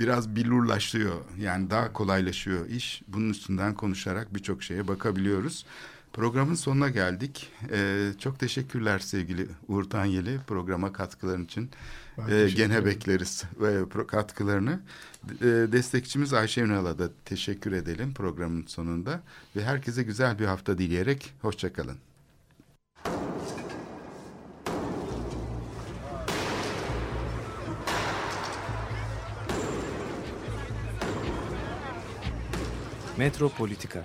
biraz 0.00 0.36
billurlaşıyor. 0.36 1.14
Yani 1.40 1.70
daha 1.70 1.92
kolaylaşıyor 1.92 2.66
iş. 2.68 3.02
Bunun 3.08 3.30
üstünden 3.30 3.74
konuşarak 3.74 4.34
birçok 4.34 4.62
şeye 4.62 4.88
bakabiliyoruz. 4.88 5.64
Programın 6.12 6.54
sonuna 6.54 6.88
geldik. 6.88 7.48
Ee, 7.70 8.10
çok 8.18 8.38
teşekkürler 8.38 8.98
sevgili 8.98 9.46
Uğur 9.68 9.84
Tanyeli 9.84 10.38
programa 10.46 10.92
katkıların 10.92 11.44
için. 11.44 11.70
Ee, 12.18 12.48
gene 12.56 12.72
ederim. 12.72 12.86
bekleriz 12.86 13.44
ve 13.60 14.06
katkılarını. 14.06 14.80
Ee, 15.40 15.46
destekçimiz 15.46 16.32
Ayşe 16.32 16.60
Ünal'a 16.60 16.98
da 16.98 17.10
teşekkür 17.24 17.72
edelim 17.72 18.14
programın 18.14 18.66
sonunda. 18.66 19.22
Ve 19.56 19.64
herkese 19.64 20.02
güzel 20.02 20.38
bir 20.38 20.46
hafta 20.46 20.78
dileyerek 20.78 21.32
hoşçakalın. 21.42 21.96
Metropolitika 33.18 34.04